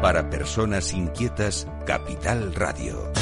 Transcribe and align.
Para 0.00 0.30
personas 0.30 0.94
inquietas, 0.94 1.66
Capital 1.86 2.54
Radio. 2.54 3.12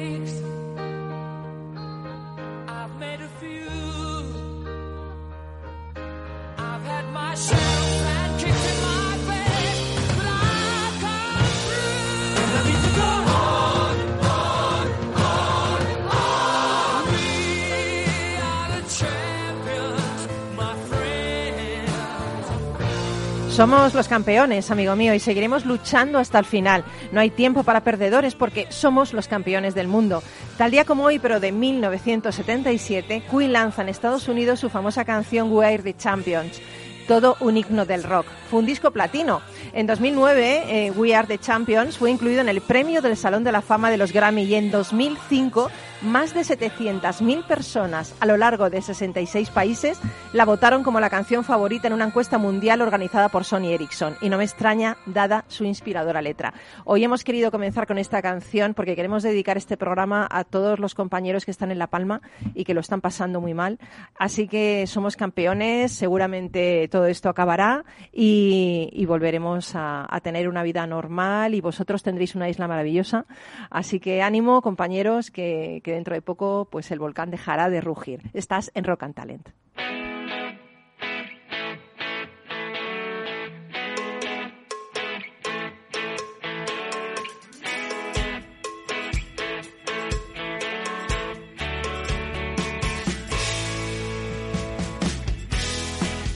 I've 0.00 0.47
Somos 23.58 23.92
los 23.92 24.06
campeones, 24.06 24.70
amigo 24.70 24.94
mío, 24.94 25.14
y 25.14 25.18
seguiremos 25.18 25.66
luchando 25.66 26.20
hasta 26.20 26.38
el 26.38 26.44
final. 26.44 26.84
No 27.10 27.18
hay 27.18 27.30
tiempo 27.30 27.64
para 27.64 27.82
perdedores 27.82 28.36
porque 28.36 28.68
somos 28.70 29.12
los 29.12 29.26
campeones 29.26 29.74
del 29.74 29.88
mundo. 29.88 30.22
Tal 30.56 30.70
día 30.70 30.84
como 30.84 31.02
hoy, 31.02 31.18
pero 31.18 31.40
de 31.40 31.50
1977, 31.50 33.24
Queen 33.28 33.52
lanza 33.52 33.82
en 33.82 33.88
Estados 33.88 34.28
Unidos 34.28 34.60
su 34.60 34.70
famosa 34.70 35.04
canción 35.04 35.50
We 35.50 35.66
Are 35.66 35.82
the 35.82 35.96
Champions. 35.96 36.62
Todo 37.08 37.36
un 37.40 37.56
himno 37.56 37.84
del 37.84 38.04
rock. 38.04 38.26
Fue 38.48 38.60
un 38.60 38.66
disco 38.66 38.92
platino. 38.92 39.42
En 39.72 39.88
2009, 39.88 40.62
eh, 40.68 40.92
We 40.92 41.16
Are 41.16 41.26
the 41.26 41.38
Champions 41.38 41.98
fue 41.98 42.12
incluido 42.12 42.42
en 42.42 42.48
el 42.48 42.60
premio 42.60 43.02
del 43.02 43.16
Salón 43.16 43.42
de 43.42 43.50
la 43.50 43.60
Fama 43.60 43.90
de 43.90 43.96
los 43.96 44.12
Grammy 44.12 44.44
y 44.44 44.54
en 44.54 44.70
2005 44.70 45.68
más 46.02 46.32
de 46.32 46.42
700.000 46.42 47.44
personas 47.44 48.14
a 48.20 48.26
lo 48.26 48.36
largo 48.36 48.70
de 48.70 48.80
66 48.80 49.50
países 49.50 50.00
la 50.32 50.44
votaron 50.44 50.82
como 50.82 51.00
la 51.00 51.10
canción 51.10 51.42
favorita 51.42 51.88
en 51.88 51.92
una 51.92 52.06
encuesta 52.06 52.38
mundial 52.38 52.82
organizada 52.82 53.28
por 53.28 53.44
Sony 53.44 53.72
Ericsson. 53.72 54.16
Y 54.20 54.28
no 54.28 54.38
me 54.38 54.44
extraña, 54.44 54.96
dada 55.06 55.44
su 55.48 55.64
inspiradora 55.64 56.22
letra. 56.22 56.54
Hoy 56.84 57.02
hemos 57.02 57.24
querido 57.24 57.50
comenzar 57.50 57.86
con 57.86 57.98
esta 57.98 58.22
canción 58.22 58.74
porque 58.74 58.94
queremos 58.94 59.22
dedicar 59.22 59.56
este 59.56 59.76
programa 59.76 60.28
a 60.30 60.44
todos 60.44 60.78
los 60.78 60.94
compañeros 60.94 61.44
que 61.44 61.50
están 61.50 61.70
en 61.70 61.78
La 61.78 61.88
Palma 61.88 62.20
y 62.54 62.64
que 62.64 62.74
lo 62.74 62.80
están 62.80 63.00
pasando 63.00 63.40
muy 63.40 63.54
mal. 63.54 63.78
Así 64.18 64.46
que 64.46 64.86
somos 64.86 65.16
campeones, 65.16 65.92
seguramente 65.92 66.88
todo 66.88 67.06
esto 67.06 67.28
acabará 67.28 67.84
y, 68.12 69.04
volveremos 69.08 69.72
a, 69.74 70.06
tener 70.22 70.48
una 70.48 70.62
vida 70.62 70.86
normal 70.86 71.54
y 71.54 71.62
vosotros 71.62 72.02
tendréis 72.02 72.34
una 72.34 72.50
isla 72.50 72.68
maravillosa. 72.68 73.24
Así 73.70 73.98
que 73.98 74.20
ánimo, 74.20 74.60
compañeros, 74.60 75.30
que 75.30 75.80
dentro 75.92 76.14
de 76.14 76.22
poco 76.22 76.68
pues 76.70 76.90
el 76.90 76.98
volcán 76.98 77.30
dejará 77.30 77.70
de 77.70 77.80
rugir. 77.80 78.22
Estás 78.32 78.70
en 78.74 78.84
Rock 78.84 79.04
and 79.04 79.14
Talent. 79.14 79.48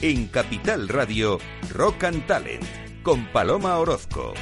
En 0.03 0.27
Capital 0.27 0.89
Radio, 0.89 1.37
Rock 1.73 2.03
and 2.03 2.27
Talent, 2.27 2.65
con 3.03 3.25
Paloma 3.27 3.77
Orozco. 3.77 4.33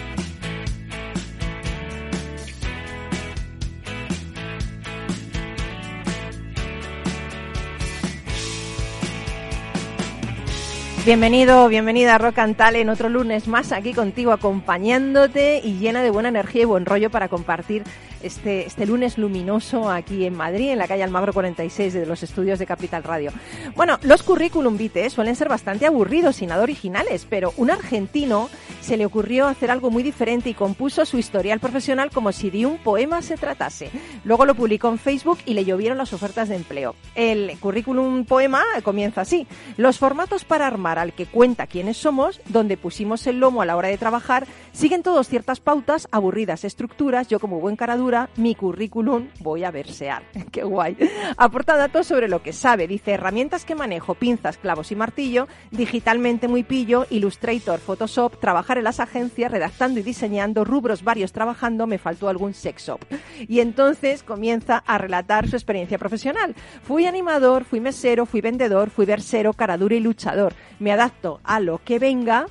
Bienvenido, 11.03 11.67
bienvenida 11.67 12.13
a 12.13 12.17
Rock 12.19 12.37
and 12.37 12.55
Talent, 12.55 12.87
otro 12.87 13.09
lunes 13.09 13.47
más 13.47 13.71
aquí 13.71 13.91
contigo 13.91 14.31
acompañándote 14.33 15.59
y 15.63 15.79
llena 15.79 16.03
de 16.03 16.11
buena 16.11 16.29
energía 16.29 16.61
y 16.61 16.65
buen 16.65 16.85
rollo 16.85 17.09
para 17.09 17.27
compartir 17.27 17.83
este, 18.23 18.65
este 18.65 18.85
lunes 18.85 19.17
luminoso 19.17 19.89
aquí 19.89 20.25
en 20.25 20.35
Madrid, 20.35 20.71
en 20.71 20.77
la 20.77 20.87
calle 20.87 21.03
Almagro 21.03 21.33
46 21.33 21.93
de 21.93 22.05
los 22.05 22.23
estudios 22.23 22.59
de 22.59 22.65
Capital 22.65 23.03
Radio. 23.03 23.31
Bueno, 23.75 23.99
los 24.03 24.23
currículum 24.23 24.77
vitae 24.77 25.09
suelen 25.09 25.35
ser 25.35 25.49
bastante 25.49 25.85
aburridos 25.85 26.41
y 26.41 26.47
nada 26.47 26.63
originales, 26.63 27.25
pero 27.29 27.53
un 27.57 27.71
argentino 27.71 28.49
se 28.81 28.97
le 28.97 29.05
ocurrió 29.05 29.47
hacer 29.47 29.71
algo 29.71 29.91
muy 29.91 30.03
diferente 30.03 30.49
y 30.49 30.53
compuso 30.53 31.05
su 31.05 31.17
historial 31.17 31.59
profesional 31.59 32.09
como 32.11 32.31
si 32.31 32.49
de 32.49 32.65
un 32.65 32.77
poema 32.77 33.21
se 33.21 33.37
tratase. 33.37 33.89
Luego 34.23 34.45
lo 34.45 34.55
publicó 34.55 34.89
en 34.89 34.97
Facebook 34.97 35.39
y 35.45 35.53
le 35.53 35.65
llovieron 35.65 35.97
las 35.97 36.13
ofertas 36.13 36.49
de 36.49 36.55
empleo. 36.55 36.95
El 37.15 37.57
currículum 37.59 38.25
poema 38.25 38.63
comienza 38.83 39.21
así. 39.21 39.47
Los 39.77 39.99
formatos 39.99 40.45
para 40.45 40.67
armar 40.67 40.99
al 40.99 41.13
que 41.13 41.25
cuenta 41.25 41.67
quiénes 41.67 41.97
somos, 41.97 42.41
donde 42.49 42.77
pusimos 42.77 43.25
el 43.27 43.39
lomo 43.39 43.61
a 43.61 43.65
la 43.65 43.75
hora 43.75 43.89
de 43.89 43.97
trabajar, 43.97 44.47
siguen 44.73 45.03
todos 45.03 45.27
ciertas 45.27 45.59
pautas, 45.59 46.07
aburridas 46.11 46.63
estructuras. 46.63 47.27
Yo 47.27 47.39
como 47.39 47.59
buen 47.59 47.75
caradura, 47.75 48.10
mi 48.35 48.55
currículum 48.55 49.29
voy 49.39 49.63
a 49.63 49.71
versear. 49.71 50.23
Qué 50.51 50.63
guay. 50.63 50.97
Aporta 51.37 51.75
datos 51.75 52.07
sobre 52.07 52.27
lo 52.27 52.41
que 52.41 52.53
sabe. 52.53 52.87
Dice 52.87 53.11
herramientas 53.11 53.65
que 53.65 53.75
manejo, 53.75 54.15
pinzas, 54.15 54.57
clavos 54.57 54.91
y 54.91 54.95
martillo, 54.95 55.47
digitalmente 55.71 56.47
muy 56.47 56.63
pillo, 56.63 57.05
Illustrator, 57.09 57.79
Photoshop, 57.79 58.39
trabajar 58.39 58.77
en 58.77 58.83
las 58.83 58.99
agencias, 58.99 59.51
redactando 59.51 59.99
y 59.99 60.03
diseñando, 60.03 60.63
rubros 60.63 61.03
varios 61.03 61.31
trabajando, 61.31 61.87
me 61.87 61.97
faltó 61.97 62.29
algún 62.29 62.53
sex 62.53 62.87
shop. 62.87 63.01
Y 63.47 63.59
entonces 63.59 64.23
comienza 64.23 64.77
a 64.77 64.97
relatar 64.97 65.47
su 65.47 65.55
experiencia 65.55 65.97
profesional. 65.97 66.55
Fui 66.83 67.05
animador, 67.05 67.63
fui 67.63 67.79
mesero, 67.79 68.25
fui 68.25 68.41
vendedor, 68.41 68.89
fui 68.89 69.05
versero, 69.05 69.53
caradura 69.53 69.95
y 69.95 69.99
luchador. 69.99 70.53
Me 70.79 70.91
adapto 70.91 71.39
a 71.43 71.59
lo 71.59 71.79
que 71.83 71.99
venga, 71.99 72.47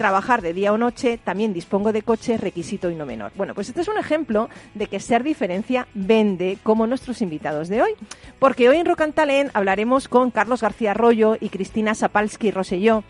trabajar 0.00 0.40
de 0.40 0.54
día 0.54 0.72
o 0.72 0.78
noche, 0.78 1.18
también 1.22 1.52
dispongo 1.52 1.92
de 1.92 2.00
coche, 2.00 2.38
requisito 2.38 2.90
y 2.90 2.94
no 2.94 3.04
menor. 3.04 3.32
Bueno, 3.36 3.54
pues 3.54 3.68
este 3.68 3.82
es 3.82 3.88
un 3.88 3.98
ejemplo 3.98 4.48
de 4.72 4.86
que 4.86 4.98
ser 4.98 5.22
diferencia 5.22 5.86
vende, 5.92 6.56
como 6.62 6.86
nuestros 6.86 7.20
invitados 7.20 7.68
de 7.68 7.82
hoy. 7.82 7.90
Porque 8.38 8.70
hoy 8.70 8.78
en 8.78 8.86
Rock 8.86 9.02
and 9.02 9.12
Talent 9.12 9.50
hablaremos 9.52 10.08
con 10.08 10.30
Carlos 10.30 10.62
García 10.62 10.92
Arroyo 10.92 11.36
y 11.38 11.50
Cristina 11.50 11.94
Sapalski 11.94 12.50
Rosselló. 12.50 13.04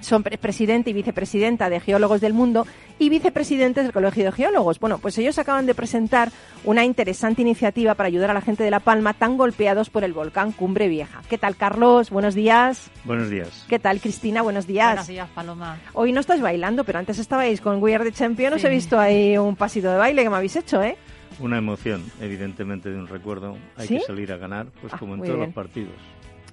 Son 0.00 0.22
pre- 0.22 0.38
presidente 0.38 0.90
y 0.90 0.92
vicepresidenta 0.92 1.68
de 1.70 1.80
Geólogos 1.80 2.20
del 2.20 2.32
Mundo 2.34 2.66
y 2.98 3.08
vicepresidentes 3.08 3.84
del 3.84 3.92
Colegio 3.92 4.24
de 4.24 4.32
Geólogos. 4.32 4.78
Bueno, 4.78 4.98
pues 4.98 5.16
ellos 5.18 5.38
acaban 5.38 5.66
de 5.66 5.74
presentar 5.74 6.30
una 6.64 6.84
interesante 6.84 7.42
iniciativa 7.42 7.94
para 7.94 8.06
ayudar 8.06 8.30
a 8.30 8.34
la 8.34 8.40
gente 8.40 8.62
de 8.62 8.70
La 8.70 8.80
Palma 8.80 9.14
tan 9.14 9.36
golpeados 9.36 9.90
por 9.90 10.04
el 10.04 10.12
volcán 10.12 10.52
Cumbre 10.52 10.88
Vieja. 10.88 11.22
¿Qué 11.28 11.38
tal, 11.38 11.56
Carlos? 11.56 12.10
Buenos 12.10 12.34
días. 12.34 12.90
Buenos 13.04 13.30
días. 13.30 13.64
¿Qué 13.68 13.78
tal, 13.78 14.00
Cristina? 14.00 14.42
Buenos 14.42 14.66
días. 14.66 14.88
Buenos 14.88 15.06
días, 15.08 15.28
Paloma. 15.34 15.78
Hoy 15.94 16.12
no 16.12 16.20
estáis 16.20 16.40
bailando, 16.42 16.84
pero 16.84 16.98
antes 16.98 17.18
estabais 17.18 17.60
con 17.60 17.82
We 17.82 17.94
Are 17.94 18.04
the 18.04 18.12
Champion. 18.12 18.52
Os 18.52 18.64
he 18.64 18.68
visto 18.68 18.98
ahí 19.00 19.36
un 19.38 19.56
pasito 19.56 19.90
de 19.90 19.96
baile 19.96 20.22
que 20.22 20.30
me 20.30 20.36
habéis 20.36 20.56
hecho, 20.56 20.82
¿eh? 20.82 20.96
Una 21.40 21.58
emoción, 21.58 22.02
evidentemente, 22.20 22.90
de 22.90 22.96
un 22.98 23.08
recuerdo. 23.08 23.56
Hay 23.76 23.88
¿Sí? 23.88 23.98
que 23.98 24.04
salir 24.04 24.32
a 24.32 24.36
ganar, 24.36 24.66
pues 24.80 24.92
Ah, 24.94 24.98
como 24.98 25.14
en 25.14 25.20
todos 25.20 25.34
bien. 25.34 25.46
los 25.46 25.54
partidos. 25.54 25.92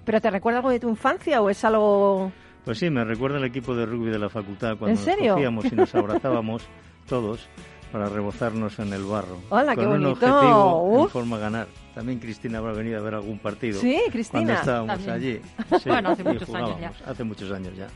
¿Pero 0.03 0.19
te 0.19 0.29
recuerda 0.29 0.59
algo 0.59 0.69
de 0.71 0.79
tu 0.79 0.89
infancia 0.89 1.41
o 1.41 1.49
es 1.49 1.63
algo...? 1.63 2.31
Pues 2.65 2.79
sí, 2.79 2.89
me 2.89 3.03
recuerda 3.03 3.37
el 3.39 3.43
equipo 3.43 3.75
de 3.75 3.85
rugby 3.85 4.09
de 4.09 4.19
la 4.19 4.29
facultad 4.29 4.77
cuando 4.77 4.99
nos 4.99 5.15
cogíamos 5.17 5.65
y 5.65 5.75
nos 5.75 5.93
abrazábamos 5.95 6.63
todos 7.07 7.47
para 7.91 8.07
rebozarnos 8.07 8.79
en 8.79 8.93
el 8.93 9.03
barro. 9.03 9.37
Hola, 9.49 9.75
qué 9.75 9.83
con 9.83 9.93
un 9.93 10.01
bonito. 10.03 10.11
objetivo 10.25 11.03
en 11.03 11.09
forma 11.09 11.37
ganar. 11.37 11.67
También 11.93 12.19
Cristina 12.19 12.57
habrá 12.59 12.71
venido 12.73 12.99
a 12.99 13.03
ver 13.03 13.15
algún 13.15 13.37
partido. 13.37 13.79
Sí, 13.79 13.93
Cuando 13.95 14.11
Cristina. 14.11 14.53
estábamos 14.55 15.05
También. 15.05 15.11
allí. 15.11 15.41
Sí, 15.83 15.89
Bueno, 15.89 16.09
hace 16.09 16.23
muchos 16.23 16.49
años 16.49 16.69
jugábamos. 16.71 17.01
Hace 17.05 17.23
muchos 17.23 17.51
años 17.51 17.75
ya. 17.77 17.87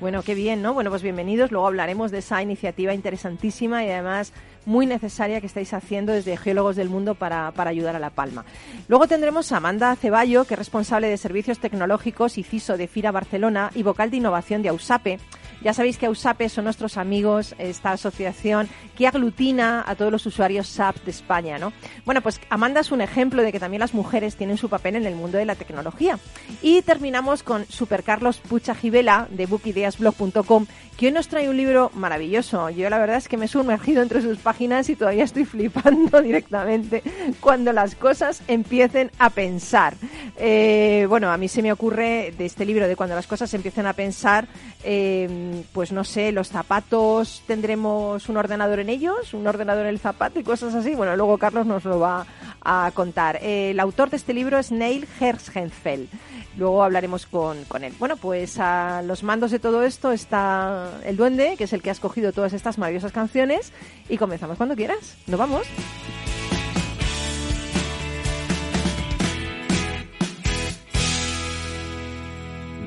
Bueno, 0.00 0.22
qué 0.22 0.34
bien, 0.34 0.62
¿no? 0.62 0.74
Bueno, 0.74 0.90
pues 0.90 1.02
bienvenidos. 1.02 1.50
Luego 1.50 1.66
hablaremos 1.66 2.10
de 2.10 2.18
esa 2.18 2.42
iniciativa 2.42 2.92
interesantísima 2.92 3.84
y 3.84 3.90
además 3.90 4.32
muy 4.66 4.86
necesaria 4.86 5.40
que 5.40 5.46
estáis 5.46 5.72
haciendo 5.74 6.12
desde 6.12 6.36
Geólogos 6.36 6.76
del 6.76 6.88
Mundo 6.88 7.14
para, 7.14 7.50
para 7.52 7.70
ayudar 7.70 7.96
a 7.96 7.98
La 7.98 8.10
Palma. 8.10 8.44
Luego 8.88 9.06
tendremos 9.06 9.52
a 9.52 9.58
Amanda 9.58 9.94
Ceballo, 9.96 10.44
que 10.44 10.54
es 10.54 10.58
responsable 10.58 11.08
de 11.08 11.16
servicios 11.16 11.58
tecnológicos 11.58 12.38
y 12.38 12.42
CISO 12.42 12.76
de 12.76 12.88
FIRA 12.88 13.10
Barcelona 13.10 13.70
y 13.74 13.82
vocal 13.82 14.10
de 14.10 14.18
innovación 14.18 14.62
de 14.62 14.70
AUSAPE. 14.70 15.18
Ya 15.62 15.74
sabéis 15.74 15.98
que 15.98 16.06
AUSAPE 16.06 16.48
son 16.48 16.64
nuestros 16.64 16.96
amigos, 16.96 17.54
esta 17.58 17.92
asociación 17.92 18.68
que 18.96 19.06
aglutina 19.06 19.84
a 19.86 19.94
todos 19.94 20.12
los 20.12 20.26
usuarios 20.26 20.68
SAP 20.68 21.04
de 21.04 21.10
España, 21.10 21.58
¿no? 21.58 21.72
Bueno, 22.04 22.20
pues 22.20 22.40
Amanda 22.50 22.80
es 22.80 22.90
un 22.90 23.00
ejemplo 23.00 23.42
de 23.42 23.52
que 23.52 23.60
también 23.60 23.80
las 23.80 23.94
mujeres 23.94 24.36
tienen 24.36 24.56
su 24.56 24.68
papel 24.68 24.96
en 24.96 25.06
el 25.06 25.14
mundo 25.14 25.38
de 25.38 25.44
la 25.44 25.54
tecnología. 25.54 26.18
Y 26.62 26.82
terminamos 26.82 27.42
con 27.42 27.64
Super 27.66 28.02
Carlos 28.02 28.38
Pucha 28.38 28.74
Gibela 28.74 29.28
de 29.30 29.46
bookideasblog.com, 29.46 30.66
que 30.96 31.06
hoy 31.06 31.12
nos 31.12 31.28
trae 31.28 31.48
un 31.48 31.56
libro 31.56 31.90
maravilloso. 31.94 32.70
Yo 32.70 32.90
la 32.90 32.98
verdad 32.98 33.16
es 33.16 33.28
que 33.28 33.36
me 33.36 33.44
he 33.44 33.48
sumergido 33.48 34.02
entre 34.02 34.20
sus 34.20 34.38
páginas 34.38 34.88
y 34.90 34.96
todavía 34.96 35.24
estoy 35.24 35.44
flipando 35.44 36.20
directamente 36.22 37.02
cuando 37.40 37.72
las 37.72 37.94
cosas 37.94 38.42
empiecen 38.48 39.10
a 39.18 39.30
pensar. 39.30 39.94
Eh, 40.36 41.06
bueno, 41.08 41.30
a 41.30 41.36
mí 41.36 41.48
se 41.48 41.62
me 41.62 41.72
ocurre 41.72 42.34
de 42.36 42.46
este 42.46 42.64
libro 42.64 42.88
de 42.88 42.96
cuando 42.96 43.14
las 43.14 43.26
cosas 43.26 43.52
empiecen 43.54 43.86
a 43.86 43.92
pensar, 43.92 44.48
eh, 44.82 45.28
pues 45.72 45.92
no 45.92 46.04
sé, 46.04 46.32
los 46.32 46.48
zapatos, 46.48 47.42
tendremos 47.46 48.28
un 48.28 48.36
ordenador 48.36 48.80
en 48.80 48.88
ellos, 48.88 49.34
un 49.34 49.46
ordenador 49.46 49.86
en 49.86 49.90
el 49.90 49.98
zapato 49.98 50.40
y 50.40 50.44
cosas 50.44 50.74
así. 50.74 50.94
Bueno, 50.94 51.16
luego 51.16 51.38
Carlos 51.38 51.66
nos 51.66 51.84
lo 51.84 52.00
va 52.00 52.26
a 52.62 52.90
contar. 52.94 53.38
Eh, 53.42 53.70
el 53.70 53.80
autor 53.80 54.10
de 54.10 54.16
este 54.16 54.34
libro 54.34 54.58
es 54.58 54.70
Neil 54.70 55.06
Herzhenfeld. 55.20 56.08
Luego 56.56 56.82
hablaremos 56.82 57.26
con, 57.26 57.64
con 57.64 57.84
él. 57.84 57.92
Bueno, 57.98 58.16
pues 58.16 58.58
a 58.58 59.02
los 59.02 59.22
mandos 59.22 59.50
de 59.50 59.58
todo 59.58 59.82
esto 59.82 60.12
está 60.12 60.90
el 61.04 61.16
duende, 61.16 61.56
que 61.56 61.64
es 61.64 61.72
el 61.72 61.82
que 61.82 61.90
ha 61.90 61.92
escogido 61.92 62.32
todas 62.32 62.52
estas 62.52 62.78
maravillosas 62.78 63.12
canciones. 63.12 63.72
Y 64.08 64.18
comenzamos 64.18 64.56
cuando 64.56 64.74
quieras. 64.74 65.16
¿Nos 65.26 65.38
vamos? 65.38 65.66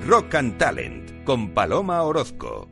Rock 0.05 0.35
and 0.35 0.57
Talent 0.57 1.20
con 1.23 1.53
Paloma 1.53 2.03
Orozco. 2.03 2.67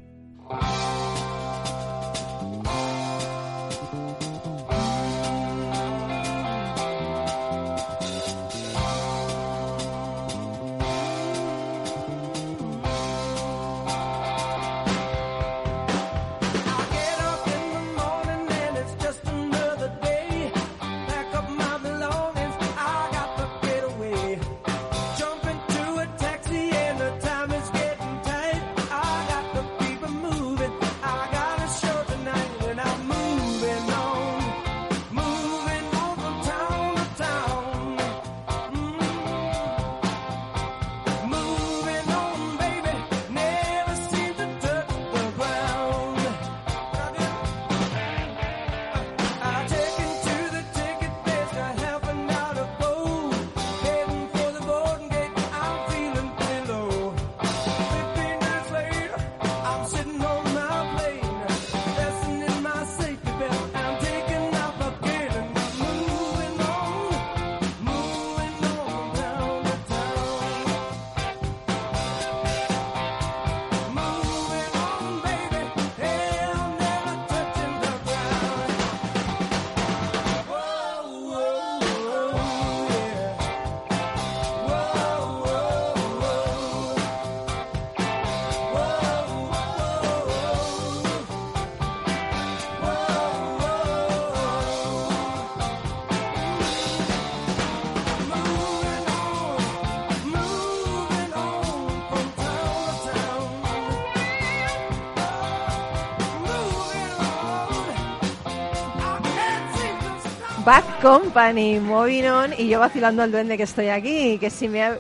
Company, 111.02 111.80
Moving 111.80 112.26
On, 112.28 112.52
y 112.58 112.68
yo 112.68 112.80
vacilando 112.80 113.24
al 113.24 113.32
duende 113.32 113.56
que 113.58 113.64
estoy 113.64 113.88
aquí, 113.88 114.38
que 114.38 114.50
si 114.50 114.68
me 114.68 114.84
abre, 114.84 115.00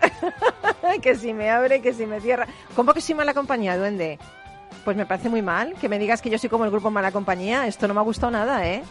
que 1.02 1.14
si 1.16 1.34
me 1.34 1.50
abre, 1.50 1.82
que 1.82 1.92
si 1.92 2.06
me 2.06 2.20
cierra. 2.20 2.46
¿Cómo 2.74 2.94
que 2.94 3.00
soy 3.00 3.14
mala 3.14 3.34
compañía, 3.34 3.76
duende? 3.76 4.18
Pues 4.84 4.96
me 4.96 5.04
parece 5.06 5.28
muy 5.28 5.42
mal 5.42 5.74
que 5.80 5.88
me 5.88 5.98
digas 5.98 6.22
que 6.22 6.30
yo 6.30 6.38
soy 6.38 6.48
como 6.48 6.64
el 6.64 6.70
grupo 6.70 6.90
mala 6.90 7.12
compañía. 7.12 7.66
Esto 7.66 7.86
no 7.88 7.94
me 7.94 8.00
ha 8.00 8.04
gustado 8.04 8.30
nada, 8.30 8.66
¿eh? 8.66 8.82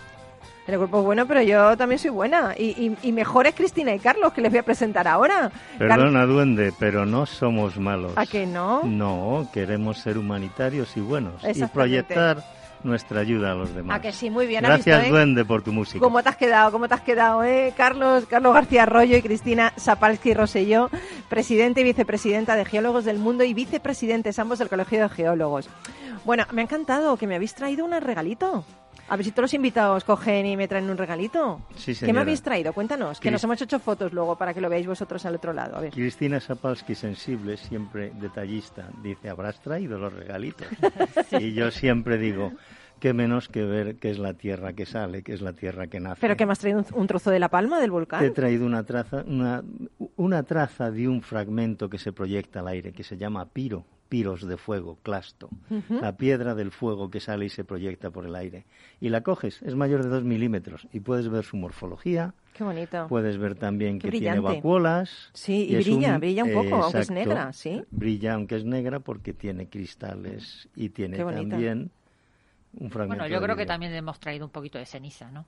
El 0.68 0.78
grupo 0.78 1.00
es 1.00 1.06
bueno, 1.06 1.26
pero 1.28 1.42
yo 1.42 1.76
también 1.76 2.00
soy 2.00 2.12
buena. 2.12 2.54
Y, 2.58 2.66
y, 3.04 3.10
y 3.10 3.12
mejor 3.12 3.48
es 3.48 3.56
Cristina 3.56 3.94
y 3.94 4.00
Carlos, 4.00 4.32
que 4.32 4.42
les 4.42 4.52
voy 4.52 4.60
a 4.60 4.64
presentar 4.64 5.08
ahora. 5.08 5.52
Car- 5.80 5.90
Perdona, 6.00 6.26
duende, 6.26 6.72
pero 6.80 7.06
no 7.06 7.26
somos 7.26 7.78
malos. 7.78 8.14
¿A 8.16 8.26
que 8.26 8.46
no? 8.46 8.82
No, 8.84 9.48
queremos 9.54 9.98
ser 10.00 10.18
humanitarios 10.18 10.96
y 10.98 11.02
buenos 11.02 11.44
y 11.44 11.64
proyectar 11.66 12.44
nuestra 12.84 13.22
ayuda 13.22 13.52
a 13.52 13.56
los 13.56 13.74
demás. 13.74 13.98
¿A 13.98 14.02
que 14.02 14.12
sí? 14.12 14.30
Muy 14.30 14.48
bien, 14.48 14.66
¿has 14.66 14.70
Gracias, 14.70 15.02
visto, 15.02 15.16
eh? 15.16 15.18
duende, 15.18 15.46
por 15.46 15.62
tu 15.62 15.72
música. 15.72 16.00
¿Cómo 16.00 16.22
te 16.22 16.30
has 16.30 16.38
quedado? 16.38 16.72
¿Cómo 16.72 16.88
te 16.88 16.94
has 16.94 17.02
quedado, 17.02 17.44
eh? 17.44 17.74
Carlos, 17.76 18.26
Carlos 18.26 18.54
García 18.54 18.84
Arroyo 18.84 19.18
y 19.18 19.22
Cristina 19.22 19.74
Sapalski 19.76 20.34
Rosselló, 20.34 20.90
presidente 21.30 21.82
y 21.82 21.84
vicepresidenta 21.84 22.56
de 22.56 22.66
Geólogos 22.66 23.06
del 23.06 23.20
Mundo 23.20 23.44
y 23.44 23.54
vicepresidentes 23.54 24.40
ambos 24.40 24.60
del 24.60 24.70
Colegio 24.70 25.02
de 25.02 25.10
Geólogos. 25.10 25.70
Bueno, 26.26 26.46
me 26.52 26.62
ha 26.62 26.64
encantado 26.66 27.18
que 27.18 27.28
me 27.28 27.36
habéis 27.36 27.54
traído 27.54 27.86
un 27.86 27.92
regalito. 27.92 28.66
A 29.10 29.16
ver 29.18 29.26
si 29.26 29.32
todos 29.32 29.44
los 29.44 29.54
invitados 29.54 30.04
cogen 30.06 30.46
y 30.46 30.58
me 30.58 30.68
traen 30.68 30.90
un 30.90 30.98
regalito. 30.98 31.62
Sí, 31.76 31.88
¿Qué 31.92 31.96
señora. 31.96 32.14
me 32.14 32.20
habéis 32.22 32.42
traído? 32.42 32.74
Cuéntanos, 32.74 33.20
que 33.20 33.30
nos 33.30 33.44
hemos 33.44 33.62
hecho 33.62 33.80
fotos 33.80 34.14
luego 34.14 34.38
para 34.38 34.54
que 34.54 34.62
lo 34.62 34.70
veáis 34.70 34.88
vosotros 34.88 35.26
al 35.26 35.36
otro 35.36 35.54
lado. 35.54 35.76
A 35.78 35.82
ver. 35.82 35.92
Cristina 35.92 36.40
Sapalski, 36.40 36.96
sensible, 36.96 37.58
siempre 37.58 38.12
detallista, 38.20 38.88
dice, 39.04 39.30
¿habrás 39.30 39.60
traído 39.62 39.98
los 40.00 40.14
regalitos? 40.14 40.68
Y 41.40 41.54
yo 41.54 41.70
siempre 41.72 42.18
digo, 42.18 42.54
qué 43.00 43.14
menos 43.14 43.50
que 43.50 43.64
ver 43.66 43.98
qué 43.98 44.10
es 44.12 44.20
la 44.20 44.34
tierra 44.36 44.74
que 44.74 44.86
sale, 44.86 45.22
qué 45.24 45.34
es 45.34 45.42
la 45.42 45.54
tierra 45.54 45.88
que 45.88 46.00
nace. 46.00 46.22
¿Pero 46.22 46.38
que 46.38 46.46
me 46.46 46.54
has 46.54 46.60
traído 46.60 46.80
un, 46.80 46.86
un 46.94 47.08
trozo 47.08 47.30
de 47.30 47.40
la 47.40 47.50
palma 47.50 47.80
del 47.82 47.92
volcán? 47.92 48.20
Te 48.22 48.28
he 48.28 48.32
traído 48.32 48.66
una 48.66 48.84
traza, 48.84 49.24
una, 49.28 49.64
una 50.16 50.44
traza 50.44 50.90
de 50.92 51.08
un 51.08 51.22
fragmento 51.22 51.90
que 51.90 51.98
se 51.98 52.14
proyecta 52.14 52.62
al 52.62 52.68
aire, 52.70 52.94
que 52.94 53.04
se 53.04 53.18
llama 53.18 53.46
piro, 53.48 53.86
piros 54.10 54.48
de 54.48 54.58
fuego, 54.58 55.00
clasto, 55.02 55.50
la 55.90 56.18
piedra 56.18 56.54
del 56.54 56.72
fuego 56.72 57.10
que 57.10 57.20
sale 57.20 57.46
y 57.46 57.50
se 57.50 57.64
proyecta 57.64 58.12
por 58.12 58.26
el 58.26 58.36
aire. 58.36 58.66
Y 59.02 59.10
la 59.10 59.22
coges, 59.22 59.62
es 59.64 59.76
mayor 59.76 60.04
de 60.04 60.10
dos 60.10 60.24
milímetros, 60.24 60.88
y 60.92 61.00
puedes 61.00 61.30
ver 61.30 61.44
su 61.44 61.58
morfología, 61.58 62.34
Qué 62.54 62.64
bonito. 62.64 63.08
puedes 63.08 63.38
ver 63.38 63.56
también 63.56 63.98
Qué 64.00 64.12
que 64.12 64.20
tiene 64.20 64.40
vacuolas. 64.40 65.32
Sí, 65.34 65.66
y 65.70 65.76
es 65.76 65.86
brilla, 65.86 66.18
brilla 66.20 66.44
un 66.44 66.54
poco, 66.54 66.84
aunque 66.84 67.00
es 67.00 67.10
negra, 67.12 67.54
sí. 67.54 67.84
Brilla, 67.90 68.36
aunque 68.36 68.56
es 68.56 68.66
negra, 68.66 69.00
porque 69.00 69.34
tiene 69.34 69.68
cristales 69.68 70.70
y 70.76 70.90
tiene 70.90 71.18
también 71.18 71.90
un 72.78 72.90
fragmento 72.90 73.24
Bueno, 73.24 73.28
yo 73.28 73.40
de 73.40 73.46
creo 73.46 73.56
que 73.56 73.66
también 73.66 73.94
hemos 73.94 74.20
traído 74.20 74.46
un 74.46 74.52
poquito 74.52 74.78
de 74.78 74.86
ceniza, 74.86 75.32
¿no? 75.32 75.46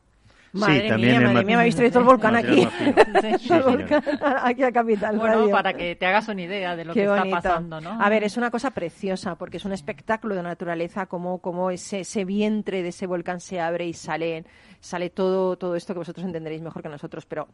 Madre 0.55 0.81
Sí, 0.81 0.87
también 0.87 1.11
mía, 1.11 1.19
madre 1.21 1.33
ma- 1.33 1.41
mía, 1.43 1.55
me 1.57 1.61
habéis 1.61 1.75
traído 1.75 1.91
todo 1.93 1.99
el 2.01 2.07
volcán 2.07 2.35
aquí. 2.35 2.67
Sí, 3.39 3.53
el 3.53 3.61
volcán 3.63 4.03
aquí 4.43 4.63
a 4.63 4.71
Capital 4.71 5.17
Bueno, 5.17 5.35
Radio. 5.41 5.51
para 5.51 5.73
que 5.73 5.95
te 5.95 6.05
hagas 6.05 6.27
una 6.27 6.41
idea 6.41 6.75
de 6.75 6.85
lo 6.85 6.93
Qué 6.93 7.01
que 7.01 7.07
bonito. 7.07 7.25
está 7.25 7.41
pasando, 7.41 7.81
¿no? 7.81 8.01
A 8.01 8.09
ver, 8.09 8.23
es 8.23 8.37
una 8.37 8.49
cosa 8.51 8.71
preciosa 8.71 9.35
porque 9.35 9.57
es 9.57 9.65
un 9.65 9.73
espectáculo 9.73 10.35
de 10.35 10.43
naturaleza, 10.43 11.05
como, 11.07 11.39
como 11.39 11.71
ese, 11.71 12.01
ese 12.01 12.25
vientre 12.25 12.83
de 12.83 12.89
ese 12.89 13.05
volcán 13.07 13.39
se 13.39 13.59
abre 13.59 13.85
y 13.85 13.93
salen, 13.93 14.45
sale 14.85 15.09
todo, 15.09 15.57
todo 15.57 15.75
esto 15.75 15.93
que 15.93 15.99
vosotros 15.99 16.23
entenderéis 16.23 16.61
mejor 16.61 16.83
que 16.83 16.89
nosotros, 16.89 17.25
pero 17.25 17.47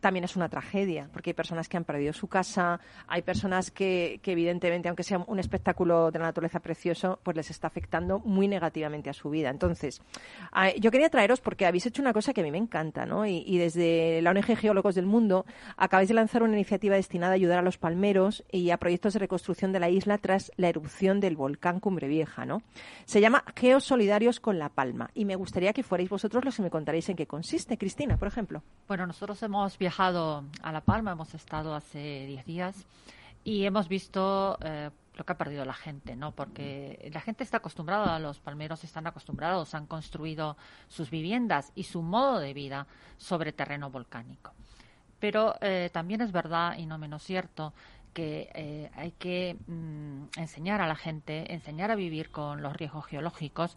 también 0.00 0.24
es 0.24 0.36
una 0.36 0.48
tragedia, 0.48 1.10
porque 1.12 1.30
hay 1.30 1.34
personas 1.34 1.68
que 1.68 1.76
han 1.76 1.84
perdido 1.84 2.14
su 2.14 2.28
casa, 2.28 2.80
hay 3.06 3.20
personas 3.20 3.70
que, 3.70 4.20
que 4.22 4.32
evidentemente, 4.32 4.88
aunque 4.88 5.02
sea 5.02 5.18
un 5.18 5.38
espectáculo 5.38 6.10
de 6.10 6.18
la 6.18 6.26
naturaleza 6.26 6.60
precioso, 6.60 7.18
pues 7.22 7.36
les 7.36 7.50
está 7.50 7.66
afectando 7.66 8.20
muy 8.20 8.48
negativamente 8.48 9.10
a 9.10 9.12
su 9.12 9.28
vida. 9.28 9.50
Entonces, 9.50 10.00
yo 10.80 10.90
quería 10.90 11.10
traeros 11.10 11.40
porque 11.40 11.66
habéis 11.66 11.84
hecho 11.84 12.00
una 12.00 12.14
cosa 12.14 12.32
que 12.32 12.40
a 12.40 12.44
mí 12.44 12.50
me 12.50 12.58
encanta, 12.58 13.04
¿no? 13.04 13.26
Y, 13.26 13.44
y 13.46 13.58
desde 13.58 14.22
la 14.22 14.30
ONG 14.30 14.56
Geólogos 14.56 14.94
del 14.94 15.04
Mundo 15.04 15.44
acabáis 15.76 16.08
de 16.08 16.14
lanzar 16.14 16.42
una 16.42 16.54
iniciativa 16.54 16.96
destinada 16.96 17.32
a 17.32 17.34
ayudar 17.34 17.58
a 17.58 17.62
los 17.62 17.76
palmeros 17.76 18.44
y 18.50 18.70
a 18.70 18.78
proyectos 18.78 19.12
de 19.12 19.18
reconstrucción 19.18 19.72
de 19.72 19.80
la 19.80 19.90
isla 19.90 20.16
tras 20.16 20.52
la 20.56 20.70
erupción 20.70 21.20
del 21.20 21.36
volcán 21.36 21.80
Cumbre 21.80 22.08
Vieja, 22.08 22.46
¿no? 22.46 22.62
Se 23.04 23.20
llama 23.20 23.44
Geos 23.56 23.84
Solidarios 23.84 24.40
con 24.40 24.58
La 24.58 24.70
Palma 24.70 25.10
y 25.12 25.26
me 25.26 25.36
gustaría 25.36 25.74
que 25.74 25.82
fuerais 25.82 26.08
vosotros 26.08 26.46
los 26.46 26.56
que 26.56 26.62
me 26.62 26.70
contaréis 26.78 27.08
en 27.08 27.16
qué 27.16 27.26
consiste. 27.26 27.76
Cristina, 27.76 28.16
por 28.18 28.28
ejemplo. 28.28 28.62
Bueno, 28.86 29.04
nosotros 29.04 29.42
hemos 29.42 29.76
viajado 29.78 30.44
a 30.62 30.70
La 30.70 30.80
Palma, 30.80 31.10
hemos 31.10 31.34
estado 31.34 31.74
hace 31.74 32.24
10 32.26 32.46
días 32.46 32.86
y 33.42 33.64
hemos 33.64 33.88
visto 33.88 34.56
eh, 34.62 34.90
lo 35.16 35.24
que 35.24 35.32
ha 35.32 35.36
perdido 35.36 35.64
la 35.64 35.74
gente, 35.74 36.14
¿no? 36.14 36.30
Porque 36.30 37.10
la 37.12 37.20
gente 37.20 37.42
está 37.42 37.56
acostumbrada, 37.56 38.20
los 38.20 38.38
palmeros 38.38 38.84
están 38.84 39.08
acostumbrados, 39.08 39.74
han 39.74 39.86
construido 39.86 40.56
sus 40.86 41.10
viviendas 41.10 41.72
y 41.74 41.82
su 41.82 42.00
modo 42.00 42.38
de 42.38 42.54
vida 42.54 42.86
sobre 43.16 43.52
terreno 43.52 43.90
volcánico. 43.90 44.52
Pero 45.18 45.56
eh, 45.60 45.90
también 45.92 46.20
es 46.20 46.30
verdad, 46.30 46.78
y 46.78 46.86
no 46.86 46.96
menos 46.96 47.24
cierto, 47.24 47.74
que 48.14 48.52
eh, 48.54 48.88
hay 48.94 49.10
que 49.18 49.56
mm, 49.66 50.26
enseñar 50.36 50.80
a 50.80 50.86
la 50.86 50.94
gente, 50.94 51.52
enseñar 51.52 51.90
a 51.90 51.96
vivir 51.96 52.30
con 52.30 52.62
los 52.62 52.76
riesgos 52.76 53.04
geológicos. 53.06 53.76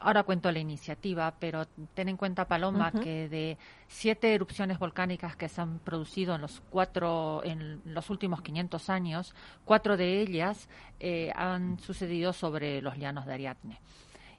Ahora 0.00 0.22
cuento 0.22 0.50
la 0.52 0.60
iniciativa, 0.60 1.34
pero 1.38 1.66
ten 1.94 2.08
en 2.08 2.16
cuenta, 2.16 2.46
Paloma, 2.46 2.92
que 2.92 3.28
de 3.28 3.58
siete 3.88 4.34
erupciones 4.34 4.78
volcánicas 4.78 5.36
que 5.36 5.48
se 5.48 5.60
han 5.60 5.80
producido 5.80 6.34
en 6.34 6.40
los 6.40 6.62
cuatro, 6.70 7.42
en 7.44 7.80
los 7.84 8.10
últimos 8.10 8.42
500 8.42 8.90
años, 8.90 9.34
cuatro 9.64 9.96
de 9.96 10.20
ellas 10.20 10.68
eh, 11.00 11.32
han 11.34 11.78
sucedido 11.80 12.32
sobre 12.32 12.80
los 12.80 12.96
llanos 12.96 13.26
de 13.26 13.34
Ariadne. 13.34 13.80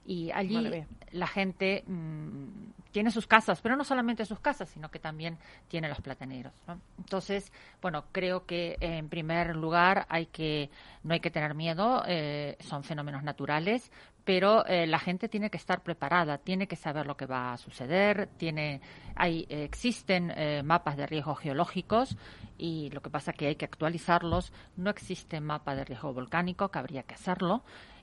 Y 0.04 0.32
allí 0.32 0.84
la 1.12 1.26
gente 1.28 1.84
mm, 1.86 2.72
tiene 2.90 3.10
sus 3.10 3.26
casas, 3.26 3.60
pero 3.60 3.76
no 3.76 3.84
solamente 3.84 4.24
sus 4.26 4.40
casas, 4.40 4.68
sino 4.68 4.90
que 4.90 4.98
también 4.98 5.38
tiene 5.68 5.88
los 5.88 6.00
plataneros. 6.00 6.52
¿no? 6.66 6.80
Entonces, 6.98 7.52
bueno, 7.80 8.04
creo 8.10 8.44
que 8.44 8.72
eh, 8.80 8.98
en 8.98 9.08
primer 9.08 9.54
lugar 9.54 10.06
hay 10.08 10.26
que 10.26 10.70
no 11.04 11.14
hay 11.14 11.20
que 11.20 11.30
tener 11.30 11.54
miedo, 11.54 12.02
eh, 12.06 12.56
son 12.60 12.82
fenómenos 12.82 13.22
naturales, 13.22 13.92
pero 14.24 14.64
eh, 14.66 14.86
la 14.86 14.98
gente 14.98 15.28
tiene 15.28 15.50
que 15.50 15.56
estar 15.56 15.82
preparada, 15.82 16.38
tiene 16.38 16.66
que 16.66 16.76
saber 16.76 17.06
lo 17.06 17.16
que 17.16 17.26
va 17.26 17.52
a 17.52 17.58
suceder, 17.58 18.28
tiene 18.36 18.80
hay 19.14 19.46
eh, 19.48 19.64
existen 19.64 20.32
eh, 20.34 20.62
mapas 20.62 20.96
de 20.96 21.06
riesgo 21.06 21.34
geológicos 21.34 22.16
y 22.58 22.90
lo 22.90 23.00
que 23.02 23.10
pasa 23.10 23.32
es 23.32 23.36
que 23.36 23.46
hay 23.48 23.56
que 23.56 23.64
actualizarlos. 23.64 24.52
No 24.76 24.90
existe 24.90 25.40
mapa 25.40 25.74
de 25.74 25.84
riesgo 25.84 26.12
volcánico, 26.12 26.70
que 26.70 26.78
habría 26.78 27.02
que 27.02 27.14
hacerlo 27.14 27.62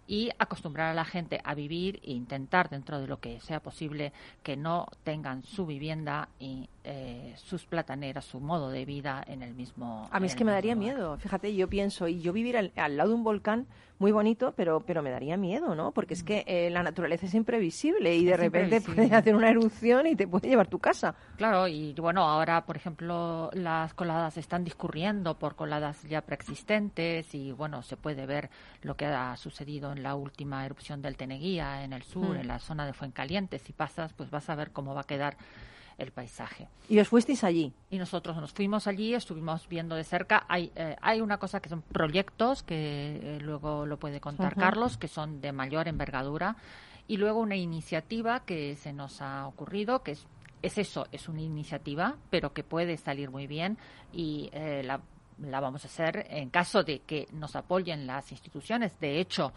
y 0.09 0.31
acostumbrar 0.39 0.89
a 0.89 0.93
la 0.95 1.05
gente 1.05 1.39
a 1.43 1.53
vivir 1.53 1.99
e 2.03 2.13
intentar 2.13 2.67
dentro 2.67 2.99
de 2.99 3.05
lo 3.05 3.19
que 3.19 3.39
sea 3.41 3.59
posible 3.59 4.11
que 4.41 4.57
no 4.57 4.87
tengan 5.03 5.43
su 5.43 5.67
vivienda 5.67 6.29
y 6.39 6.67
eh, 6.83 7.35
sus 7.37 7.67
plataneras, 7.67 8.25
su 8.25 8.39
modo 8.39 8.71
de 8.71 8.85
vida 8.85 9.23
en 9.27 9.43
el 9.43 9.53
mismo. 9.53 10.09
A 10.11 10.19
mí 10.19 10.25
es 10.25 10.35
que 10.35 10.43
me 10.43 10.51
daría 10.51 10.73
lugar. 10.73 10.95
miedo. 10.95 11.17
Fíjate, 11.19 11.53
yo 11.53 11.69
pienso, 11.69 12.07
y 12.07 12.21
yo 12.21 12.33
vivir 12.33 12.57
al, 12.57 12.71
al 12.75 12.97
lado 12.97 13.09
de 13.09 13.15
un 13.15 13.23
volcán 13.23 13.67
muy 13.99 14.11
bonito, 14.11 14.53
pero, 14.55 14.79
pero 14.79 15.03
me 15.03 15.11
daría 15.11 15.37
miedo, 15.37 15.75
¿no? 15.75 15.91
Porque 15.91 16.13
es 16.15 16.23
que 16.23 16.43
eh, 16.47 16.69
la 16.69 16.81
naturaleza 16.83 17.25
es 17.25 17.33
imprevisible 17.35 18.15
y 18.15 18.25
de 18.25 18.31
Es 18.33 18.39
repente 18.39 18.81
puede 18.81 19.13
hacer 19.15 19.35
una 19.35 19.49
erupción 19.49 20.07
y 20.07 20.15
te 20.15 20.27
puede 20.27 20.47
llevar 20.47 20.67
tu 20.67 20.79
casa. 20.79 21.15
Claro, 21.37 21.67
y 21.67 21.93
bueno, 21.93 22.23
ahora, 22.23 22.65
por 22.65 22.77
ejemplo, 22.77 23.49
las 23.53 23.93
coladas 23.93 24.37
están 24.37 24.63
discurriendo 24.63 25.37
por 25.37 25.55
coladas 25.55 26.01
ya 26.03 26.21
preexistentes 26.21 27.33
y 27.35 27.51
bueno, 27.51 27.81
se 27.83 27.97
puede 27.97 28.25
ver 28.25 28.49
lo 28.81 28.95
que 28.95 29.05
ha 29.05 29.35
sucedido 29.37 29.91
en 29.91 30.01
la 30.01 30.15
última 30.15 30.65
erupción 30.65 31.01
del 31.01 31.17
Teneguía 31.17 31.83
en 31.83 31.93
el 31.93 32.03
sur, 32.03 32.37
Mm. 32.37 32.41
en 32.41 32.47
la 32.47 32.59
zona 32.59 32.85
de 32.85 32.93
Fuencaliente. 32.93 33.59
Si 33.59 33.73
pasas, 33.73 34.13
pues 34.13 34.29
vas 34.29 34.49
a 34.49 34.55
ver 34.55 34.71
cómo 34.71 34.95
va 34.95 35.01
a 35.01 35.05
quedar 35.05 35.35
el 35.99 36.11
paisaje. 36.11 36.67
Y 36.87 36.99
os 36.99 37.07
fuisteis 37.07 37.43
allí. 37.43 37.73
Y 37.89 37.97
nosotros 37.97 38.35
nos 38.37 38.51
fuimos 38.51 38.87
allí, 38.87 39.13
estuvimos 39.13 39.67
viendo 39.67 39.95
de 39.95 40.03
cerca. 40.03 40.45
Hay, 40.47 40.71
eh, 40.75 40.95
hay 41.01 41.21
una 41.21 41.37
cosa 41.37 41.59
que 41.59 41.69
son 41.69 41.81
proyectos, 41.81 42.63
que 42.63 43.19
eh, 43.21 43.39
luego 43.41 43.85
lo 43.85 43.99
puede 43.99 44.19
contar 44.19 44.53
Ujú. 44.53 44.61
Carlos, 44.61 44.97
que 44.97 45.07
son 45.07 45.41
de 45.41 45.51
mayor 45.51 45.87
envergadura. 45.87 46.55
Y 47.07 47.17
luego 47.17 47.39
una 47.39 47.55
iniciativa 47.55 48.41
que 48.41 48.75
se 48.75 48.93
nos 48.93 49.21
ha 49.21 49.47
ocurrido, 49.47 50.01
que 50.03 50.11
es, 50.11 50.25
es 50.61 50.77
eso, 50.77 51.07
es 51.11 51.27
una 51.27 51.41
iniciativa, 51.41 52.15
pero 52.29 52.53
que 52.53 52.63
puede 52.63 52.97
salir 52.97 53.29
muy 53.29 53.47
bien 53.47 53.77
y 54.13 54.49
eh, 54.53 54.83
la, 54.83 55.01
la 55.39 55.59
vamos 55.59 55.83
a 55.85 55.87
hacer 55.87 56.27
en 56.29 56.49
caso 56.49 56.83
de 56.83 56.99
que 56.99 57.27
nos 57.33 57.55
apoyen 57.55 58.05
las 58.05 58.31
instituciones. 58.31 58.99
De 58.99 59.19
hecho, 59.19 59.53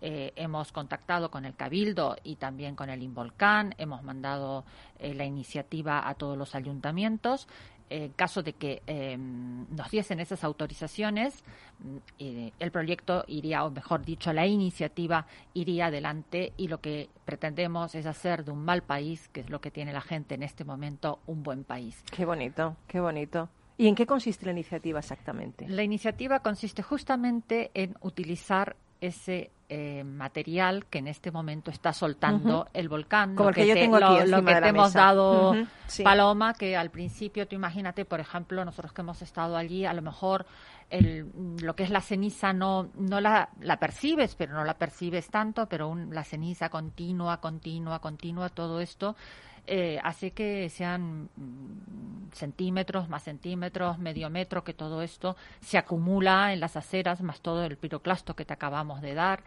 eh, 0.00 0.32
hemos 0.36 0.72
contactado 0.72 1.30
con 1.30 1.44
el 1.44 1.54
Cabildo 1.54 2.16
y 2.22 2.36
también 2.36 2.74
con 2.74 2.90
el 2.90 3.02
Involcán, 3.02 3.74
hemos 3.78 4.02
mandado 4.02 4.64
eh, 4.98 5.14
la 5.14 5.24
iniciativa 5.24 6.08
a 6.08 6.14
todos 6.14 6.36
los 6.36 6.54
ayuntamientos. 6.54 7.48
En 7.88 8.10
caso 8.12 8.42
de 8.42 8.52
que 8.54 8.82
eh, 8.88 9.16
nos 9.16 9.90
diesen 9.90 10.18
esas 10.18 10.42
autorizaciones, 10.42 11.44
mm, 11.78 11.96
eh, 12.18 12.52
el 12.58 12.72
proyecto 12.72 13.24
iría, 13.28 13.64
o 13.64 13.70
mejor 13.70 14.04
dicho, 14.04 14.32
la 14.32 14.44
iniciativa 14.44 15.26
iría 15.54 15.86
adelante 15.86 16.52
y 16.56 16.66
lo 16.66 16.80
que 16.80 17.08
pretendemos 17.24 17.94
es 17.94 18.06
hacer 18.06 18.44
de 18.44 18.50
un 18.50 18.64
mal 18.64 18.82
país, 18.82 19.28
que 19.28 19.42
es 19.42 19.50
lo 19.50 19.60
que 19.60 19.70
tiene 19.70 19.92
la 19.92 20.00
gente 20.00 20.34
en 20.34 20.42
este 20.42 20.64
momento, 20.64 21.20
un 21.26 21.44
buen 21.44 21.62
país. 21.62 22.02
Qué 22.10 22.24
bonito, 22.24 22.76
qué 22.88 22.98
bonito. 22.98 23.48
¿Y 23.78 23.86
en 23.86 23.94
qué 23.94 24.04
consiste 24.04 24.46
la 24.46 24.52
iniciativa 24.52 24.98
exactamente? 24.98 25.68
La 25.68 25.84
iniciativa 25.84 26.40
consiste 26.40 26.82
justamente 26.82 27.70
en 27.74 27.94
utilizar 28.00 28.74
ese 29.00 29.50
eh, 29.68 30.04
material 30.04 30.86
que 30.86 30.98
en 30.98 31.08
este 31.08 31.32
momento 31.32 31.72
está 31.72 31.92
soltando 31.92 32.68
el 32.72 32.88
volcán. 32.88 33.34
Como 33.34 33.50
lo 33.50 33.54
que 33.54 33.66
yo 33.66 33.74
te- 33.74 33.80
tengo 33.80 33.98
lo- 33.98 34.06
aquí 34.06 34.30
lo 34.30 34.36
encima 34.38 34.54
que 34.54 34.60
te 34.60 34.68
hemos 34.68 34.88
mesa. 34.88 34.98
dado, 35.00 35.54
sí. 35.88 36.02
Paloma, 36.04 36.54
que 36.54 36.76
al 36.76 36.90
principio, 36.90 37.48
tú 37.48 37.56
imagínate, 37.56 38.04
por 38.04 38.20
ejemplo, 38.20 38.64
nosotros 38.64 38.92
que 38.92 39.00
hemos 39.00 39.22
estado 39.22 39.56
allí, 39.56 39.84
a 39.84 39.92
lo 39.92 40.02
mejor 40.02 40.46
el, 40.88 41.26
lo 41.60 41.74
que 41.74 41.82
es 41.82 41.90
la 41.90 42.00
ceniza 42.00 42.52
no, 42.52 42.90
no 42.94 43.20
la, 43.20 43.48
la 43.60 43.76
percibes, 43.80 44.36
pero 44.36 44.54
no 44.54 44.62
la 44.62 44.74
percibes 44.74 45.28
tanto, 45.30 45.66
pero 45.68 45.88
un- 45.88 46.14
la 46.14 46.22
ceniza 46.22 46.68
continua, 46.68 47.40
continua, 47.40 47.98
continua, 47.98 48.48
todo 48.50 48.80
esto 48.80 49.16
eh, 49.66 49.98
hace 50.02 50.30
que 50.32 50.68
sean 50.70 51.28
mm, 51.36 52.30
centímetros, 52.32 53.08
más 53.08 53.22
centímetros, 53.24 53.98
medio 53.98 54.30
metro, 54.30 54.62
que 54.64 54.74
todo 54.74 55.02
esto 55.02 55.36
se 55.60 55.78
acumula 55.78 56.52
en 56.52 56.60
las 56.60 56.76
aceras, 56.76 57.20
más 57.20 57.40
todo 57.40 57.64
el 57.64 57.76
piroclasto 57.76 58.34
que 58.36 58.44
te 58.44 58.52
acabamos 58.54 59.00
de 59.00 59.14
dar. 59.14 59.42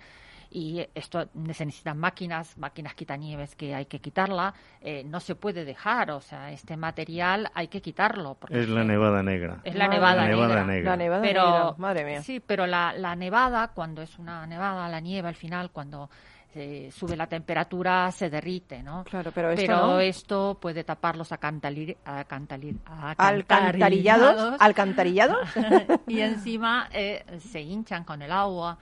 Y 0.52 0.84
esto 0.96 1.30
se 1.54 1.64
necesitan 1.64 2.00
máquinas, 2.00 2.58
máquinas 2.58 2.96
quitanieves 2.96 3.56
que 3.56 3.76
hay 3.76 3.86
que 3.86 4.00
quitarla. 4.00 4.56
eh, 4.82 5.04
no 5.06 5.20
se 5.20 5.36
puede 5.36 5.64
dejar, 5.64 6.10
o 6.10 6.22
sea, 6.22 6.52
este 6.52 6.76
material 6.76 7.52
hay 7.54 7.68
que 7.68 7.84
quitarlo. 7.84 8.34
porque 8.34 8.60
Es 8.60 8.68
la 8.68 8.84
nevada 8.84 9.22
negra. 9.22 9.60
Es 9.64 9.76
la 9.76 9.86
Madre 9.86 9.98
nevada, 10.00 10.16
La 10.24 10.28
nevada 10.28 10.48
negra. 10.48 10.66
negra. 10.66 10.90
La 10.92 10.98
nevada 10.98 11.22
Pero, 11.22 11.44
negra, 11.52 11.74
madre 11.78 12.04
mía. 12.06 12.24
Sí, 12.24 12.40
pero 12.40 12.66
la, 12.66 12.94
la 12.94 13.16
nevada, 13.16 13.68
cuando 13.76 14.02
es 14.02 14.18
una 14.18 14.48
nevada, 14.48 14.90
la 14.90 15.00
nieve 15.00 15.28
al 15.28 15.36
final, 15.36 15.70
cuando 15.70 16.10
eh, 16.56 16.90
sube 16.92 17.16
la 17.16 17.28
temperatura, 17.28 18.12
se 18.12 18.30
derrite, 18.30 18.82
¿no? 18.82 19.04
Claro, 19.04 19.32
pero 19.34 19.52
esto 19.52 19.62
Pero 19.62 19.78
no. 19.88 20.00
esto 20.00 20.58
puede 20.60 20.84
tapar 20.84 21.16
los 21.16 21.32
acantalir, 21.32 21.96
acantalir, 22.04 22.76
Alcantarillados, 23.18 24.56
alcantarillados. 24.60 25.48
y 26.08 26.20
encima 26.22 26.90
eh, 26.92 27.24
se 27.40 27.62
hinchan 27.62 28.04
con 28.04 28.22
el 28.22 28.32
agua, 28.32 28.78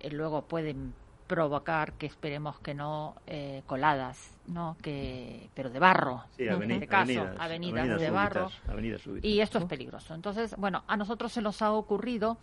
eh, 0.00 0.10
luego 0.10 0.42
pueden 0.42 0.94
provocar 1.26 1.94
que 1.94 2.06
esperemos 2.06 2.58
que 2.60 2.74
no 2.74 3.14
eh, 3.26 3.62
coladas, 3.66 4.34
no 4.48 4.76
que 4.82 5.48
pero 5.54 5.70
de 5.70 5.78
barro, 5.78 6.24
Sí, 6.36 6.42
en 6.44 6.50
aveni- 6.54 6.72
este 6.74 6.86
caso, 6.86 7.02
avenidas, 7.10 7.40
avenidas, 7.40 7.78
avenidas 7.80 8.00
de 8.00 8.10
barro. 8.10 8.50
avenidas. 8.68 9.00
Y 9.22 9.40
esto 9.40 9.58
es 9.58 9.64
peligroso. 9.64 10.14
Entonces, 10.14 10.54
bueno, 10.58 10.82
a 10.86 10.96
nosotros 10.96 11.32
se 11.32 11.40
nos 11.40 11.62
ha 11.62 11.72
ocurrido 11.72 12.36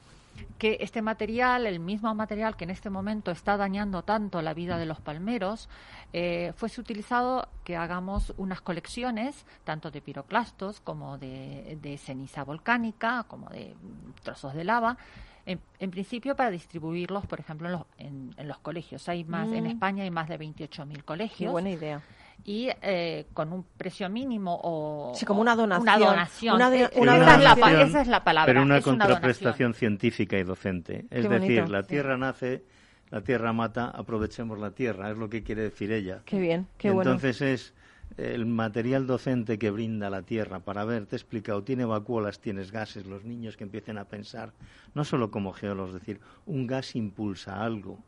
que 0.58 0.78
este 0.82 1.02
material, 1.02 1.66
el 1.66 1.80
mismo 1.80 2.14
material 2.16 2.56
que 2.56 2.66
en 2.66 2.70
este 2.70 2.90
momento 2.90 3.32
está 3.32 3.58
dañando 3.58 4.04
tanto 4.04 4.42
la 4.42 4.54
vida 4.54 4.78
de 4.78 4.86
los 4.86 5.00
palmeros, 5.00 5.70
eh, 6.14 6.54
fuese 6.56 6.82
utilizado 6.82 7.48
que 7.64 7.76
hagamos 7.76 8.34
unas 8.38 8.62
colecciones, 8.62 9.46
tanto 9.64 9.92
de 9.92 10.02
piroclastos 10.02 10.82
como 10.82 11.18
de, 11.18 11.78
de 11.82 11.98
ceniza 11.98 12.44
volcánica, 12.44 13.26
como 13.28 13.50
de 13.50 13.76
mm, 13.76 14.22
trozos 14.24 14.54
de 14.54 14.64
lava, 14.64 14.98
en, 15.46 15.60
en 15.80 15.92
principio 15.92 16.36
para 16.36 16.52
distribuirlos, 16.52 17.26
por 17.26 17.40
ejemplo, 17.40 17.68
en 17.68 17.72
los, 17.74 17.84
en, 17.98 18.36
en 18.38 18.48
los 18.48 18.60
colegios. 18.60 19.08
Hay 19.10 19.24
más, 19.24 19.52
en 19.52 19.64
Mm. 19.64 19.68
España 19.68 20.04
hay 20.04 20.12
más 20.12 20.30
de 20.30 20.38
28.000 20.40 20.94
Qué 20.94 21.02
colegios 21.04 21.52
buena 21.52 21.70
idea. 21.72 22.02
Y 22.46 22.70
eh, 22.82 23.26
con 23.34 23.52
un 23.54 23.64
precio 23.78 24.10
mínimo 24.10 24.60
o 24.64 25.14
Sí, 25.16 25.26
como 25.26 25.42
una 25.42 25.56
donación. 25.56 25.82
Una 25.98 26.00
donación. 26.12 26.56
Una 26.56 26.70
de- 26.70 26.84
Eh, 26.84 26.90
una 26.96 27.18
esa, 27.18 27.36
es 27.36 27.44
la, 27.60 27.82
esa 27.84 28.02
es 28.02 28.08
la 28.08 28.24
palabra. 28.24 28.46
Pero 28.52 28.64
una 28.64 28.78
es 28.78 28.86
una 28.88 29.06
contraprestación 29.06 29.74
científica 29.74 30.38
y 30.38 30.44
docente. 30.44 31.06
Es 31.10 31.24
Qué 31.28 31.30
decir, 31.30 31.60
bonito, 31.60 31.72
la 31.72 31.82
sí. 31.84 31.90
Tierra 31.90 32.18
nace, 32.18 32.64
la 33.12 33.22
tierra 33.22 33.54
mata, 33.54 33.90
aprovechemos 33.90 34.58
la 34.60 34.72
tierra, 34.72 35.12
es 35.12 35.18
lo 35.18 35.30
que 35.30 35.44
quiere 35.44 35.64
decir 35.64 35.92
ella. 35.92 36.22
Qué 36.26 36.40
bien, 36.40 36.68
qué 36.78 36.92
bueno. 36.92 37.12
Entonces 37.12 37.42
es 37.42 37.74
el 38.18 38.46
material 38.48 39.06
docente 39.06 39.60
que 39.60 39.70
brinda 39.70 40.10
la 40.10 40.24
tierra 40.24 40.60
para 40.60 40.84
ver, 40.84 41.06
te 41.06 41.16
he 41.16 41.18
explicado, 41.18 41.64
tiene 41.64 41.86
vacuolas, 41.86 42.40
tienes 42.40 42.72
gases, 42.72 43.06
los 43.06 43.24
niños 43.24 43.56
que 43.56 43.64
empiecen 43.64 43.98
a 43.98 44.06
pensar, 44.06 44.52
no 44.96 45.04
solo 45.06 45.30
como 45.32 45.54
geólogos, 45.54 45.94
es 45.94 46.00
decir, 46.02 46.20
un 46.46 46.66
gas 46.68 46.96
impulsa 46.96 47.64
algo. 47.64 48.00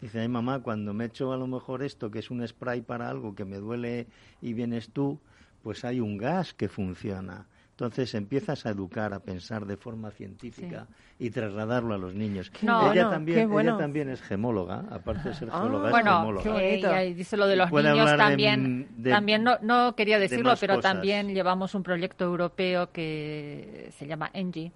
Dice, 0.00 0.20
ay 0.20 0.28
mamá, 0.28 0.60
cuando 0.60 0.94
me 0.94 1.06
echo 1.06 1.32
a 1.32 1.36
lo 1.36 1.46
mejor 1.46 1.82
esto, 1.82 2.10
que 2.10 2.20
es 2.20 2.30
un 2.30 2.46
spray 2.46 2.80
para 2.80 3.08
algo 3.08 3.34
que 3.34 3.44
me 3.44 3.58
duele 3.58 4.06
y 4.40 4.54
vienes 4.54 4.90
tú, 4.90 5.20
pues 5.62 5.84
hay 5.84 6.00
un 6.00 6.16
gas 6.16 6.54
que 6.54 6.68
funciona. 6.68 7.46
Entonces 7.72 8.14
empiezas 8.14 8.66
a 8.66 8.70
educar, 8.70 9.14
a 9.14 9.20
pensar 9.20 9.64
de 9.64 9.76
forma 9.78 10.10
científica 10.10 10.86
y 11.18 11.30
trasladarlo 11.30 11.94
a 11.94 11.98
los 11.98 12.14
niños. 12.14 12.52
No, 12.60 12.92
ella, 12.92 13.04
no, 13.04 13.10
también, 13.10 13.48
bueno. 13.48 13.70
ella 13.70 13.78
también 13.78 14.10
es 14.10 14.20
gemóloga, 14.20 14.84
aparte 14.90 15.30
de 15.30 15.34
ser 15.34 15.48
Ah, 15.50 15.60
geóloga, 15.60 15.86
es 15.86 15.90
Bueno, 15.90 16.18
gemóloga. 16.18 16.42
qué 16.42 16.48
bonito. 16.50 16.88
ella 16.94 17.00
dice 17.14 17.36
lo 17.38 17.46
de 17.46 17.56
los 17.56 17.72
niños 17.72 18.10
de- 18.10 18.16
también. 18.18 18.88
de- 18.98 19.10
también 19.10 19.42
no, 19.44 19.58
no 19.62 19.94
quería 19.96 20.16
de 20.16 20.28
decirlo, 20.28 20.54
pero 20.60 20.76
cosas. 20.76 20.92
también 20.92 21.28
llevamos 21.34 21.74
un 21.74 21.82
proyecto 21.82 22.24
europeo 22.24 22.90
que 22.92 23.90
se 23.96 24.06
llama 24.06 24.30
ENGIE, 24.34 24.72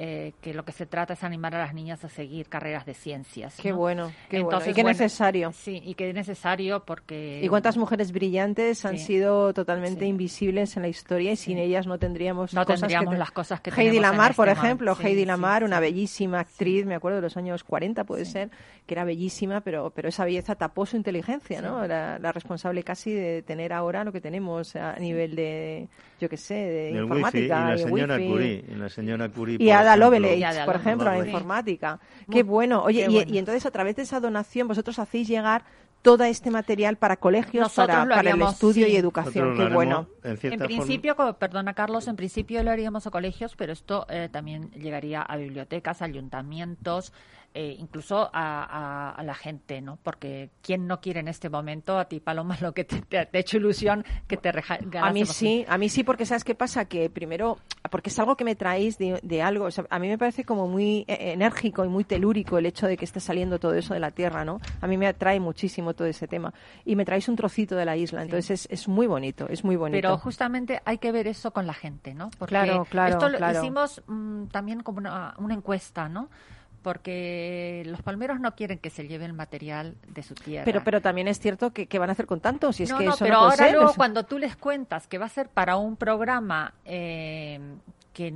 eh, 0.00 0.32
que 0.40 0.54
lo 0.54 0.64
que 0.64 0.70
se 0.70 0.86
trata 0.86 1.14
es 1.14 1.24
animar 1.24 1.54
a 1.56 1.58
las 1.58 1.74
niñas 1.74 2.04
a 2.04 2.08
seguir 2.08 2.48
carreras 2.48 2.86
de 2.86 2.94
ciencias. 2.94 3.56
Qué 3.60 3.70
¿no? 3.70 3.76
bueno, 3.78 4.12
qué 4.30 4.40
bueno. 4.40 4.60
Y 4.60 4.72
qué 4.72 4.82
bueno, 4.82 4.88
necesario. 4.90 5.50
Sí, 5.52 5.82
y 5.84 6.00
es 6.00 6.14
necesario 6.14 6.84
porque... 6.84 7.40
¿Y 7.42 7.48
cuántas 7.48 7.76
mujeres 7.76 8.12
brillantes 8.12 8.84
han 8.84 8.96
Sí. 8.96 9.06
sido 9.06 9.52
totalmente 9.52 10.00
Sí. 10.04 10.06
invisibles 10.06 10.76
en 10.76 10.82
la 10.82 10.88
historia 10.88 11.32
y 11.32 11.36
sin 11.36 11.58
ellas 11.58 11.86
no 11.88 11.98
tendríamos 11.98 12.54
No 12.54 12.64
cosas 12.64 12.80
tendríamos 12.80 13.12
que 13.14 13.18
las 13.18 13.30
cosas 13.32 13.60
que 13.60 13.70
Heidi 13.70 13.76
tenemos 13.90 13.96
en 13.96 14.02
Lamar, 14.02 14.34
por 14.34 14.48
este 14.48 14.60
ejemplo, 14.64 14.92
momento. 14.92 15.02
Sí, 15.02 15.08
Heidi 15.08 15.20
sí, 15.22 15.26
Lamar, 15.26 15.64
una 15.64 15.80
bellísima 15.80 16.40
actriz, 16.40 16.86
me 16.86 16.94
acuerdo 16.94 17.16
de 17.16 17.22
los 17.22 17.36
años 17.36 17.64
40 17.64 18.04
puede 18.04 18.24
ser, 18.24 18.50
que 18.86 18.94
era 18.94 19.02
bellísima, 19.04 19.60
pero 19.62 19.90
pero 19.94 20.10
esa 20.10 20.24
belleza 20.24 20.54
tapó 20.54 20.86
su 20.86 20.96
inteligencia, 20.96 21.60
¿no? 21.60 21.82
Era 21.82 22.18
la 22.20 22.30
responsable 22.30 22.84
casi 22.84 23.12
de 23.12 23.42
tener 23.42 23.72
ahora 23.72 24.04
lo 24.04 24.12
que 24.12 24.20
tenemos 24.20 24.76
a 24.76 24.94
nivel 24.96 25.34
de, 25.34 25.88
yo 26.20 26.28
qué 26.28 26.36
sé, 26.36 26.54
de 26.54 26.92
Del 26.92 27.04
wifi 27.04 27.38
y 27.38 27.42
informática 27.42 27.64
la 27.68 27.74
y 27.74 27.78
señora 27.78 28.14
wifi. 28.16 28.28
Curie. 28.28 28.64
Y 28.68 28.74
la 28.76 28.88
señora 28.88 29.28
Curie, 29.28 29.54
Y 29.56 29.66
por 29.66 29.87
Ada 29.92 30.06
ejemplo, 30.08 30.28
Lovelace, 30.28 30.64
por 30.64 30.76
ejemplo, 30.76 31.04
la 31.06 31.10
Lovelace. 31.12 31.30
informática. 31.30 32.00
Muy- 32.26 32.34
Qué 32.36 32.42
bueno. 32.42 32.82
Oye, 32.82 33.04
qué 33.06 33.10
y, 33.10 33.14
bueno. 33.14 33.32
y 33.34 33.38
entonces 33.38 33.66
a 33.66 33.70
través 33.70 33.96
de 33.96 34.02
esa 34.02 34.20
donación 34.20 34.68
vosotros 34.68 34.98
hacéis 34.98 35.28
llegar 35.28 35.64
todo 36.02 36.22
este 36.22 36.50
material 36.52 36.96
para 36.96 37.16
colegios, 37.16 37.62
Nosotros 37.64 37.88
para, 37.96 38.14
para 38.14 38.30
el 38.30 38.40
estudio 38.42 38.86
sí. 38.86 38.92
y 38.92 38.96
educación. 38.96 39.56
Qué 39.56 39.66
bueno. 39.68 40.06
En, 40.22 40.30
En 40.30 40.38
forma- 40.38 40.64
principio, 40.66 41.16
co- 41.16 41.34
perdona 41.38 41.74
Carlos, 41.74 42.06
en 42.06 42.14
principio 42.14 42.62
lo 42.62 42.70
haríamos 42.70 43.06
a 43.08 43.10
colegios, 43.10 43.56
pero 43.56 43.72
esto 43.72 44.06
eh, 44.08 44.28
también 44.30 44.70
llegaría 44.72 45.22
a 45.22 45.36
bibliotecas, 45.36 46.00
ayuntamientos, 46.00 47.12
eh, 47.54 47.74
incluso 47.78 48.30
a, 48.32 48.62
a- 48.64 49.10
a 49.10 49.22
la 49.22 49.34
gente, 49.34 49.80
¿no? 49.80 49.98
Porque 50.02 50.50
¿quién 50.62 50.86
no 50.86 51.00
quiere 51.00 51.20
en 51.20 51.28
este 51.28 51.48
momento, 51.48 51.98
a 51.98 52.04
ti 52.06 52.20
Paloma, 52.20 52.56
lo 52.60 52.72
que 52.72 52.84
te, 52.84 53.00
te, 53.02 53.26
te 53.26 53.38
ha 53.38 53.40
hecho 53.40 53.56
ilusión 53.56 54.04
que 54.26 54.36
te 54.36 54.50
A 55.00 55.12
mí 55.12 55.24
sí, 55.26 55.64
a 55.68 55.78
mí 55.78 55.88
sí, 55.88 56.04
porque 56.04 56.26
¿sabes 56.26 56.44
qué 56.44 56.54
pasa? 56.54 56.84
Que 56.84 57.10
primero, 57.10 57.58
porque 57.90 58.10
es 58.10 58.18
algo 58.18 58.36
que 58.36 58.44
me 58.44 58.54
traéis 58.54 58.98
de, 58.98 59.18
de 59.22 59.42
algo, 59.42 59.64
o 59.66 59.70
sea, 59.70 59.84
a 59.90 59.98
mí 59.98 60.08
me 60.08 60.18
parece 60.18 60.44
como 60.44 60.68
muy 60.68 61.04
eh, 61.08 61.32
enérgico 61.32 61.84
y 61.84 61.88
muy 61.88 62.04
telúrico 62.04 62.58
el 62.58 62.66
hecho 62.66 62.86
de 62.86 62.96
que 62.96 63.04
esté 63.04 63.20
saliendo 63.20 63.58
todo 63.58 63.74
eso 63.74 63.94
de 63.94 64.00
la 64.00 64.10
Tierra, 64.10 64.44
¿no? 64.44 64.60
A 64.80 64.86
mí 64.86 64.96
me 64.96 65.06
atrae 65.06 65.40
muchísimo 65.40 65.94
todo 65.94 66.06
ese 66.06 66.28
tema. 66.28 66.52
Y 66.84 66.96
me 66.96 67.04
traéis 67.04 67.28
un 67.28 67.36
trocito 67.36 67.76
de 67.76 67.84
la 67.84 67.96
isla, 67.96 68.22
entonces 68.22 68.66
es, 68.66 68.68
es 68.82 68.88
muy 68.88 69.06
bonito, 69.06 69.48
es 69.48 69.64
muy 69.64 69.76
bonito. 69.76 70.00
Pero 70.02 70.18
justamente 70.18 70.80
hay 70.84 70.98
que 70.98 71.12
ver 71.12 71.26
eso 71.26 71.52
con 71.52 71.66
la 71.66 71.74
gente, 71.74 72.14
¿no? 72.14 72.30
Porque 72.38 72.50
Claro, 72.54 72.84
claro, 72.90 73.14
esto 73.14 73.28
lo 73.28 73.38
claro. 73.38 73.58
hicimos 73.58 74.02
mm, 74.06 74.44
también 74.46 74.82
como 74.82 74.98
una, 74.98 75.34
una 75.38 75.54
encuesta, 75.54 76.08
¿no? 76.08 76.28
Porque 76.82 77.82
los 77.86 78.02
palmeros 78.02 78.40
no 78.40 78.54
quieren 78.54 78.78
que 78.78 78.90
se 78.90 79.06
lleve 79.08 79.24
el 79.24 79.32
material 79.32 79.96
de 80.08 80.22
su 80.22 80.34
tierra. 80.34 80.64
Pero, 80.64 80.82
pero 80.84 81.00
también 81.00 81.28
es 81.28 81.38
cierto 81.40 81.72
que, 81.72 81.86
que 81.86 81.98
van 81.98 82.08
a 82.08 82.12
hacer 82.12 82.26
con 82.26 82.40
tanto, 82.40 82.72
si 82.72 82.84
es 82.84 82.90
no, 82.90 82.98
que 82.98 83.04
no, 83.04 83.10
eso 83.14 83.24
pero 83.24 83.34
no 83.34 83.40
puede 83.40 83.50
ahora 83.52 83.64
ser. 83.66 83.74
luego 83.76 83.94
cuando 83.94 84.24
tú 84.24 84.38
les 84.38 84.56
cuentas 84.56 85.06
que 85.06 85.18
va 85.18 85.26
a 85.26 85.30
ser 85.30 85.48
para 85.48 85.76
un 85.76 85.96
programa 85.96 86.74
eh, 86.84 87.60
que, 88.12 88.32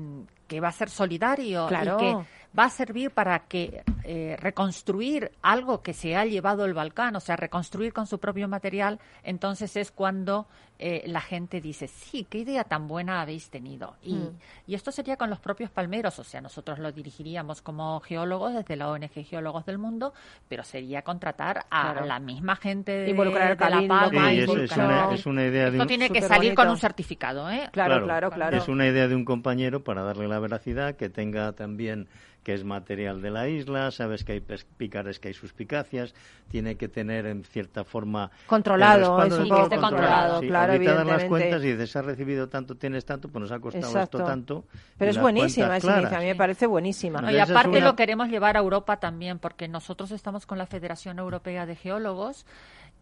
que 0.48 0.60
va 0.60 0.68
a 0.68 0.72
ser 0.72 0.90
solidario 0.90 1.66
Claro. 1.68 1.96
y 1.96 2.00
que 2.00 2.16
va 2.58 2.64
a 2.64 2.70
servir 2.70 3.10
para 3.12 3.38
que 3.46 3.82
eh, 4.04 4.36
reconstruir 4.38 5.32
algo 5.40 5.80
que 5.82 5.94
se 5.94 6.16
ha 6.16 6.24
llevado 6.26 6.64
el 6.66 6.74
volcán, 6.74 7.16
o 7.16 7.20
sea, 7.20 7.36
reconstruir 7.36 7.92
con 7.94 8.06
su 8.06 8.18
propio 8.18 8.46
material, 8.48 8.98
entonces 9.22 9.74
es 9.76 9.90
cuando 9.90 10.46
eh, 10.78 11.04
la 11.06 11.20
gente 11.20 11.60
dice, 11.60 11.86
sí, 11.86 12.26
qué 12.28 12.38
idea 12.38 12.64
tan 12.64 12.88
buena 12.88 13.20
habéis 13.20 13.50
tenido. 13.50 13.94
Y, 14.02 14.14
Mm. 14.14 14.38
y 14.66 14.74
esto 14.74 14.90
sería 14.90 15.16
con 15.16 15.30
los 15.30 15.38
propios 15.38 15.70
palmeros, 15.70 16.18
o 16.18 16.24
sea, 16.24 16.40
nosotros 16.40 16.78
lo 16.80 16.90
dirigiríamos 16.90 17.62
como 17.62 18.00
geólogos 18.00 18.54
desde 18.54 18.74
la 18.76 18.88
ONG 18.90 19.24
Geólogos 19.24 19.64
del 19.64 19.78
Mundo, 19.78 20.12
pero 20.48 20.64
sería 20.64 21.02
contratar 21.02 21.66
a 21.70 21.92
Claro. 21.92 22.06
la 22.06 22.18
misma 22.18 22.56
gente 22.56 22.90
de, 22.92 23.10
Involucrar 23.10 23.56
de 23.56 23.64
La 23.64 23.70
Palma. 23.70 24.08
Sí, 24.10 24.16
es, 24.40 24.48
Involucrar- 24.48 24.64
es 24.64 24.70
involucrar- 24.72 25.04
una, 25.06 25.14
es 25.14 25.26
una 25.26 25.44
idea 25.46 25.64
de 25.64 25.70
esto 25.70 25.82
un, 25.82 25.88
tiene 25.88 26.10
que 26.10 26.22
salir 26.22 26.54
con 26.54 26.68
un 26.68 26.78
certificado, 26.78 27.48
¿eh? 27.50 27.68
Claro, 27.72 28.02
claro, 28.04 28.30
claro. 28.30 28.56
Es 28.56 28.66
una 28.68 28.86
idea 28.86 29.06
de 29.06 29.14
un 29.14 29.24
compañero 29.24 29.84
para 29.84 30.02
darle 30.02 30.26
la 30.26 30.40
veracidad, 30.40 30.96
que 30.96 31.08
tenga 31.08 31.52
también 31.52 32.08
que 32.42 32.54
es 32.54 32.64
material 32.64 33.22
de 33.22 33.30
la 33.30 33.48
isla, 33.48 33.92
sabes 33.92 34.24
que 34.24 34.32
hay 34.32 34.40
pes- 34.40 34.64
picares 34.76 35.20
que 35.20 35.28
hay 35.28 35.34
suspicacias, 35.34 36.12
tiene 36.48 36.74
que 36.76 36.88
tener 36.88 37.24
en 37.26 37.44
cierta 37.44 37.84
forma 37.84 38.32
Controlado, 38.48 39.22
el 39.22 39.30
respaldo 39.30 39.68
todo 39.68 39.80
controlado, 39.80 40.40
Sí, 40.40 40.48
claro, 40.48 40.71
ahorita 40.72 40.94
dan 40.94 41.06
las 41.06 41.24
cuentas 41.24 41.62
y 41.64 41.72
dices, 41.72 41.96
has 41.96 42.04
recibido 42.04 42.48
tanto, 42.48 42.76
tienes 42.76 43.04
tanto, 43.04 43.28
pues 43.28 43.40
nos 43.42 43.52
ha 43.52 43.58
costado 43.60 43.86
Exacto. 43.86 44.18
esto 44.18 44.28
tanto. 44.30 44.64
Pero 44.98 45.10
es 45.10 45.18
buenísima 45.20 45.76
esa 45.76 45.98
a 45.98 46.20
mí 46.20 46.26
me 46.26 46.34
parece 46.34 46.66
buenísima. 46.66 47.20
No, 47.20 47.30
y 47.30 47.38
aparte 47.38 47.68
una- 47.78 47.80
lo 47.86 47.96
queremos 47.96 48.28
llevar 48.28 48.56
a 48.56 48.60
Europa 48.60 48.98
también, 48.98 49.38
porque 49.38 49.68
nosotros 49.68 50.10
estamos 50.10 50.46
con 50.46 50.58
la 50.58 50.66
Federación 50.66 51.18
Europea 51.18 51.66
de 51.66 51.76
Geólogos 51.76 52.46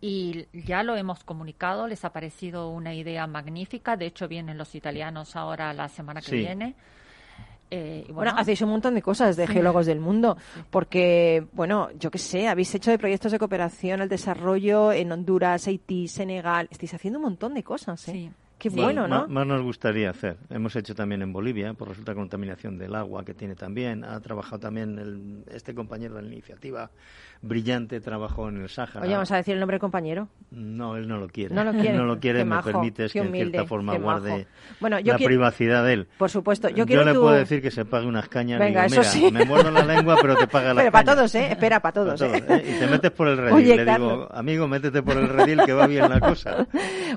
y 0.01 0.47
ya 0.53 0.83
lo 0.83 0.97
hemos 0.97 1.25
comunicado, 1.25 1.87
les 1.87 2.05
ha 2.05 2.13
parecido 2.13 2.69
una 2.71 2.95
idea 2.95 3.27
magnífica, 3.27 3.97
de 3.97 4.07
hecho 4.07 4.29
vienen 4.29 4.57
los 4.57 4.75
italianos 4.75 5.37
ahora 5.37 5.73
la 5.75 5.89
semana 5.89 6.21
que 6.21 6.31
Sí. 6.31 6.37
viene. 6.39 6.75
Eh, 7.71 8.05
y 8.09 8.13
Bueno, 8.13 8.33
bueno, 8.33 8.41
hacéis 8.41 8.61
un 8.63 8.71
montón 8.71 8.95
de 8.95 9.03
cosas 9.03 9.37
de 9.37 9.47
geólogos 9.47 9.87
del 9.87 10.01
mundo, 10.01 10.37
porque, 10.71 11.47
bueno, 11.53 11.89
yo 11.99 12.11
qué 12.11 12.19
sé, 12.19 12.49
habéis 12.49 12.75
hecho 12.75 12.91
de 12.91 12.99
proyectos 12.99 13.33
de 13.33 13.39
cooperación 13.39 14.01
al 14.01 14.09
desarrollo 14.09 14.93
en 14.93 15.13
Honduras, 15.13 15.67
Haití, 15.69 16.09
Senegal, 16.09 16.69
estáis 16.71 16.95
haciendo 16.95 17.19
un 17.19 17.25
montón 17.25 17.55
de 17.55 17.63
cosas, 17.63 18.09
¿eh? 18.09 18.13
Sí. 18.13 18.31
Qué 18.61 18.69
bueno, 18.69 19.09
¿no? 19.09 19.27
Más 19.27 19.47
nos 19.47 19.63
gustaría 19.63 20.11
hacer. 20.11 20.37
Hemos 20.51 20.77
hecho 20.77 20.95
también 20.95 21.23
en 21.23 21.33
Bolivia, 21.33 21.73
por 21.75 21.89
resulta 21.89 22.15
contaminación 22.15 22.77
del 22.79 22.95
agua 22.95 23.25
que 23.25 23.33
tiene 23.35 23.55
también. 23.55 24.05
Ha 24.05 24.21
trabajado 24.21 24.61
también 24.61 24.99
el- 24.99 25.45
este 25.53 25.75
compañero 25.75 26.15
de 26.17 26.23
la 26.23 26.29
iniciativa 26.29 26.91
brillante, 27.43 28.01
trabajó 28.01 28.49
en 28.51 28.61
el 28.63 28.69
Sáhara. 28.69 29.01
Oye, 29.01 29.15
vamos 29.15 29.31
a 29.33 29.37
decir 29.37 29.55
el 29.55 29.61
nombre 29.61 29.77
del 29.77 29.81
compañero. 29.81 30.29
No, 30.51 30.97
él 30.97 31.09
no 31.09 31.17
lo 31.17 31.27
quiere. 31.29 31.55
No 31.55 31.65
lo 31.65 31.73
quiere. 31.73 31.91
No 32.01 32.05
lo 32.05 32.21
quiere, 32.21 32.41
Qué 32.41 32.45
me 32.45 32.51
majo, 32.57 32.71
permites 32.71 33.13
que 33.13 33.19
en 33.21 33.29
humilde, 33.29 33.51
cierta 33.53 33.69
forma 33.69 33.97
guarde 33.97 34.47
Bueno, 34.79 34.99
yo 35.01 35.13
la 35.13 35.17
quiero- 35.19 35.29
privacidad 35.29 35.85
de 35.85 35.93
él. 35.95 36.09
Por 36.19 36.29
supuesto, 36.31 36.69
yo 36.69 36.85
quiero 36.87 37.05
le 37.05 37.15
tu- 37.15 37.21
puedo 37.21 37.35
decir 37.35 37.63
que 37.63 37.71
se 37.71 37.85
pague 37.85 38.07
unas 38.07 38.29
cañas. 38.29 38.61
Venga, 38.61 38.87
digo, 38.87 39.01
eso 39.01 39.17
mira, 39.19 39.29
sí. 39.31 39.35
me 39.35 39.45
muerdo 39.47 39.71
la 39.71 39.85
lengua, 39.85 40.17
pero 40.21 40.37
te 40.37 40.47
paga 40.47 40.75
la 40.75 40.81
Pero 40.83 40.93
para 40.93 41.15
todos, 41.15 41.35
¿eh? 41.35 41.49
Espera, 41.51 41.81
para 41.81 41.93
todos, 41.95 42.21
¿eh? 42.23 42.63
Y 42.67 42.79
te 42.79 42.87
metes 42.87 43.11
por 43.11 43.29
el 43.29 43.37
redil. 43.39 43.55
Oye, 43.55 43.77
le 43.77 43.85
Carlos. 43.87 44.11
digo, 44.13 44.29
amigo, 44.33 44.69
métete 44.69 45.03
por 45.03 45.17
el 45.17 45.29
redil 45.29 45.61
que 45.65 45.73
va 45.73 45.87
bien 45.87 46.09
la 46.11 46.21
cosa. 46.21 46.67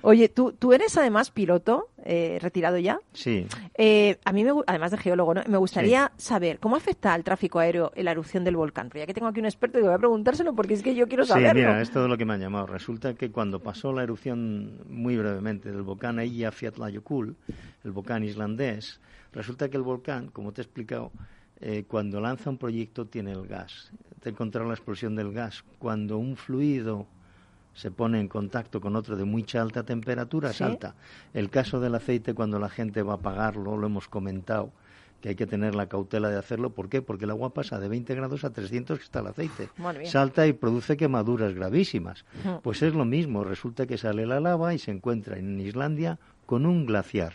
Oye, 0.02 0.30
¿tú, 0.30 0.54
tú 0.54 0.72
eres 0.74 0.98
además 0.98 1.32
piloto, 1.34 1.90
eh, 2.06 2.38
retirado 2.42 2.78
ya. 2.78 3.00
Sí. 3.14 3.48
Eh, 3.76 4.18
a 4.24 4.32
mí, 4.32 4.44
me 4.44 4.52
además 4.68 4.92
de 4.92 4.98
geólogo, 4.98 5.34
¿no? 5.34 5.42
me 5.48 5.58
gustaría 5.58 6.12
saber 6.18 6.60
cómo 6.60 6.76
afecta 6.76 7.14
al 7.14 7.24
tráfico 7.24 7.60
aéreo 7.60 7.92
la 7.96 8.12
erupción 8.12 8.44
del 8.44 8.56
volcán. 8.56 8.90
Pero 8.90 9.02
ya 9.04 9.08
que 9.08 9.14
tengo 9.14 9.28
aquí 9.28 9.40
un 9.40 9.46
experto, 9.46 9.78
digo, 9.78 9.88
voy 9.90 9.96
a 9.96 10.00
preguntárselo 10.00 10.54
porque 10.54 10.76
es 10.76 10.84
que 10.84 10.96
yo 10.96 11.08
quiero 11.08 11.24
Sí, 11.24 11.30
saberlo. 11.30 11.54
mira, 11.54 11.82
es 11.82 11.92
todo 11.92 12.08
lo 12.08 12.18
que 12.18 12.26
me 12.26 12.34
han 12.34 12.40
llamado. 12.42 12.68
Resulta 12.68 13.14
que 13.16 13.32
cuando 13.32 13.60
pasó 13.60 13.92
la 13.94 14.04
erupción, 14.04 14.80
muy 14.90 15.18
brevemente, 15.18 15.72
del 15.72 15.82
volcán 15.84 16.20
Eyjafjallajökull, 16.20 17.36
el 17.84 17.92
volcán 17.92 18.24
islandés, 18.24 19.00
resulta 19.32 19.70
que 19.70 19.78
el 19.78 19.84
volcán, 19.84 20.28
como 20.28 20.52
te 20.54 20.62
he 20.62 20.64
explicado, 20.64 21.12
eh, 21.60 21.86
cuando 21.88 22.20
lanza 22.22 22.50
un 22.50 22.58
proyecto 22.58 23.06
tiene 23.08 23.32
el 23.32 23.48
gas. 23.48 23.92
Te 24.22 24.30
he 24.30 24.32
encontrado 24.32 24.68
la 24.68 24.74
explosión 24.76 25.16
del 25.16 25.32
gas. 25.34 25.64
Cuando 25.80 26.18
un 26.18 26.36
fluido 26.36 27.08
se 27.74 27.92
pone 27.92 28.20
en 28.20 28.28
contacto 28.28 28.80
con 28.82 28.96
otro 28.96 29.16
de 29.16 29.26
mucha 29.26 29.62
alta 29.62 29.84
temperatura, 29.84 30.52
Sí. 30.52 30.60
salta. 30.60 30.96
El 31.34 31.50
caso 31.50 31.80
del 31.80 31.96
aceite, 31.96 32.34
cuando 32.34 32.60
la 32.60 32.70
gente 32.70 33.02
va 33.04 33.14
a 33.14 33.16
apagarlo, 33.18 33.78
lo 33.78 33.88
hemos 33.88 34.08
comentado, 34.08 34.72
que 35.22 35.30
hay 35.30 35.36
que 35.36 35.48
tener 35.48 35.74
la 35.74 35.88
cautela 35.88 36.30
de 36.30 36.38
hacerlo. 36.38 36.72
¿Por 36.72 36.90
qué? 36.90 37.02
Porque 37.02 37.24
el 37.26 37.32
agua 37.32 37.54
pasa 37.54 37.80
de 37.80 37.88
20 37.88 38.14
grados 38.14 38.44
a 38.44 38.52
300 38.52 39.00
que 39.00 39.06
está 39.06 39.20
el 39.22 39.28
aceite. 39.28 39.70
Salta 40.06 40.46
y 40.48 40.54
produce 40.54 40.98
quemaduras 40.98 41.54
gravísimas. 41.54 42.26
Ujú. 42.44 42.60
Pues 42.62 42.82
es 42.82 42.94
lo 42.94 43.06
mismo. 43.06 43.44
Resulta 43.44 43.88
que 43.88 43.98
sale 43.98 44.26
la 44.26 44.40
lava 44.42 44.74
y 44.74 44.80
se 44.80 44.92
encuentra 44.92 45.38
en 45.38 45.60
Islandia 45.60 46.20
con 46.46 46.66
un 46.66 46.86
glaciar. 46.86 47.34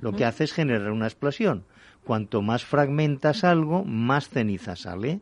Lo 0.00 0.12
que 0.12 0.24
hace 0.24 0.44
es 0.44 0.52
generar 0.52 0.90
una 0.90 1.06
explosión. 1.06 1.64
Cuanto 2.04 2.42
más 2.42 2.64
fragmentas 2.64 3.44
algo, 3.44 3.84
más 3.84 4.28
ceniza 4.28 4.74
sale 4.76 5.20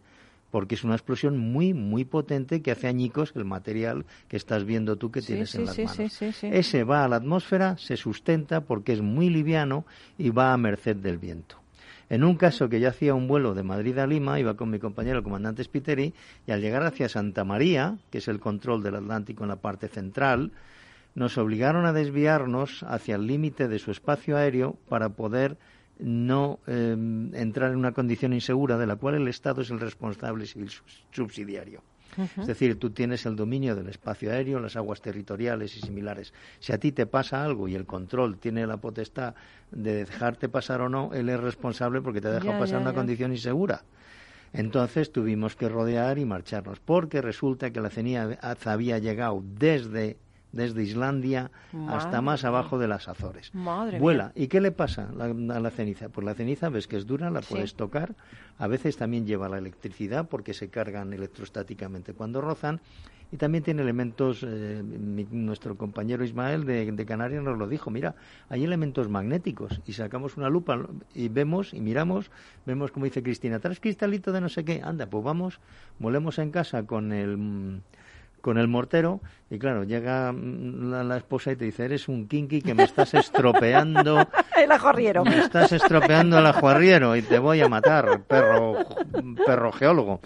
porque 0.54 0.76
es 0.76 0.84
una 0.84 0.94
explosión 0.94 1.36
muy, 1.36 1.74
muy 1.74 2.04
potente 2.04 2.62
que 2.62 2.70
hace 2.70 2.86
añicos 2.86 3.32
el 3.34 3.44
material 3.44 4.04
que 4.28 4.36
estás 4.36 4.64
viendo 4.64 4.94
tú 4.94 5.10
que 5.10 5.20
Sí, 5.20 5.26
tienes 5.32 5.50
sí, 5.50 5.58
en 5.58 5.64
las 5.66 5.74
sí, 5.74 5.82
manos. 5.82 5.96
sí, 5.96 6.08
sí, 6.08 6.30
sí. 6.30 6.48
Ese 6.48 6.84
va 6.84 7.04
a 7.04 7.08
la 7.08 7.16
atmósfera, 7.16 7.76
se 7.76 7.96
sustenta 7.96 8.60
porque 8.60 8.92
es 8.92 9.02
muy 9.02 9.30
liviano 9.30 9.84
y 10.16 10.30
va 10.30 10.52
a 10.52 10.56
merced 10.56 10.94
del 10.94 11.18
viento. 11.18 11.56
En 12.08 12.22
un 12.22 12.36
caso 12.36 12.68
que 12.68 12.78
yo 12.78 12.88
hacía 12.88 13.14
un 13.14 13.26
vuelo 13.26 13.52
de 13.54 13.64
Madrid 13.64 13.98
a 13.98 14.06
Lima, 14.06 14.38
iba 14.38 14.54
con 14.54 14.70
mi 14.70 14.78
compañero, 14.78 15.18
el 15.18 15.24
comandante 15.24 15.64
Spiteri, 15.64 16.14
y 16.46 16.52
al 16.52 16.60
llegar 16.60 16.84
hacia 16.84 17.08
Santa 17.08 17.42
María, 17.42 17.98
que 18.12 18.18
es 18.18 18.28
el 18.28 18.38
control 18.38 18.84
del 18.84 18.94
Atlántico 18.94 19.42
en 19.42 19.48
la 19.48 19.56
parte 19.56 19.88
central, 19.88 20.52
nos 21.16 21.36
obligaron 21.36 21.84
a 21.84 21.92
desviarnos 21.92 22.84
hacia 22.84 23.16
el 23.16 23.26
límite 23.26 23.66
de 23.66 23.80
su 23.80 23.90
espacio 23.90 24.36
aéreo 24.36 24.76
para 24.88 25.08
poder 25.08 25.56
no 25.98 26.58
eh, 26.66 26.96
entrar 27.34 27.70
en 27.72 27.78
una 27.78 27.92
condición 27.92 28.32
insegura 28.32 28.78
de 28.78 28.86
la 28.86 28.96
cual 28.96 29.14
el 29.14 29.28
Estado 29.28 29.62
es 29.62 29.70
el 29.70 29.80
responsable 29.80 30.46
civil 30.46 30.70
subsidiario. 31.12 31.82
Es 32.38 32.46
decir, 32.46 32.78
tú 32.78 32.90
tienes 32.90 33.26
el 33.26 33.34
dominio 33.34 33.74
del 33.74 33.88
espacio 33.88 34.30
aéreo, 34.30 34.60
las 34.60 34.76
aguas 34.76 35.00
territoriales 35.00 35.76
y 35.76 35.80
similares. 35.80 36.32
Si 36.60 36.72
a 36.72 36.78
ti 36.78 36.92
te 36.92 37.06
pasa 37.06 37.44
algo 37.44 37.66
y 37.66 37.74
el 37.74 37.86
control 37.86 38.38
tiene 38.38 38.68
la 38.68 38.76
potestad 38.76 39.34
de 39.72 40.04
dejarte 40.04 40.48
pasar 40.48 40.80
o 40.80 40.88
no, 40.88 41.10
él 41.12 41.28
es 41.28 41.40
responsable 41.40 42.00
porque 42.02 42.20
te 42.20 42.28
ha 42.28 42.32
dejado 42.32 42.52
Ya, 42.52 42.58
pasar 42.60 42.76
ya, 42.76 42.82
una 42.82 42.90
ya. 42.92 42.96
condición 42.96 43.32
insegura. 43.32 43.82
Entonces 44.52 45.10
tuvimos 45.10 45.56
que 45.56 45.68
rodear 45.68 46.18
y 46.20 46.24
marcharnos, 46.24 46.78
porque 46.78 47.20
resulta 47.20 47.72
que 47.72 47.80
la 47.80 47.90
ceniza 47.90 48.38
había 48.66 48.98
llegado 49.00 49.42
desde, 49.44 50.16
desde 50.54 50.82
Islandia 50.82 51.50
hasta 51.88 52.20
más 52.22 52.44
abajo 52.44 52.78
de 52.78 52.88
las 52.88 53.08
Azores. 53.08 53.54
Madre 53.54 53.98
Vuela. 53.98 54.32
¿Y 54.34 54.46
qué 54.48 54.60
le 54.60 54.70
pasa 54.72 55.10
la- 55.16 55.24
a 55.56 55.60
la 55.60 55.70
ceniza? 55.70 56.08
Pues 56.08 56.24
la 56.24 56.34
ceniza 56.34 56.68
ves 56.68 56.86
que 56.86 56.96
es 56.96 57.06
dura, 57.06 57.30
la 57.30 57.42
Sí. 57.42 57.48
puedes 57.54 57.74
tocar. 57.74 58.14
A 58.58 58.66
veces 58.68 58.96
también 58.96 59.26
lleva 59.26 59.48
la 59.48 59.58
electricidad 59.58 60.28
porque 60.28 60.54
se 60.54 60.70
cargan 60.70 61.12
electrostáticamente 61.12 62.14
cuando 62.14 62.40
rozan. 62.40 62.80
Y 63.32 63.36
también 63.36 63.64
tiene 63.64 63.82
elementos, 63.82 64.44
eh, 64.46 64.82
mi- 64.84 65.26
nuestro 65.30 65.76
compañero 65.76 66.22
Ismael 66.22 66.64
de, 66.64 66.92
de 66.92 67.06
Canarias 67.06 67.42
nos 67.42 67.58
lo 67.58 67.66
dijo, 67.66 67.90
mira, 67.90 68.14
hay 68.48 68.62
elementos 68.62 69.08
magnéticos 69.08 69.80
y 69.86 69.94
sacamos 69.94 70.36
una 70.36 70.48
lupa 70.48 70.78
y 71.14 71.28
vemos 71.28 71.74
y 71.74 71.80
miramos, 71.80 72.30
vemos 72.64 72.92
como 72.92 73.06
dice 73.06 73.24
Cristina, 73.24 73.58
traes 73.58 73.80
cristalito 73.80 74.30
de 74.30 74.40
no 74.40 74.48
sé 74.48 74.64
qué, 74.64 74.82
anda, 74.84 75.06
pues 75.06 75.24
vamos, 75.24 75.58
volemos 75.98 76.38
en 76.38 76.52
casa 76.52 76.84
con 76.84 77.12
el, 77.12 77.80
con 78.44 78.58
el 78.58 78.68
mortero 78.68 79.22
y 79.50 79.58
claro, 79.58 79.84
llega 79.84 80.30
mm, 80.30 80.90
la, 80.90 81.02
la 81.02 81.16
esposa 81.16 81.50
y 81.52 81.56
te 81.56 81.64
dice, 81.64 81.86
eres 81.86 82.08
un 82.08 82.28
kinky 82.28 82.60
que 82.60 82.74
me 82.74 82.82
estás 82.82 83.14
estropeando 83.14 84.28
El 84.62 84.70
ajorriero. 84.70 85.24
me 85.24 85.38
estás 85.38 85.72
estropeando 85.72 86.38
el 86.38 86.44
ajuarriero 86.46 87.16
y 87.16 87.22
te 87.22 87.38
voy 87.38 87.62
a 87.62 87.68
matar, 87.68 88.22
perro, 88.24 88.84
perro 89.46 89.72
geólogo. 89.72 90.20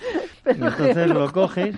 Y 0.47 0.51
entonces 0.51 1.07
lo 1.09 1.31
coges 1.33 1.77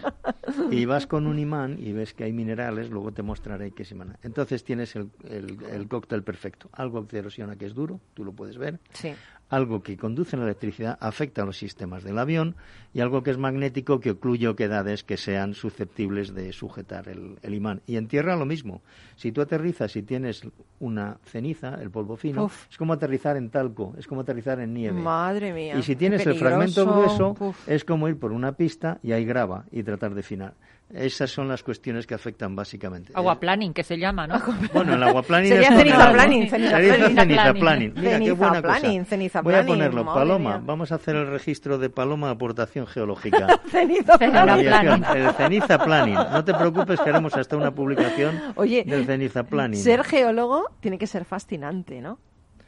y 0.71 0.87
vas 0.87 1.07
con 1.07 1.27
un 1.27 1.39
imán 1.39 1.77
y 1.79 1.93
ves 1.93 2.15
que 2.15 2.25
hay 2.25 2.33
minerales, 2.33 2.89
luego 2.89 3.13
te 3.13 3.23
mostraré 3.23 3.73
qué 3.73 3.83
es 3.83 3.91
imán. 3.91 4.17
Entonces 4.23 4.65
tienes 4.65 4.97
el, 4.97 5.11
el, 5.29 5.59
el 5.71 5.89
cóctel 5.89 6.23
perfecto. 6.23 6.71
Algo 6.73 7.07
que 7.07 7.19
erosiona 7.19 7.57
que 7.57 7.67
es 7.67 7.75
duro, 7.75 8.01
tú 8.15 8.25
lo 8.25 8.33
puedes 8.33 8.57
ver. 8.57 8.79
Sí. 8.95 9.13
Algo 9.51 9.83
que 9.83 9.97
conduce 9.97 10.37
la 10.37 10.45
electricidad 10.45 10.97
afecta 11.01 11.43
a 11.43 11.45
los 11.45 11.59
sistemas 11.59 12.05
del 12.05 12.19
avión 12.19 12.55
y 12.95 13.01
algo 13.01 13.23
que 13.23 13.33
es 13.33 13.39
magnético 13.39 14.01
que 14.01 14.13
ocluye 14.13 14.47
oquedades 14.49 15.03
que 15.03 15.17
sean 15.17 15.55
susceptibles 15.55 16.35
de 16.35 16.53
sujetar 16.53 17.09
el, 17.09 17.37
el 17.43 17.55
imán. 17.55 17.83
Y 17.87 17.97
en 17.97 18.07
tierra 18.07 18.37
lo 18.37 18.47
mismo. 18.47 18.81
Si 19.17 19.33
tú 19.33 19.41
aterrizas 19.41 19.95
y 19.97 20.03
tienes 20.03 20.43
una 20.79 21.19
ceniza, 21.25 21.75
el 21.83 21.91
polvo 21.91 22.17
fino, 22.17 22.45
Uf. 22.45 22.69
es 22.71 22.79
como 22.79 22.93
aterrizar 22.93 23.37
en 23.37 23.51
talco, 23.51 23.95
es 23.99 24.07
como 24.07 24.21
aterrizar 24.21 24.61
en 24.61 24.73
nieve. 24.73 25.01
Madre 25.01 25.53
mía. 25.53 25.77
Y 25.77 25.83
si 25.83 25.97
tienes 25.97 26.25
el 26.27 26.37
fragmento 26.37 26.87
grueso, 26.87 27.37
Uf. 27.41 27.69
es 27.69 27.85
como 27.85 28.09
ir 28.09 28.19
por 28.19 28.33
una 28.33 28.53
pista 28.53 28.99
y 29.03 29.13
hay 29.13 29.25
grava 29.25 29.65
y 29.73 29.83
tratar 29.83 30.15
de 30.15 30.23
finar. 30.23 30.55
Esas 30.93 31.31
son 31.31 31.47
las 31.49 31.63
cuestiones 31.63 32.07
que 32.07 32.15
afectan 32.15 32.57
básicamente. 32.57 33.13
Agua 33.15 33.39
planning, 33.39 33.73
que 33.73 33.85
se 33.85 33.97
llama, 33.99 34.27
¿no? 34.27 34.41
bueno, 34.73 34.95
el 34.95 35.03
aguaplaning 35.03 35.49
Sería 35.51 35.69
es 35.69 35.77
ceniza 35.77 36.13
planning, 36.13 36.49
ceniza 36.51 36.77
Sería 36.77 36.95
planning. 36.97 37.17
ceniza 37.17 37.55
Planning. 37.55 37.93
Mira, 37.97 38.19
qué 38.19 38.33
buena 38.33 38.63
planning, 38.63 38.99
cosa. 39.01 39.11
ceniza 39.11 39.41
Voy 39.43 39.55
a 39.55 39.65
ponerlo, 39.67 40.05
madre 40.05 40.21
Paloma. 40.21 40.51
mía. 40.51 40.63
Vamos 40.65 40.93
a 40.93 40.97
hacer 40.97 41.17
el 41.17 41.29
registro 41.29 41.79
de 41.79 41.91
Paloma 41.91 42.31
aportación 42.31 42.87
geológica. 42.87 43.47
Ceniza 43.71 44.19
planning. 44.19 45.05
El 45.15 45.31
ceniza 45.35 45.79
planning. 45.79 46.15
No 46.15 46.45
te 46.45 46.55
preocupes 46.55 47.01
que 47.01 47.11
haremos 47.11 47.35
hasta 47.37 47.57
una 47.57 47.71
publicación 47.73 48.41
Oye, 48.57 48.85
del 48.85 49.07
ceniza 49.07 49.45
planning. 49.45 49.81
Ser 49.81 50.05
geólogo 50.05 50.65
tiene 50.81 50.99
que 50.99 51.07
ser 51.07 51.25
fascinante, 51.25 52.01
¿no? 52.01 52.19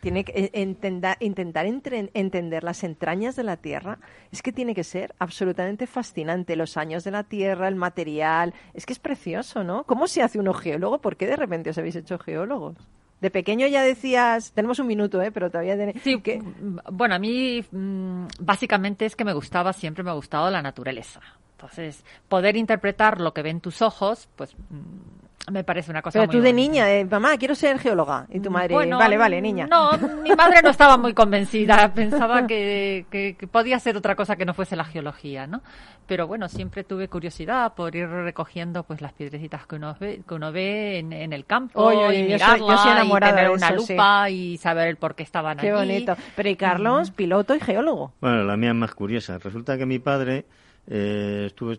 Tiene 0.03 0.25
que 0.25 0.33
eh, 0.33 0.51
entenda- 0.55 1.17
intentar 1.21 1.65
entre- 1.65 2.11
entender 2.12 2.65
las 2.65 2.83
entrañas 2.83 3.37
de 3.37 3.45
la 3.45 3.57
Tierra. 3.57 3.99
Es 4.33 4.43
que 4.43 4.53
tiene 4.53 4.75
que 4.75 4.83
ser 4.83 5.15
absolutamente 5.21 5.87
fascinante. 5.87 6.57
Los 6.57 6.77
años 6.77 7.05
de 7.05 7.12
la 7.12 7.23
Tierra, 7.23 7.69
el 7.69 7.77
material. 7.77 8.53
Es 8.75 8.85
que 8.85 8.93
es 8.93 8.99
precioso, 8.99 9.62
¿no? 9.62 9.85
¿Cómo 9.85 10.09
se 10.09 10.21
hace 10.23 10.41
uno 10.41 10.55
geólogo? 10.55 10.99
¿Por 11.01 11.17
qué 11.17 11.29
de 11.29 11.37
repente 11.37 11.71
os 11.71 11.79
habéis 11.79 11.95
hecho 11.95 12.19
geólogos? 12.19 12.75
De 13.21 13.31
pequeño 13.31 13.69
ya 13.69 13.85
decías, 13.85 14.51
tenemos 14.51 14.81
un 14.81 14.88
minuto, 14.88 15.23
¿eh? 15.23 15.31
pero 15.31 15.49
todavía 15.49 15.77
tiene- 15.77 15.95
Sí, 16.03 16.21
que- 16.21 16.41
mm, 16.41 16.79
bueno, 16.91 17.15
a 17.15 17.21
mí 17.21 17.65
mm, 17.71 18.25
básicamente 18.41 19.07
es 19.07 19.15
que 19.15 19.25
me 19.25 19.33
gustaba, 19.33 19.73
siempre 19.73 20.03
me 20.03 20.11
ha 20.11 20.15
gustado 20.15 20.51
la 20.51 20.61
naturaleza. 20.62 21.21
Entonces, 21.53 22.05
poder 22.29 22.57
interpretar 22.57 23.21
lo 23.21 23.33
que 23.33 23.43
ven 23.43 23.61
tus 23.61 23.83
ojos, 23.83 24.29
pues 24.35 24.57
mm, 24.57 25.32
me 25.51 25.65
parece 25.65 25.91
una 25.91 26.03
cosa 26.03 26.21
Pero 26.21 26.27
muy 26.29 26.37
tú 26.37 26.43
de 26.43 26.53
bonita. 26.53 26.69
niña, 26.73 26.87
de, 26.87 27.05
mamá, 27.05 27.37
quiero 27.37 27.55
ser 27.55 27.79
geóloga. 27.79 28.27
Y 28.31 28.39
tu 28.41 28.51
madre, 28.51 28.75
Bueno, 28.75 28.97
vale, 28.99 29.17
vale, 29.19 29.41
niña. 29.41 29.67
No, 29.67 29.91
mi 30.23 30.31
madre 30.37 30.63
no 30.63 30.71
estaba 30.71 30.97
muy 30.97 31.15
convencida. 31.15 31.93
Pensaba 31.95 32.47
que, 32.47 33.07
que- 33.11 33.35
que 33.39 33.47
podía 33.49 33.79
ser 33.81 33.97
otra 33.97 34.15
cosa 34.15 34.37
que 34.37 34.45
no 34.45 34.55
fuese 34.55 34.77
la 34.77 34.85
geología, 34.85 35.47
¿no? 35.49 35.61
Pero 36.07 36.27
bueno, 36.27 36.49
siempre 36.49 36.85
tuve 36.85 37.09
curiosidad 37.09 37.75
por 37.75 37.95
ir 37.97 38.09
recogiendo 38.09 38.83
pues 38.85 39.01
las 39.01 39.13
piedrecitas 39.15 39.67
que 39.67 39.77
uno 39.77 39.97
ve, 39.99 40.23
que 40.27 40.35
uno 40.35 40.53
ve 40.53 40.99
en, 40.99 41.13
en 41.13 41.33
el 41.33 41.45
campo 41.47 41.81
Oye, 41.83 42.07
oye, 42.07 42.19
y 42.19 42.23
yo 42.23 42.35
mirarlas 42.35 42.87
y 43.07 43.11
tener 43.21 43.45
de 43.49 43.55
una 43.55 43.69
eso, 43.71 43.81
sí. 43.81 43.93
lupa 43.95 44.31
y 44.31 44.57
saber 44.59 44.89
el 44.89 44.97
por 44.97 45.15
qué 45.15 45.23
estaban 45.23 45.59
Qué 45.59 45.71
allí. 45.71 45.79
bonito. 45.93 46.17
Pero 46.37 46.49
y 46.49 46.57
Carlos, 46.57 47.11
piloto 47.11 47.55
y 47.55 47.61
geólogo. 47.61 48.13
Bueno, 48.21 48.45
la 48.45 48.57
mía 48.57 48.71
es 48.71 48.77
más 48.77 48.95
curiosa. 48.95 49.39
Resulta 49.39 49.77
que 49.79 49.87
mi 49.87 49.99
padre 49.99 50.45
eh, 50.87 51.45
estuvo 51.47 51.73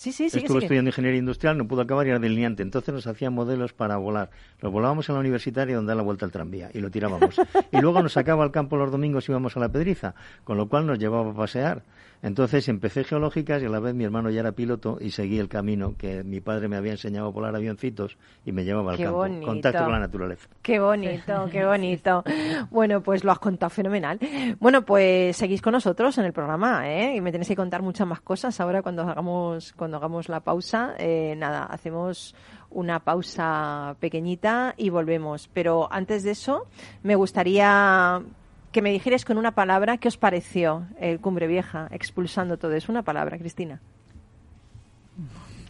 Sí, 0.00 0.12
sí, 0.12 0.30
sí. 0.30 0.38
Estuvo 0.38 0.60
estudiando 0.60 0.88
ingeniería 0.88 1.18
industrial, 1.18 1.58
no 1.58 1.68
pudo 1.68 1.82
acabar 1.82 2.06
y 2.06 2.08
era 2.08 2.18
delineante. 2.18 2.62
Entonces 2.62 2.94
nos 2.94 3.06
hacían 3.06 3.34
modelos 3.34 3.74
para 3.74 3.98
volar. 3.98 4.30
Los 4.62 4.72
volábamos 4.72 5.06
en 5.10 5.14
la 5.14 5.20
universitaria 5.20 5.76
donde 5.76 5.90
da 5.90 5.94
la 5.94 6.02
vuelta 6.02 6.24
al 6.24 6.32
tranvía 6.32 6.70
y 6.72 6.80
lo 6.80 6.90
tirábamos. 6.90 7.38
y 7.70 7.80
luego 7.82 8.02
nos 8.02 8.14
sacaba 8.14 8.42
al 8.42 8.50
campo 8.50 8.78
los 8.78 8.90
domingos 8.90 9.28
y 9.28 9.32
íbamos 9.32 9.58
a 9.58 9.60
la 9.60 9.68
pedriza, 9.68 10.14
con 10.42 10.56
lo 10.56 10.70
cual 10.70 10.86
nos 10.86 10.98
llevaba 10.98 11.32
a 11.32 11.34
pasear. 11.34 11.82
Entonces 12.22 12.68
empecé 12.68 13.04
geológicas 13.04 13.62
y 13.62 13.66
a 13.66 13.68
la 13.70 13.80
vez 13.80 13.94
mi 13.94 14.04
hermano 14.04 14.28
ya 14.30 14.40
era 14.40 14.52
piloto 14.52 14.98
y 15.00 15.10
seguí 15.10 15.38
el 15.38 15.48
camino 15.48 15.94
que 15.96 16.22
mi 16.22 16.40
padre 16.40 16.68
me 16.68 16.76
había 16.76 16.92
enseñado 16.92 17.28
a 17.28 17.30
volar 17.30 17.56
avioncitos 17.56 18.18
y 18.44 18.52
me 18.52 18.64
llevaba 18.64 18.92
al 18.92 18.98
Qué 18.98 19.04
campo. 19.04 19.18
bonito. 19.18 19.46
Contacto 19.46 19.82
con 19.84 19.92
la 19.92 20.00
naturaleza. 20.00 20.48
Qué 20.62 20.78
bonito, 20.78 21.48
qué 21.50 21.64
bonito. 21.64 22.24
Bueno, 22.70 23.02
pues 23.02 23.24
lo 23.24 23.32
has 23.32 23.38
contado 23.38 23.70
fenomenal. 23.70 24.18
Bueno, 24.58 24.82
pues 24.82 25.36
seguís 25.36 25.62
con 25.62 25.72
nosotros 25.72 26.16
en 26.18 26.24
el 26.24 26.32
programa, 26.32 26.88
¿eh? 26.90 27.16
Y 27.16 27.20
me 27.20 27.32
tenéis 27.32 27.48
que 27.48 27.56
contar 27.56 27.82
muchas 27.82 28.06
más 28.06 28.20
cosas 28.20 28.60
ahora 28.60 28.82
cuando 28.82 29.02
hagamos, 29.02 29.72
cuando 29.90 30.06
hagamos 30.06 30.28
la 30.28 30.38
pausa. 30.40 30.94
Eh, 30.98 31.34
nada, 31.36 31.64
hacemos 31.64 32.36
una 32.70 33.00
pausa 33.00 33.96
pequeñita 33.98 34.74
y 34.76 34.88
volvemos. 34.88 35.50
Pero 35.52 35.92
antes 35.92 36.22
de 36.22 36.30
eso, 36.30 36.68
me 37.02 37.16
gustaría 37.16 38.22
que 38.70 38.82
me 38.82 38.92
dijerais 38.92 39.24
con 39.24 39.36
una 39.36 39.50
palabra 39.50 39.96
qué 39.98 40.06
os 40.06 40.16
pareció 40.16 40.86
el 41.00 41.18
Cumbre 41.18 41.48
Vieja 41.48 41.88
expulsando 41.90 42.56
todo 42.56 42.72
eso. 42.72 42.92
Una 42.92 43.02
palabra, 43.02 43.36
Cristina. 43.36 43.80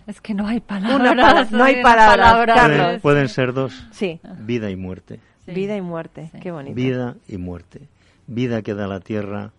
Es 0.06 0.20
que 0.20 0.34
no 0.34 0.46
hay 0.46 0.60
palabras. 0.60 1.00
Una 1.00 1.44
no 1.50 1.64
hay 1.64 1.82
palabras. 1.82 2.56
Carlos. 2.56 2.78
Pueden, 2.78 3.00
pueden 3.00 3.28
ser 3.30 3.54
dos, 3.54 3.86
Sí, 3.90 4.20
vida 4.40 4.70
y 4.70 4.76
muerte. 4.76 5.18
Sí. 5.46 5.52
vida 5.52 5.78
y 5.78 5.80
muerte. 5.80 6.28
Sí. 6.30 6.40
Qué 6.40 6.50
bonito. 6.50 6.74
Vida 6.74 7.16
y 7.26 7.38
muerte. 7.38 7.88
Vida 8.26 8.60
que 8.60 8.74
da 8.74 8.86
la 8.86 9.00
tierra, 9.00 9.52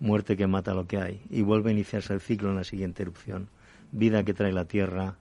muerte 0.00 0.36
que 0.36 0.48
mata 0.48 0.74
lo 0.74 0.88
que 0.88 0.98
hay. 0.98 1.22
Y 1.30 1.42
vuelve 1.42 1.70
a 1.70 1.74
iniciarse 1.74 2.12
el 2.12 2.20
ciclo 2.20 2.50
en 2.50 2.56
la 2.56 2.64
siguiente 2.64 3.04
erupción. 3.04 3.48
Vida 3.92 4.22
que 4.24 4.34
trae 4.34 4.52
la 4.52 4.64
tierra, 4.64 5.14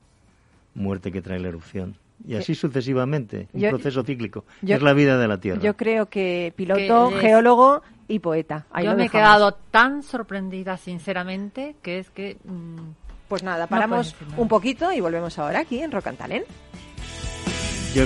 muerte 0.76 1.12
que 1.12 1.22
trae 1.22 1.40
la 1.40 1.48
erupción. 1.50 1.96
Y 2.28 2.36
así 2.36 2.54
sucesivamente, 2.54 3.48
un 3.54 3.62
Yo- 3.62 3.70
proceso 3.70 4.04
cíclico. 4.04 4.44
yo- 4.62 4.76
es 4.76 4.82
la 4.82 4.94
vida 4.94 5.18
de 5.18 5.28
la 5.28 5.40
tierra. 5.40 5.62
Yo 5.62 5.76
creo 5.78 6.08
que 6.08 6.54
piloto, 6.56 7.10
Que 7.10 7.16
es- 7.16 7.22
geólogo 7.22 7.82
y 8.08 8.20
poeta. 8.20 8.66
Ahí 8.72 8.86
Yo 8.86 8.96
me 8.96 9.06
he 9.06 9.10
quedado 9.10 9.54
tan 9.72 10.04
sorprendida, 10.04 10.76
sinceramente, 10.78 11.76
que 11.82 12.00
es 12.00 12.10
que 12.10 12.38
mm, 12.44 12.78
Pues 13.30 13.44
nada, 13.44 13.68
paramos 13.68 14.16
un 14.38 14.48
poquito 14.48 14.92
y 14.92 15.00
volvemos 15.02 15.38
ahora 15.38 15.60
aquí 15.60 15.80
en 15.84 15.92
Rock 15.92 16.08
and 16.08 16.18
Talent. 16.18 16.46
Yo- 17.94 18.06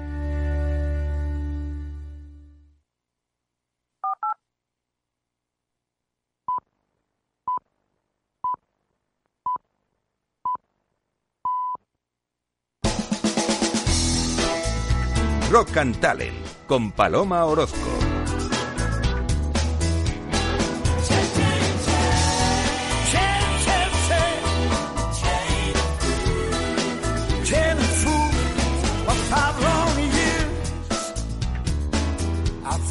Rock 15.51 15.75
and 15.75 15.99
Talent 15.99 16.31
con 16.65 16.91
Paloma 16.91 17.45
Orozco. 17.45 17.99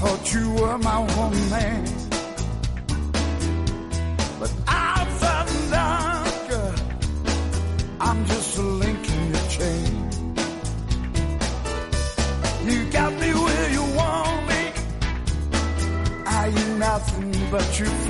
Thought 0.01 0.33
you 0.33 0.51
were 0.55 0.79
my 0.79 0.99
woman, 1.15 1.90
nothing 17.61 17.69
but 17.69 17.79
your 17.79 17.89
fool. 17.89 18.10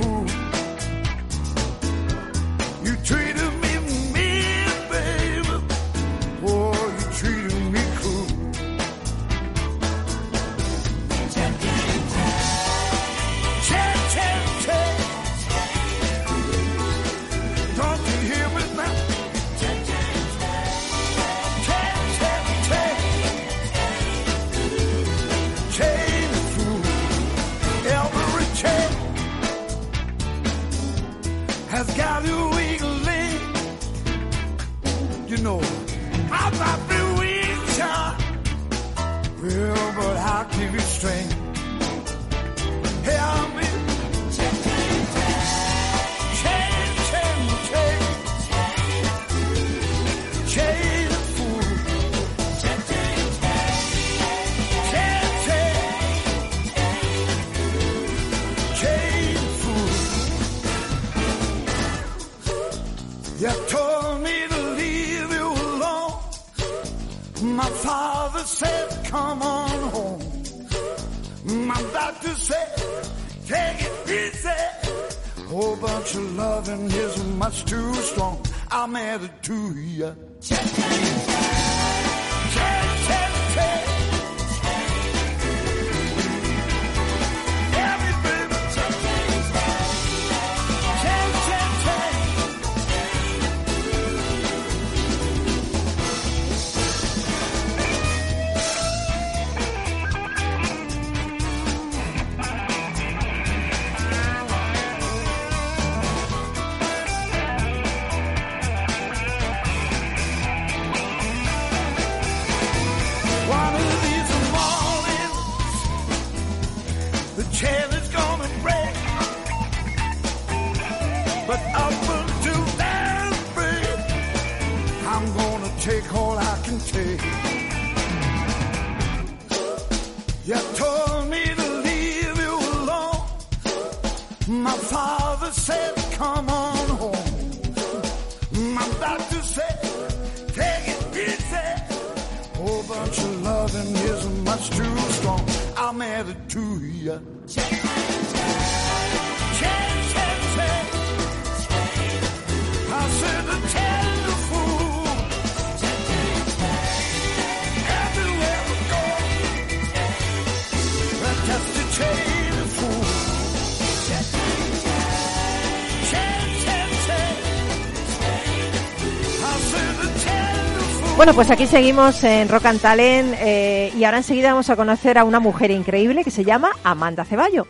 Bueno, 171.21 171.35
pues 171.35 171.51
aquí 171.51 171.67
seguimos 171.67 172.23
en 172.23 172.49
Rock 172.49 172.65
and 172.65 172.81
Talent 172.81 173.35
eh, 173.37 173.93
y 173.95 174.03
ahora 174.05 174.17
enseguida 174.17 174.53
vamos 174.53 174.71
a 174.71 174.75
conocer 174.75 175.19
a 175.19 175.23
una 175.23 175.39
mujer 175.39 175.69
increíble 175.69 176.23
que 176.23 176.31
se 176.31 176.43
llama 176.43 176.71
Amanda 176.83 177.25
Ceballo. 177.25 177.67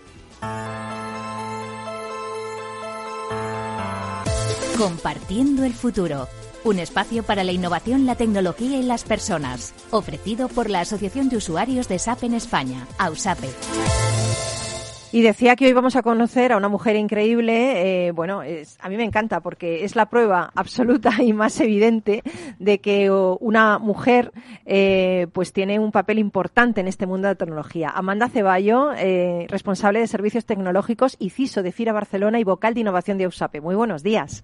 Compartiendo 4.77 5.65
el 5.65 5.73
futuro. 5.73 6.29
Un 6.63 6.79
espacio 6.79 7.23
para 7.23 7.43
la 7.43 7.51
innovación, 7.51 8.05
la 8.05 8.15
tecnología 8.15 8.77
y 8.77 8.83
las 8.83 9.03
personas. 9.03 9.73
Ofrecido 9.89 10.47
por 10.47 10.69
la 10.69 10.79
Asociación 10.79 11.27
de 11.27 11.35
Usuarios 11.35 11.89
de 11.89 11.99
SAP 11.99 12.23
en 12.23 12.35
España, 12.35 12.87
AUSAPE. 12.99 13.49
Y 15.13 15.21
decía 15.23 15.57
que 15.57 15.65
hoy 15.65 15.73
vamos 15.73 15.97
a 15.97 16.03
conocer 16.03 16.53
a 16.53 16.57
una 16.57 16.69
mujer 16.69 16.95
increíble. 16.95 18.07
eh, 18.07 18.11
bueno, 18.11 18.43
es- 18.43 18.77
a 18.81 18.87
mí 18.87 18.95
me 18.95 19.03
encanta 19.03 19.41
porque 19.41 19.83
es 19.83 19.95
la 19.97 20.05
prueba 20.05 20.51
absoluta 20.55 21.11
y 21.21 21.33
más 21.33 21.59
evidente 21.59 22.23
de 22.59 22.79
que 22.79 23.11
una 23.11 23.77
mujer 23.77 24.31
eh, 24.65 25.27
pues 25.33 25.51
tiene 25.51 25.79
un 25.79 25.91
papel 25.91 26.17
importante 26.19 26.79
en 26.79 26.87
este 26.87 27.07
mundo 27.07 27.27
de 27.27 27.33
la 27.33 27.37
tecnología. 27.37 27.89
Amanda 27.89 28.29
Ceballo, 28.29 28.93
eh, 28.93 29.47
responsable 29.49 29.99
de 29.99 30.07
servicios 30.07 30.45
tecnológicos 30.45 31.17
y 31.19 31.31
CISO 31.31 31.61
de 31.61 31.71
FIRA 31.73 31.91
Barcelona 31.91 32.39
y 32.39 32.43
vocal 32.45 32.73
de 32.73 32.79
innovación 32.81 33.17
de 33.17 33.27
USAPE. 33.27 33.59
Muy 33.59 33.75
buenos 33.75 34.03
días. 34.03 34.43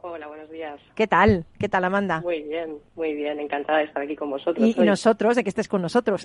Hola, 0.00 0.28
buenos 0.28 0.48
días. 0.48 0.80
¿Qué 0.94 1.08
tal? 1.08 1.44
¿Qué 1.58 1.68
tal, 1.68 1.82
Amanda? 1.82 2.20
Muy 2.20 2.42
bien, 2.42 2.78
muy 2.94 3.14
bien. 3.14 3.40
Encantada 3.40 3.78
de 3.78 3.86
estar 3.86 4.00
aquí 4.00 4.14
con 4.14 4.30
vosotros. 4.30 4.64
Y, 4.64 4.78
hoy. 4.78 4.86
nosotros, 4.86 5.34
de 5.34 5.42
que 5.42 5.48
estés 5.48 5.66
con 5.66 5.82
nosotros. 5.82 6.24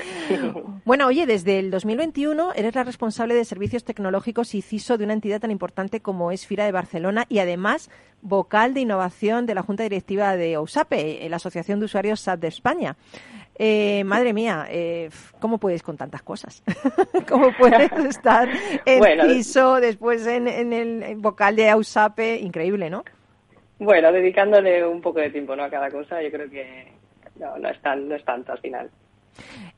bueno, 0.86 1.06
oye, 1.06 1.26
desde 1.26 1.58
el 1.58 1.70
2021 1.70 2.54
eres 2.54 2.74
la 2.74 2.84
responsable 2.84 3.34
de 3.34 3.44
servicios 3.44 3.84
tecnológicos 3.84 4.54
y 4.54 4.62
CISO 4.62 4.96
de 4.96 5.04
una 5.04 5.12
entidad 5.12 5.38
tan 5.38 5.50
importante 5.50 6.00
como 6.00 6.32
es 6.32 6.46
FIRA 6.46 6.64
de 6.64 6.72
Barcelona 6.72 7.26
y 7.28 7.40
además 7.40 7.90
vocal 8.22 8.72
de 8.72 8.80
innovación 8.80 9.44
de 9.44 9.54
la 9.54 9.62
Junta 9.62 9.82
Directiva 9.82 10.34
de 10.36 10.56
OUSAPE, 10.56 11.28
la 11.28 11.36
Asociación 11.36 11.80
de 11.80 11.84
Usuarios 11.84 12.20
SAP 12.20 12.40
de 12.40 12.48
España. 12.48 12.96
Eh, 13.58 14.04
madre 14.04 14.32
mía, 14.32 14.66
eh, 14.70 15.10
¿cómo 15.40 15.58
puedes 15.58 15.82
con 15.82 15.96
tantas 15.96 16.22
cosas? 16.22 16.62
¿Cómo 17.28 17.50
puedes 17.58 17.92
estar 18.08 18.48
en 18.84 18.98
Bueno, 19.00 19.24
CISO, 19.24 19.80
después 19.80 20.26
en, 20.26 20.46
en 20.46 20.72
el 20.72 21.16
vocal 21.16 21.56
de 21.56 21.68
AUSAPE? 21.68 22.36
Increíble, 22.36 22.88
¿no? 22.88 23.04
Bueno, 23.78 24.12
dedicándole 24.12 24.84
un 24.86 25.00
poco 25.00 25.20
de 25.20 25.30
tiempo 25.30 25.54
¿no? 25.54 25.64
a 25.64 25.70
cada 25.70 25.90
cosa, 25.90 26.20
yo 26.22 26.30
creo 26.30 26.50
que 26.50 26.92
no, 27.38 27.58
no, 27.58 27.68
es, 27.68 27.80
tan, 27.80 28.08
no 28.08 28.14
es 28.14 28.24
tanto 28.24 28.52
al 28.52 28.58
final. 28.58 28.90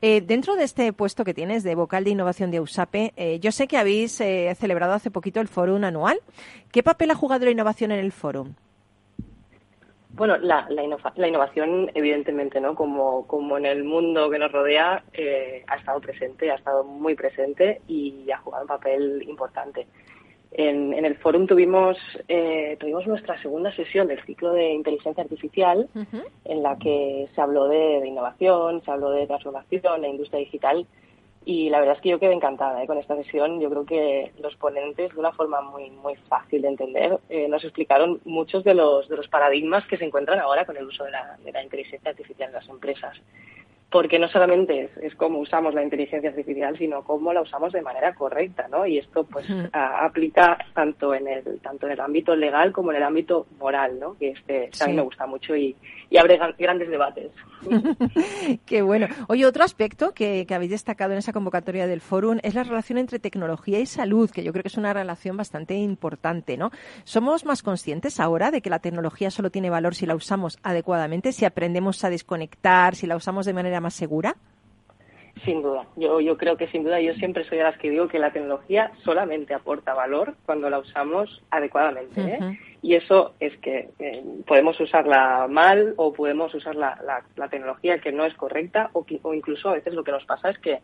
Eh, 0.01 0.21
dentro 0.21 0.55
de 0.55 0.63
este 0.63 0.91
puesto 0.93 1.23
que 1.23 1.35
tienes 1.35 1.63
de 1.63 1.75
vocal 1.75 2.03
de 2.03 2.09
innovación 2.09 2.49
de 2.49 2.59
USAPE, 2.59 3.13
eh, 3.15 3.39
yo 3.39 3.51
sé 3.51 3.67
que 3.67 3.77
habéis 3.77 4.19
eh, 4.19 4.53
celebrado 4.55 4.93
hace 4.93 5.11
poquito 5.11 5.39
el 5.39 5.47
fórum 5.47 5.83
anual. 5.83 6.19
¿Qué 6.71 6.81
papel 6.81 7.11
ha 7.11 7.15
jugado 7.15 7.45
la 7.45 7.51
innovación 7.51 7.91
en 7.91 7.99
el 7.99 8.11
fórum? 8.11 8.55
Bueno, 10.13 10.37
la, 10.37 10.67
la, 10.69 10.83
innova- 10.83 11.13
la 11.15 11.27
innovación, 11.27 11.89
evidentemente, 11.93 12.59
¿no? 12.59 12.75
Como, 12.75 13.25
como 13.27 13.57
en 13.57 13.65
el 13.65 13.83
mundo 13.83 14.29
que 14.29 14.37
nos 14.39 14.51
rodea, 14.51 15.03
eh, 15.13 15.63
ha 15.67 15.75
estado 15.77 15.99
presente, 16.01 16.51
ha 16.51 16.55
estado 16.55 16.83
muy 16.83 17.15
presente 17.15 17.81
y 17.87 18.29
ha 18.29 18.37
jugado 18.37 18.63
un 18.63 18.67
papel 18.67 19.23
importante. 19.27 19.87
En, 20.53 20.93
en 20.93 21.05
el 21.05 21.15
fórum 21.15 21.47
tuvimos, 21.47 21.97
eh, 22.27 22.75
tuvimos 22.77 23.07
nuestra 23.07 23.41
segunda 23.41 23.73
sesión 23.73 24.09
del 24.09 24.21
ciclo 24.25 24.51
de 24.51 24.73
inteligencia 24.73 25.23
artificial, 25.23 25.87
en 26.43 26.61
la 26.61 26.77
que 26.77 27.29
se 27.33 27.39
habló 27.41 27.69
de, 27.69 28.01
de 28.01 28.07
innovación, 28.09 28.83
se 28.83 28.91
habló 28.91 29.11
de 29.11 29.27
transformación, 29.27 30.01
de 30.01 30.09
industria 30.09 30.39
digital. 30.41 30.85
Y 31.43 31.69
la 31.69 31.79
verdad 31.79 31.95
es 31.95 32.01
que 32.01 32.09
yo 32.09 32.19
quedé 32.19 32.33
encantada 32.33 32.83
¿eh? 32.83 32.87
con 32.87 32.99
esta 32.99 33.15
sesión. 33.15 33.59
Yo 33.59 33.69
creo 33.69 33.85
que 33.85 34.31
los 34.39 34.55
ponentes, 34.57 35.11
de 35.11 35.19
una 35.19 35.31
forma 35.31 35.61
muy 35.61 35.89
muy 35.89 36.15
fácil 36.29 36.61
de 36.61 36.67
entender, 36.67 37.19
eh, 37.29 37.47
nos 37.47 37.63
explicaron 37.63 38.21
muchos 38.25 38.63
de 38.63 38.75
los, 38.75 39.09
de 39.09 39.17
los 39.17 39.27
paradigmas 39.27 39.85
que 39.87 39.97
se 39.97 40.05
encuentran 40.05 40.39
ahora 40.39 40.65
con 40.65 40.77
el 40.77 40.85
uso 40.85 41.03
de 41.03 41.11
la, 41.11 41.37
de 41.43 41.51
la 41.51 41.63
inteligencia 41.63 42.11
artificial 42.11 42.49
en 42.49 42.55
las 42.55 42.69
empresas. 42.69 43.17
Porque 43.91 44.17
no 44.19 44.29
solamente 44.29 44.83
es, 44.85 44.97
es 45.03 45.15
cómo 45.15 45.39
usamos 45.39 45.73
la 45.73 45.83
inteligencia 45.83 46.29
artificial, 46.29 46.77
sino 46.77 47.03
cómo 47.03 47.33
la 47.33 47.41
usamos 47.41 47.73
de 47.73 47.81
manera 47.81 48.13
correcta, 48.15 48.67
¿no? 48.69 48.85
Y 48.85 48.97
esto 48.97 49.25
pues 49.25 49.45
a- 49.73 50.05
aplica 50.05 50.57
tanto 50.73 51.13
en 51.13 51.27
el 51.27 51.59
tanto 51.61 51.87
en 51.87 51.91
el 51.93 51.99
ámbito 51.99 52.35
legal 52.35 52.71
como 52.71 52.91
en 52.91 52.97
el 52.97 53.03
ámbito 53.03 53.47
moral, 53.59 53.99
¿no? 53.99 54.17
Que 54.17 54.29
este 54.29 54.69
a 54.81 54.85
mí 54.85 54.91
Sí. 54.91 54.95
me 54.95 55.01
gusta 55.01 55.27
mucho 55.27 55.55
y, 55.57 55.75
y 56.09 56.17
abre 56.17 56.37
gran- 56.37 56.55
grandes 56.57 56.89
debates. 56.89 57.31
Qué 58.65 58.81
bueno. 58.81 59.07
Oye, 59.27 59.45
otro 59.45 59.63
aspecto 59.63 60.13
que, 60.13 60.45
que 60.45 60.55
habéis 60.55 60.71
destacado 60.71 61.11
en 61.11 61.17
esa 61.19 61.33
convocatoria 61.33 61.85
del 61.87 62.01
fórum 62.01 62.39
es 62.43 62.55
la 62.55 62.63
relación 62.63 62.97
entre 62.97 63.19
tecnología 63.19 63.79
y 63.79 63.85
salud, 63.85 64.29
que 64.31 64.43
yo 64.43 64.51
creo 64.53 64.63
que 64.63 64.69
es 64.69 64.77
una 64.77 64.93
relación 64.93 65.37
bastante 65.37 65.75
importante, 65.75 66.57
¿no? 66.57 66.71
¿Somos 67.03 67.45
más 67.45 67.61
conscientes 67.61 68.19
ahora 68.19 68.51
de 68.51 68.61
que 68.61 68.69
la 68.69 68.79
tecnología 68.79 69.31
solo 69.31 69.49
tiene 69.49 69.69
valor 69.69 69.95
si 69.95 70.05
la 70.05 70.15
usamos 70.15 70.59
adecuadamente, 70.63 71.31
si 71.33 71.45
aprendemos 71.45 72.03
a 72.03 72.09
desconectar, 72.09 72.95
si 72.95 73.05
la 73.07 73.15
usamos 73.15 73.45
de 73.45 73.53
manera 73.53 73.80
más 73.81 73.93
segura? 73.93 74.35
Sin 75.45 75.61
duda, 75.61 75.85
yo, 75.95 76.19
yo 76.19 76.37
creo 76.37 76.57
que 76.57 76.67
sin 76.67 76.83
duda, 76.83 76.99
yo 76.99 77.13
siempre 77.15 77.45
soy 77.45 77.57
de 77.57 77.63
las 77.63 77.77
que 77.77 77.89
digo 77.89 78.07
que 78.09 78.19
la 78.19 78.31
tecnología 78.31 78.91
solamente 79.03 79.53
aporta 79.53 79.93
valor 79.93 80.35
cuando 80.45 80.69
la 80.69 80.77
usamos 80.79 81.41
adecuadamente. 81.49 82.21
¿eh? 82.21 82.37
Y 82.83 82.95
eso 82.95 83.33
es 83.39 83.57
que 83.59 83.89
eh, 83.99 84.23
podemos 84.45 84.79
usarla 84.79 85.47
mal 85.49 85.93
o 85.97 86.11
podemos 86.13 86.53
usar 86.53 86.75
la, 86.75 86.99
la- 87.05 87.23
la 87.37 87.47
tecnología 87.47 87.99
que 87.99 88.11
no 88.11 88.25
es 88.25 88.33
correcta 88.35 88.89
o, 88.93 89.03
que- 89.05 89.19
o 89.23 89.33
incluso 89.33 89.69
a 89.69 89.73
veces 89.73 89.93
lo 89.93 90.03
que 90.03 90.11
nos 90.11 90.25
pasa 90.25 90.49
es 90.49 90.59
que 90.59 90.79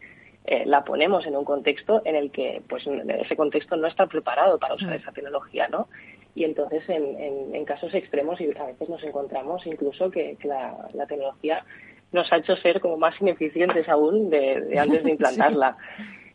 eh, 0.46 0.64
la 0.66 0.86
ponemos 0.86 1.26
en 1.28 1.36
un 1.36 1.44
contexto 1.44 2.02
en 2.06 2.16
el 2.16 2.32
que 2.32 2.62
pues 2.70 2.88
ese 2.88 3.36
contexto 3.36 3.76
no 3.76 3.86
está 3.88 4.08
preparado 4.08 4.58
para 4.58 4.76
usar 4.76 4.94
esa 4.94 5.12
tecnología, 5.12 5.68
¿no? 5.68 5.88
Y 6.36 6.46
entonces 6.46 6.88
en, 6.90 7.04
en- 7.20 7.54
en 7.54 7.66
casos 7.66 7.94
extremos 7.94 8.40
y 8.40 8.46
a 8.58 8.66
veces 8.68 8.88
nos 8.88 9.04
encontramos 9.04 9.68
incluso 9.68 10.10
que, 10.10 10.38
que 10.40 10.48
la, 10.48 10.74
la 10.94 11.06
tecnología 11.06 11.66
nos 12.12 12.32
ha 12.32 12.38
hecho 12.38 12.56
ser 12.58 12.80
como 12.80 12.98
más 12.98 13.20
ineficientes 13.22 13.88
aún 13.90 14.30
de, 14.30 14.62
de 14.62 14.80
antes 14.80 15.04
de 15.04 15.12
implantarla. 15.18 15.78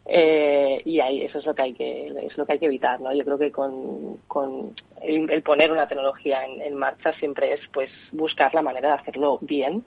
Eh, 0.05 0.83
y 0.85 0.99
ahí 0.99 1.23
eso 1.23 1.39
es 1.39 1.47
lo 1.47 1.55
que 1.55 1.63
hay 1.63 1.75
que 1.75 2.09
es 2.09 2.37
lo 2.37 2.45
que 2.45 2.55
hay 2.55 2.59
que 2.59 2.67
evitar 2.67 3.01
no 3.01 3.15
yo 3.15 3.25
creo 3.25 3.39
que 3.39 3.53
con, 3.53 4.17
con 4.27 4.75
el, 5.01 5.31
el 5.31 5.43
poner 5.43 5.71
una 5.71 5.87
tecnología 5.87 6.45
en, 6.45 6.61
en 6.61 6.75
marcha 6.75 7.13
siempre 7.21 7.53
es 7.53 7.61
pues 7.73 7.89
buscar 8.11 8.53
la 8.53 8.63
manera 8.63 8.89
de 8.89 8.95
hacerlo 8.95 9.39
bien 9.43 9.85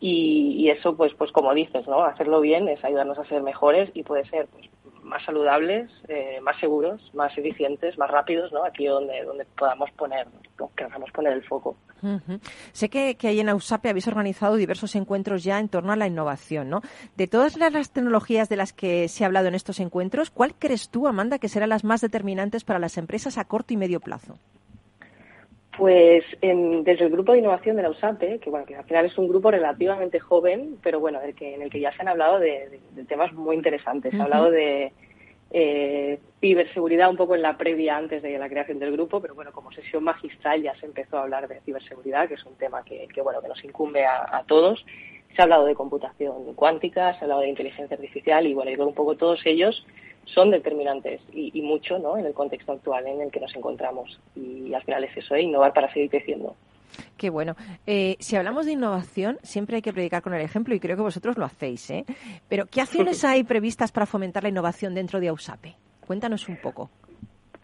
y, 0.00 0.54
y 0.58 0.70
eso 0.70 0.96
pues 0.96 1.12
pues 1.14 1.32
como 1.32 1.54
dices 1.54 1.86
no 1.86 2.04
hacerlo 2.04 2.40
bien 2.40 2.68
es 2.68 2.84
ayudarnos 2.84 3.18
a 3.18 3.24
ser 3.24 3.42
mejores 3.42 3.90
y 3.94 4.02
puede 4.02 4.24
ser 4.26 4.46
pues, 4.48 4.68
más 5.02 5.24
saludables 5.24 5.90
eh, 6.08 6.38
más 6.42 6.58
seguros 6.58 7.00
más 7.14 7.36
eficientes 7.38 7.96
más 7.96 8.10
rápidos 8.10 8.52
no 8.52 8.64
aquí 8.64 8.86
donde 8.86 9.22
donde 9.24 9.46
podamos 9.56 9.90
poner 9.92 10.26
queramos 10.74 11.10
poner 11.10 11.32
el 11.32 11.44
foco. 11.44 11.76
Sé 12.72 12.88
que, 12.88 13.16
que 13.16 13.28
ahí 13.28 13.40
en 13.40 13.48
AUSAPE 13.48 13.90
habéis 13.90 14.08
organizado 14.08 14.56
diversos 14.56 14.94
encuentros 14.94 15.44
ya 15.44 15.58
en 15.58 15.68
torno 15.68 15.92
a 15.92 15.96
la 15.96 16.06
innovación, 16.06 16.70
¿no? 16.70 16.82
De 17.16 17.26
todas 17.26 17.56
las 17.56 17.90
tecnologías 17.90 18.48
de 18.48 18.56
las 18.56 18.72
que 18.72 19.08
se 19.08 19.24
ha 19.24 19.26
hablado 19.26 19.48
en 19.48 19.54
estos 19.54 19.80
encuentros, 19.80 20.30
¿cuál 20.30 20.54
crees 20.54 20.90
tú, 20.90 21.08
Amanda, 21.08 21.38
que 21.38 21.48
serán 21.48 21.70
las 21.70 21.84
más 21.84 22.00
determinantes 22.00 22.64
para 22.64 22.78
las 22.78 22.96
empresas 22.96 23.38
a 23.38 23.44
corto 23.44 23.74
y 23.74 23.76
medio 23.76 24.00
plazo? 24.00 24.38
Pues 25.76 26.24
en- 26.40 26.84
desde 26.84 27.04
el 27.04 27.10
grupo 27.10 27.32
de 27.32 27.38
innovación 27.38 27.76
de 27.76 27.82
la 27.82 27.90
USAPE, 27.90 28.38
que 28.38 28.48
bueno, 28.50 28.64
que 28.64 28.76
al 28.76 28.84
final 28.84 29.04
es 29.06 29.18
un 29.18 29.28
grupo 29.28 29.50
relativamente 29.50 30.18
joven, 30.20 30.78
pero 30.82 31.00
bueno, 31.00 31.20
del 31.20 31.34
que, 31.34 31.54
en 31.54 31.62
el 31.62 31.70
que 31.70 31.80
ya 31.80 31.92
se 31.92 32.00
han 32.02 32.08
hablado 32.08 32.38
de, 32.38 32.68
de- 32.70 32.80
de 32.92 33.04
temas 33.04 33.32
muy 33.34 33.56
interesantes. 33.56 34.12
Se 34.12 34.18
ha 34.20 34.24
hablado 34.24 34.50
de 34.50 34.92
eh, 35.50 36.18
ciberseguridad 36.40 37.08
un 37.10 37.16
poco 37.16 37.34
en 37.34 37.42
la 37.42 37.56
previa 37.56 37.96
antes 37.96 38.22
de 38.22 38.38
la 38.38 38.48
creación 38.48 38.78
del 38.78 38.92
grupo, 38.92 39.20
pero 39.20 39.34
bueno, 39.34 39.52
como 39.52 39.70
sesión 39.72 40.02
magistral 40.02 40.62
ya 40.62 40.74
se 40.76 40.86
empezó 40.86 41.18
a 41.18 41.22
hablar 41.22 41.46
de 41.46 41.60
ciberseguridad, 41.60 42.26
que 42.28 42.34
es 42.34 42.44
un 42.44 42.54
tema 42.56 42.82
que, 42.84 43.06
que, 43.14 43.20
bueno, 43.20 43.40
que 43.42 43.48
nos 43.48 43.62
incumbe 43.64 44.04
a, 44.04 44.22
a 44.38 44.44
todos. 44.44 44.84
Se 45.34 45.42
ha 45.42 45.44
hablado 45.44 45.66
de 45.66 45.74
computación 45.74 46.54
cuántica, 46.54 47.12
se 47.14 47.18
ha 47.18 47.22
hablado 47.22 47.42
de 47.42 47.48
inteligencia 47.50 47.94
artificial 47.94 48.46
y 48.46 48.54
bueno, 48.54 48.70
que 48.74 48.80
un 48.82 48.94
poco 48.94 49.16
todos 49.16 49.44
ellos 49.44 49.86
son 50.26 50.50
determinantes 50.50 51.20
y, 51.32 51.50
y 51.58 51.62
mucho 51.62 51.98
¿no? 51.98 52.16
en 52.18 52.26
el 52.26 52.34
contexto 52.34 52.72
actual 52.72 53.06
en 53.06 53.20
el 53.20 53.30
que 53.30 53.40
nos 53.40 53.54
encontramos. 53.56 54.20
Y 54.34 54.74
al 54.74 54.82
final 54.82 55.04
es 55.04 55.16
eso, 55.16 55.34
¿eh? 55.34 55.42
innovar 55.42 55.72
para 55.72 55.92
seguir 55.92 56.10
creciendo. 56.10 56.54
Qué 57.16 57.30
bueno. 57.30 57.56
Eh, 57.86 58.16
si 58.20 58.36
hablamos 58.36 58.66
de 58.66 58.72
innovación, 58.72 59.38
siempre 59.42 59.76
hay 59.76 59.82
que 59.82 59.92
predicar 59.92 60.22
con 60.22 60.34
el 60.34 60.42
ejemplo 60.42 60.74
y 60.74 60.80
creo 60.80 60.96
que 60.96 61.02
vosotros 61.02 61.36
lo 61.36 61.44
hacéis, 61.44 61.90
¿eh? 61.90 62.04
Pero, 62.48 62.66
¿qué 62.66 62.80
acciones 62.80 63.24
hay 63.24 63.44
previstas 63.44 63.92
para 63.92 64.06
fomentar 64.06 64.42
la 64.42 64.48
innovación 64.50 64.94
dentro 64.94 65.20
de 65.20 65.28
AUSAPE? 65.28 65.74
Cuéntanos 66.06 66.48
un 66.48 66.56
poco. 66.56 66.90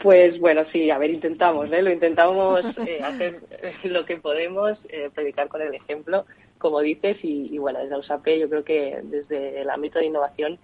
Pues 0.03 0.41
bueno, 0.41 0.65
sí, 0.73 0.91
a 0.91 0.99
ver, 0.99 1.11
intentamos, 1.11 1.71
¿eh? 1.71 1.81
lo 1.81 1.93
intentamos 1.93 2.61
eh, 2.87 3.01
hacer 3.03 3.41
lo 3.85 4.05
que 4.05 4.17
podemos, 4.17 4.79
eh, 4.89 5.11
predicar 5.15 5.49
con 5.49 5.63
el 5.63 5.75
ejemplo, 5.75 6.27
como 6.59 6.81
dices, 6.81 7.19
y, 7.23 7.55
y 7.55 7.59
bueno, 7.59 7.79
desde 7.79 7.99
USAPE 7.99 8.41
yo 8.41 8.49
creo 8.49 8.65
que 8.65 9.01
desde 9.05 9.61
el 9.61 9.71
ámbito 9.71 10.01
de 10.01 10.07
innovación 10.07 10.59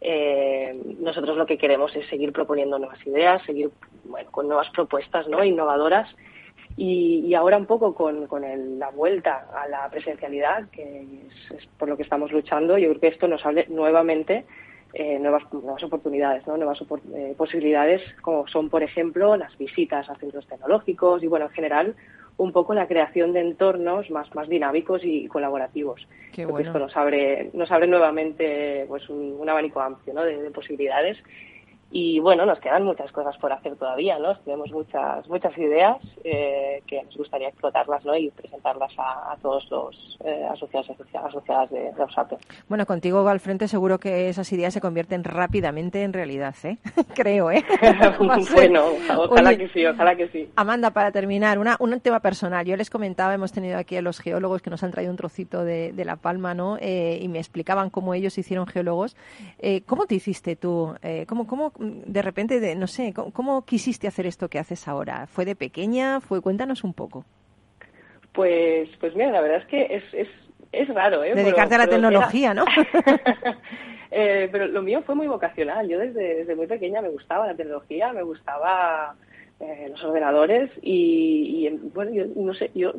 eh, 0.00 0.80
nosotros 1.00 1.36
lo 1.36 1.46
que 1.46 1.58
queremos 1.58 1.94
es 1.96 2.08
seguir 2.08 2.32
proponiendo 2.32 2.78
nuevas 2.78 3.04
ideas, 3.06 3.42
seguir 3.44 3.70
bueno, 4.04 4.30
con 4.30 4.46
nuevas 4.48 4.68
propuestas 4.70 5.28
¿no? 5.28 5.44
innovadoras 5.44 6.08
y, 6.76 7.20
y 7.26 7.34
ahora 7.34 7.56
un 7.58 7.66
poco 7.66 7.94
con, 7.94 8.26
el- 8.44 8.78
la 8.78 8.90
vuelta 8.90 9.46
a 9.54 9.68
la 9.68 9.88
presencialidad, 9.90 10.68
que 10.70 11.02
es, 11.56 11.66
por 11.78 11.88
lo 11.88 11.96
que 11.96 12.02
estamos 12.04 12.32
luchando, 12.32 12.78
yo 12.78 12.88
creo 12.90 13.00
que 13.00 13.08
esto 13.08 13.28
nos 13.28 13.44
abre 13.44 13.66
nuevamente 13.68 14.46
eh, 14.94 15.18
nuevas, 15.18 15.42
nuevas 15.52 15.82
oportunidades, 15.84 16.46
¿no? 16.46 16.56
nuevas 16.56 16.82
eh, 17.14 17.34
posibilidades, 17.36 18.02
como 18.22 18.46
son, 18.48 18.70
por 18.70 18.82
ejemplo, 18.82 19.36
las 19.36 19.56
visitas 19.58 20.08
a 20.10 20.16
centros 20.16 20.46
tecnológicos 20.46 21.22
y, 21.22 21.26
bueno, 21.28 21.46
en 21.46 21.52
general, 21.52 21.94
un 22.40 22.52
poco 22.52 22.72
la 22.72 22.88
creación 22.88 23.34
de 23.34 23.40
entornos 23.40 24.10
más, 24.10 24.34
más 24.34 24.48
dinámicos 24.48 25.02
y 25.04 25.26
colaborativos. 25.26 26.08
Qué 26.32 26.46
bueno. 26.46 26.66
esto 26.66 26.78
nos 26.78 26.96
abre, 26.96 27.50
nos 27.52 27.70
abre 27.70 27.86
nuevamente 27.86 28.86
pues, 28.88 29.10
un, 29.10 29.36
un 29.38 29.48
abanico 29.48 29.80
amplio 29.82 30.14
¿no? 30.14 30.24
de, 30.24 30.40
de 30.40 30.50
posibilidades. 30.50 31.18
Y 31.90 32.20
bueno, 32.20 32.46
nos 32.46 32.60
quedan 32.60 32.84
muchas 32.84 33.10
cosas 33.12 33.36
por 33.38 33.52
hacer 33.52 33.76
todavía, 33.76 34.18
¿no? 34.18 34.36
Tenemos 34.38 34.70
muchas 34.70 35.28
muchas 35.28 35.56
ideas 35.58 35.96
eh, 36.24 36.82
que 36.86 37.02
nos 37.02 37.16
gustaría 37.16 37.48
explotarlas, 37.48 38.04
¿no? 38.04 38.16
Y 38.16 38.30
presentarlas 38.30 38.92
a, 38.98 39.32
a 39.32 39.36
todos 39.38 39.68
los 39.70 40.18
eh, 40.24 40.46
asociados 40.50 40.88
y 40.88 41.16
asociadas 41.16 41.70
de, 41.70 41.80
de. 41.80 41.92
Bueno, 42.68 42.86
contigo 42.86 43.26
al 43.28 43.40
frente 43.40 43.68
seguro 43.68 43.98
que 43.98 44.28
esas 44.28 44.52
ideas 44.52 44.74
se 44.74 44.80
convierten 44.80 45.24
rápidamente 45.24 46.02
en 46.02 46.12
realidad, 46.12 46.54
¿eh? 46.64 46.78
Creo, 47.14 47.50
¿eh? 47.50 47.64
Bueno, 48.54 48.84
ojalá 49.16 49.50
Oye, 49.50 49.58
que 49.58 49.68
sí, 49.68 49.86
ojalá 49.86 50.16
que 50.16 50.28
sí. 50.28 50.48
Amanda, 50.56 50.90
para 50.90 51.10
terminar, 51.12 51.58
una, 51.58 51.76
un 51.80 51.98
tema 52.00 52.20
personal. 52.20 52.66
Yo 52.66 52.76
les 52.76 52.90
comentaba, 52.90 53.34
hemos 53.34 53.52
tenido 53.52 53.78
aquí 53.78 53.96
a 53.96 54.02
los 54.02 54.20
geólogos 54.20 54.62
que 54.62 54.70
nos 54.70 54.82
han 54.82 54.90
traído 54.90 55.10
un 55.10 55.16
trocito 55.16 55.64
de, 55.64 55.92
de 55.92 56.04
La 56.04 56.16
Palma, 56.16 56.54
¿no? 56.54 56.76
Eh, 56.80 57.18
y 57.20 57.28
me 57.28 57.38
explicaban 57.38 57.90
cómo 57.90 58.14
ellos 58.14 58.36
hicieron 58.38 58.66
geólogos. 58.66 59.16
Eh, 59.58 59.82
¿Cómo 59.86 60.06
te 60.06 60.14
hiciste 60.14 60.56
tú? 60.56 60.94
Eh, 61.02 61.24
¿cómo, 61.28 61.46
cómo, 61.46 61.72
de 61.80 62.22
repente, 62.22 62.60
de, 62.60 62.74
no 62.76 62.86
sé, 62.86 63.12
¿cómo, 63.14 63.32
cómo 63.32 63.64
quisiste 63.64 64.06
hacer 64.06 64.26
esto 64.26 64.48
que 64.48 64.58
haces 64.58 64.86
ahora? 64.86 65.26
¿Fue 65.26 65.44
de 65.44 65.56
pequeña? 65.56 66.20
¿Fue? 66.20 66.40
Cuéntanos 66.42 66.84
un 66.84 66.92
poco. 66.94 67.24
Pues, 68.32 68.88
pues 69.00 69.14
mira, 69.16 69.30
la 69.32 69.40
verdad 69.40 69.58
es 69.62 69.66
que 69.66 69.96
es, 69.96 70.04
es, 70.12 70.28
es 70.72 70.88
raro, 70.94 71.24
¿eh? 71.24 71.34
Dedicarte 71.34 71.70
Pero- 71.70 71.74
a 71.74 71.78
la 71.78 71.84
era- 71.84 71.90
tecnología, 71.92 72.54
¿no? 72.54 72.64
Eh, 74.12 74.48
pero 74.50 74.66
lo 74.66 74.82
mío 74.82 75.02
fue 75.06 75.14
muy 75.14 75.28
vocacional. 75.28 75.88
Yo 75.88 75.96
desde, 75.96 76.38
desde 76.38 76.56
muy 76.56 76.66
pequeña 76.66 77.00
me 77.00 77.10
gustaba 77.10 77.46
la 77.46 77.54
tecnología, 77.54 78.12
me 78.12 78.24
gustaba 78.24 79.14
eh, 79.60 79.86
los 79.88 80.02
ordenadores 80.02 80.68
y, 80.82 81.64
y, 81.68 81.68
bueno, 81.94 82.10
yo 82.10 82.24
no 82.34 82.52
sé, 82.52 82.72
yo 82.74 82.92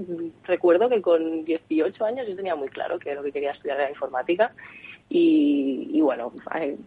recuerdo 0.45 0.87
que 0.87 1.01
con 1.01 1.43
18 1.43 2.05
años 2.05 2.27
yo 2.29 2.35
tenía 2.37 2.55
muy 2.55 2.69
claro 2.69 2.97
que 2.97 3.13
lo 3.13 3.23
que 3.23 3.33
quería 3.33 3.51
estudiar 3.51 3.81
era 3.81 3.89
informática 3.89 4.53
y, 5.13 5.89
y 5.91 5.99
bueno, 5.99 6.31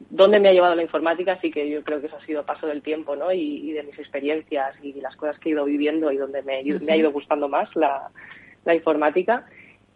¿dónde 0.09 0.41
me 0.41 0.49
ha 0.49 0.53
llevado 0.55 0.75
la 0.75 0.83
informática? 0.83 1.33
Así 1.33 1.51
que 1.51 1.69
yo 1.69 1.85
creo 1.85 2.01
que 2.01 2.07
eso 2.07 2.17
ha 2.17 2.25
sido 2.25 2.47
paso 2.47 2.67
del 2.67 2.81
tiempo, 2.81 3.15
¿no? 3.17 3.31
Y, 3.33 3.69
y 3.69 3.73
de 3.73 3.83
mis 3.83 3.99
experiencias 3.99 4.75
y 4.83 4.95
las 5.01 5.15
cosas 5.17 5.39
que 5.39 5.51
he 5.51 5.53
ido 5.53 5.67
viviendo 5.67 6.11
y 6.11 6.17
donde 6.17 6.43
me, 6.43 6.63
me 6.81 6.93
ha 6.93 6.97
ido 6.97 7.13
gustando 7.13 7.49
más 7.51 7.69
la, 7.77 8.09
la 8.65 8.75
informática. 8.75 9.45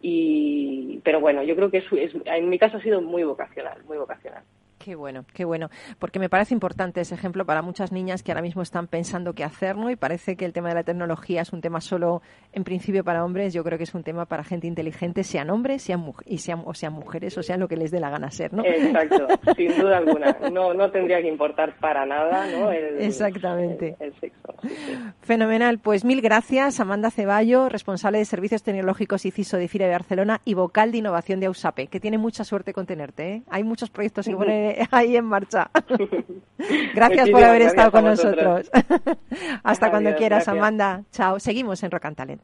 Y, 0.01 0.99
pero 1.03 1.19
bueno, 1.19 1.41
yo 1.43 1.55
creo 1.55 1.71
que 1.71 1.79
es, 1.79 1.85
es- 1.91 2.15
en 2.25 2.49
mi 2.49 2.59
caso 2.59 2.77
ha 2.77 2.81
sido 2.81 3.01
muy 3.01 3.23
vocacional, 3.23 3.83
muy 3.85 3.97
vocacional. 3.97 4.43
Qué 4.79 4.95
bueno, 4.95 5.25
qué 5.33 5.43
bueno, 5.43 5.69
porque 5.99 6.19
me 6.19 6.29
parece 6.29 6.53
importante 6.53 7.01
ese 7.01 7.13
ejemplo 7.13 7.45
para 7.45 7.61
muchas 7.61 7.91
niñas 7.91 8.23
que 8.23 8.31
ahora 8.31 8.41
mismo 8.41 8.61
están 8.61 8.87
pensando 8.87 9.33
qué 9.33 9.43
hacer, 9.43 9.75
¿no? 9.75 9.89
Y 9.89 9.97
parece 9.97 10.37
que 10.37 10.45
el 10.45 10.53
tema 10.53 10.69
de 10.69 10.75
la 10.75 10.83
tecnología 10.83 11.41
es 11.41 11.51
un 11.51 11.59
tema 11.59 11.81
solo, 11.81 12.21
en 12.53 12.63
principio, 12.63 13.03
para 13.03 13.25
hombres. 13.25 13.53
Yo 13.53 13.63
creo 13.65 13.77
que 13.77 13.83
es 13.83 13.93
un 13.93 14.03
tema 14.03 14.25
para 14.25 14.45
gente 14.45 14.67
inteligente, 14.67 15.23
sean 15.25 15.49
hombres 15.49 15.83
sean 15.83 16.05
y 16.25 16.37
sean, 16.37 16.61
o 16.65 16.73
sean 16.73 16.93
mujeres, 16.93 17.37
o 17.37 17.43
sean 17.43 17.59
lo 17.59 17.67
que 17.67 17.75
les 17.75 17.91
dé 17.91 17.99
la 17.99 18.09
gana 18.09 18.31
ser, 18.31 18.53
¿no? 18.53 18.63
Exacto, 18.63 19.27
sin 19.57 19.77
duda 19.77 19.97
alguna. 19.97 20.37
No, 20.51 20.73
no 20.73 20.89
tendría 20.91 21.21
que 21.21 21.27
importar 21.27 21.75
para 21.79 22.05
nada, 22.05 22.47
¿no? 22.47 22.71
El, 22.71 23.01
Exactamente. 23.01 23.97
El, 23.99 24.07
el 24.07 24.19
sexo. 24.19 24.53
sí, 24.61 24.69
sí. 24.69 24.97
Fenomenal, 25.21 25.79
pues 25.79 26.05
mil 26.05 26.21
gracias, 26.21 26.79
Amanda 26.79 27.11
Ceballo, 27.11 27.67
responsable 27.67 28.19
de 28.19 28.25
Servicios 28.25 28.63
Tecnológicos 28.63 29.25
y 29.25 29.31
CISO 29.31 29.57
de 29.57 29.67
FIRE 29.67 29.85
de 29.85 29.91
Barcelona 29.91 30.41
y 30.45 30.53
vocal 30.53 30.91
de 30.91 30.99
innovación 30.99 31.41
de 31.41 31.47
AUSAPE, 31.47 31.87
que 31.87 31.99
tiene 31.99 32.17
mucha 32.17 32.43
suerte 32.45 32.73
con 32.73 32.85
tenerte, 32.85 33.33
¿eh? 33.33 33.43
Hay 33.49 33.63
muchos 33.63 33.89
proyectos 33.89 34.25
que 34.25 34.35
pone 34.69 34.87
ahí 34.91 35.15
en 35.15 35.25
marcha. 35.25 35.69
gracias 36.95 37.29
por 37.29 37.43
haber 37.43 37.61
gracias 37.61 37.71
estado 37.71 37.91
con 37.91 38.03
nosotros. 38.05 38.69
Hasta 39.63 39.89
cuando 39.89 40.15
quieras, 40.15 40.45
gracias. 40.45 40.55
Amanda. 40.55 41.03
Chao. 41.11 41.39
Seguimos 41.39 41.81
en 41.83 41.91
Rock 41.91 42.05
and 42.05 42.15
Talent. 42.15 42.43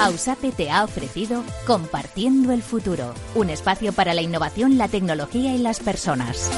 Ausape 0.00 0.50
te 0.52 0.70
ha 0.70 0.82
ofrecido 0.82 1.44
Compartiendo 1.66 2.52
el 2.52 2.62
Futuro, 2.62 3.12
un 3.34 3.50
espacio 3.50 3.92
para 3.92 4.14
la 4.14 4.22
innovación, 4.22 4.78
la 4.78 4.88
tecnología 4.88 5.54
y 5.54 5.58
las 5.58 5.78
personas. 5.80 6.50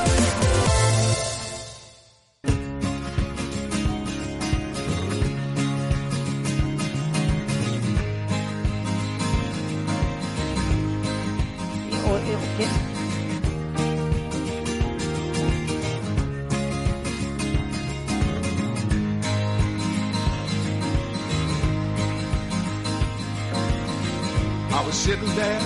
I 24.82 24.86
was 24.86 24.96
sitting 24.96 25.34
there 25.36 25.60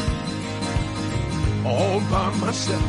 all 1.64 2.00
by 2.10 2.28
myself, 2.36 2.84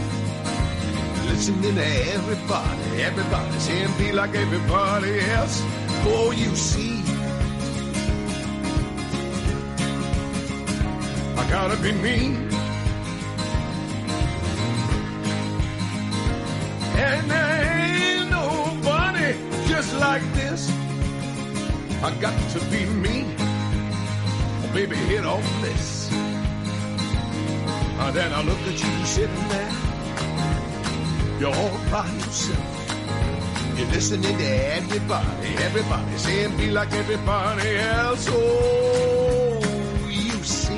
listening 1.26 1.76
to 1.76 1.86
everybody, 2.16 3.02
everybody 3.02 3.60
saying 3.60 3.94
be 3.98 4.12
like 4.12 4.36
everybody 4.36 5.22
else. 5.22 5.64
Oh, 6.04 6.32
you 6.36 6.54
see, 6.54 7.02
I 11.38 11.50
gotta 11.50 11.82
be 11.82 11.94
me. 11.94 12.36
And 17.00 17.32
there 17.32 18.20
ain't 18.20 18.30
nobody 18.30 19.34
just 19.70 19.96
like 19.96 20.24
this. 20.34 20.70
I 22.04 22.14
got 22.20 22.38
to 22.50 22.60
be 22.66 22.86
me. 22.86 23.26
Oh, 23.40 24.72
baby, 24.74 24.98
hit 24.98 25.26
on 25.26 25.42
this. 25.62 25.97
And 28.00 28.16
then 28.16 28.32
I 28.32 28.42
look 28.42 28.60
at 28.60 28.82
you 28.84 29.06
sitting 29.06 29.48
there. 29.50 29.72
You're 31.40 31.54
all 31.54 31.80
by 31.92 32.08
yourself. 32.08 32.78
You're 33.78 33.88
listening 33.88 34.38
to 34.38 34.74
everybody, 34.76 35.48
everybody 35.58 36.18
saying 36.18 36.58
be 36.58 36.72
like 36.72 36.94
everybody 36.94 37.76
else. 37.78 38.28
Oh, 38.30 39.60
you 40.10 40.44
see. 40.44 40.74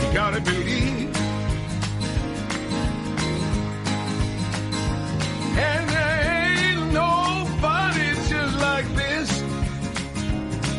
You 0.00 0.14
gotta 0.14 0.40
believe. 0.40 1.16
And 5.56 5.88
there 5.88 6.14
ain't 6.46 6.92
nobody 6.92 8.14
just 8.28 8.58
like 8.58 8.88
this. 8.94 9.42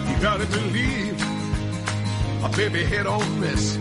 You 0.09 0.21
gotta 0.21 0.45
believe. 0.45 1.30
Baby 2.55 2.83
hit 2.83 3.07
on 3.07 3.39
this. 3.39 3.80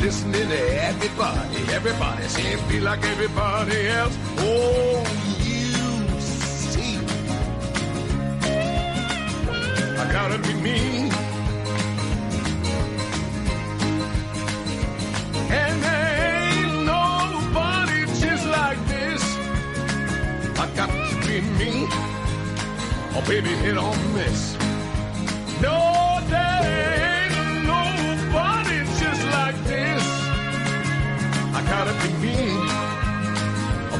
Listening 0.00 0.48
to 0.48 0.82
everybody, 0.84 1.56
everybody 1.72 2.22
saying 2.28 2.68
be 2.68 2.80
like 2.80 3.02
everybody 3.04 3.88
else. 3.88 4.16
Oh, 4.38 5.04
you 5.40 6.20
see, 6.20 6.98
I 10.02 10.12
gotta 10.12 10.38
be 10.38 10.54
me. 10.54 11.10
And 15.48 15.82
there 15.82 16.08
ain't 16.34 16.84
nobody 16.84 18.04
just 18.20 18.46
like 18.46 18.80
this. 18.88 19.22
I 20.58 20.68
got 20.74 20.90
to 20.90 21.26
be 21.26 21.40
me. 21.58 21.86
Oh, 23.14 23.24
baby, 23.26 23.50
hit 23.64 23.78
on 23.78 23.96
this. 24.14 24.56
No, 25.62 26.18
there 26.28 26.95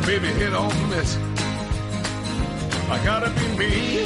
baby, 0.07 0.29
hit 0.29 0.55
on 0.55 0.71
this. 0.89 1.17
I 2.89 3.01
gotta 3.05 3.29
be 3.31 3.49
me. 3.59 4.05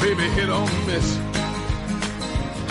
Baby, 0.00 0.28
hit 0.34 0.50
on 0.50 0.68
this. 0.86 1.25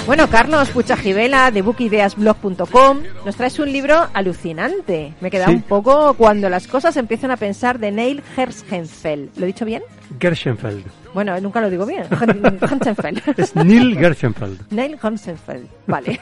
Bueno, 0.06 0.30
Carlos 0.30 0.70
Puchajivela 0.70 1.50
de 1.50 1.64
bookideasblog.com 1.64 2.98
nos 3.26 3.36
traes 3.36 3.58
un 3.58 3.72
libro 3.72 3.96
alucinante. 4.14 5.14
Me 5.20 5.32
queda 5.32 5.48
Sí. 5.48 5.54
un 5.54 5.62
poco 5.64 6.14
cuando 6.14 6.48
las 6.48 6.68
cosas 6.68 6.96
empiezan 6.98 7.32
a 7.32 7.38
pensar 7.38 7.80
de 7.80 7.92
Neil 7.92 8.22
Herschenfeld. 8.38 9.32
¿Lo 9.38 9.44
he 9.46 9.48
dicho 9.48 9.66
bien? 9.66 9.82
Gershenfeld. 10.20 10.86
Bueno, 11.16 11.40
nunca 11.42 11.60
lo 11.60 11.72
digo 11.72 11.88
bien. 11.88 12.04
Herschenfeld. 12.12 13.24
Es 13.40 13.56
Neil 13.56 13.98
Gershenfeld. 13.98 14.72
Neil 14.72 14.96
Herschenfeld. 15.02 15.68
Vale. 15.88 16.20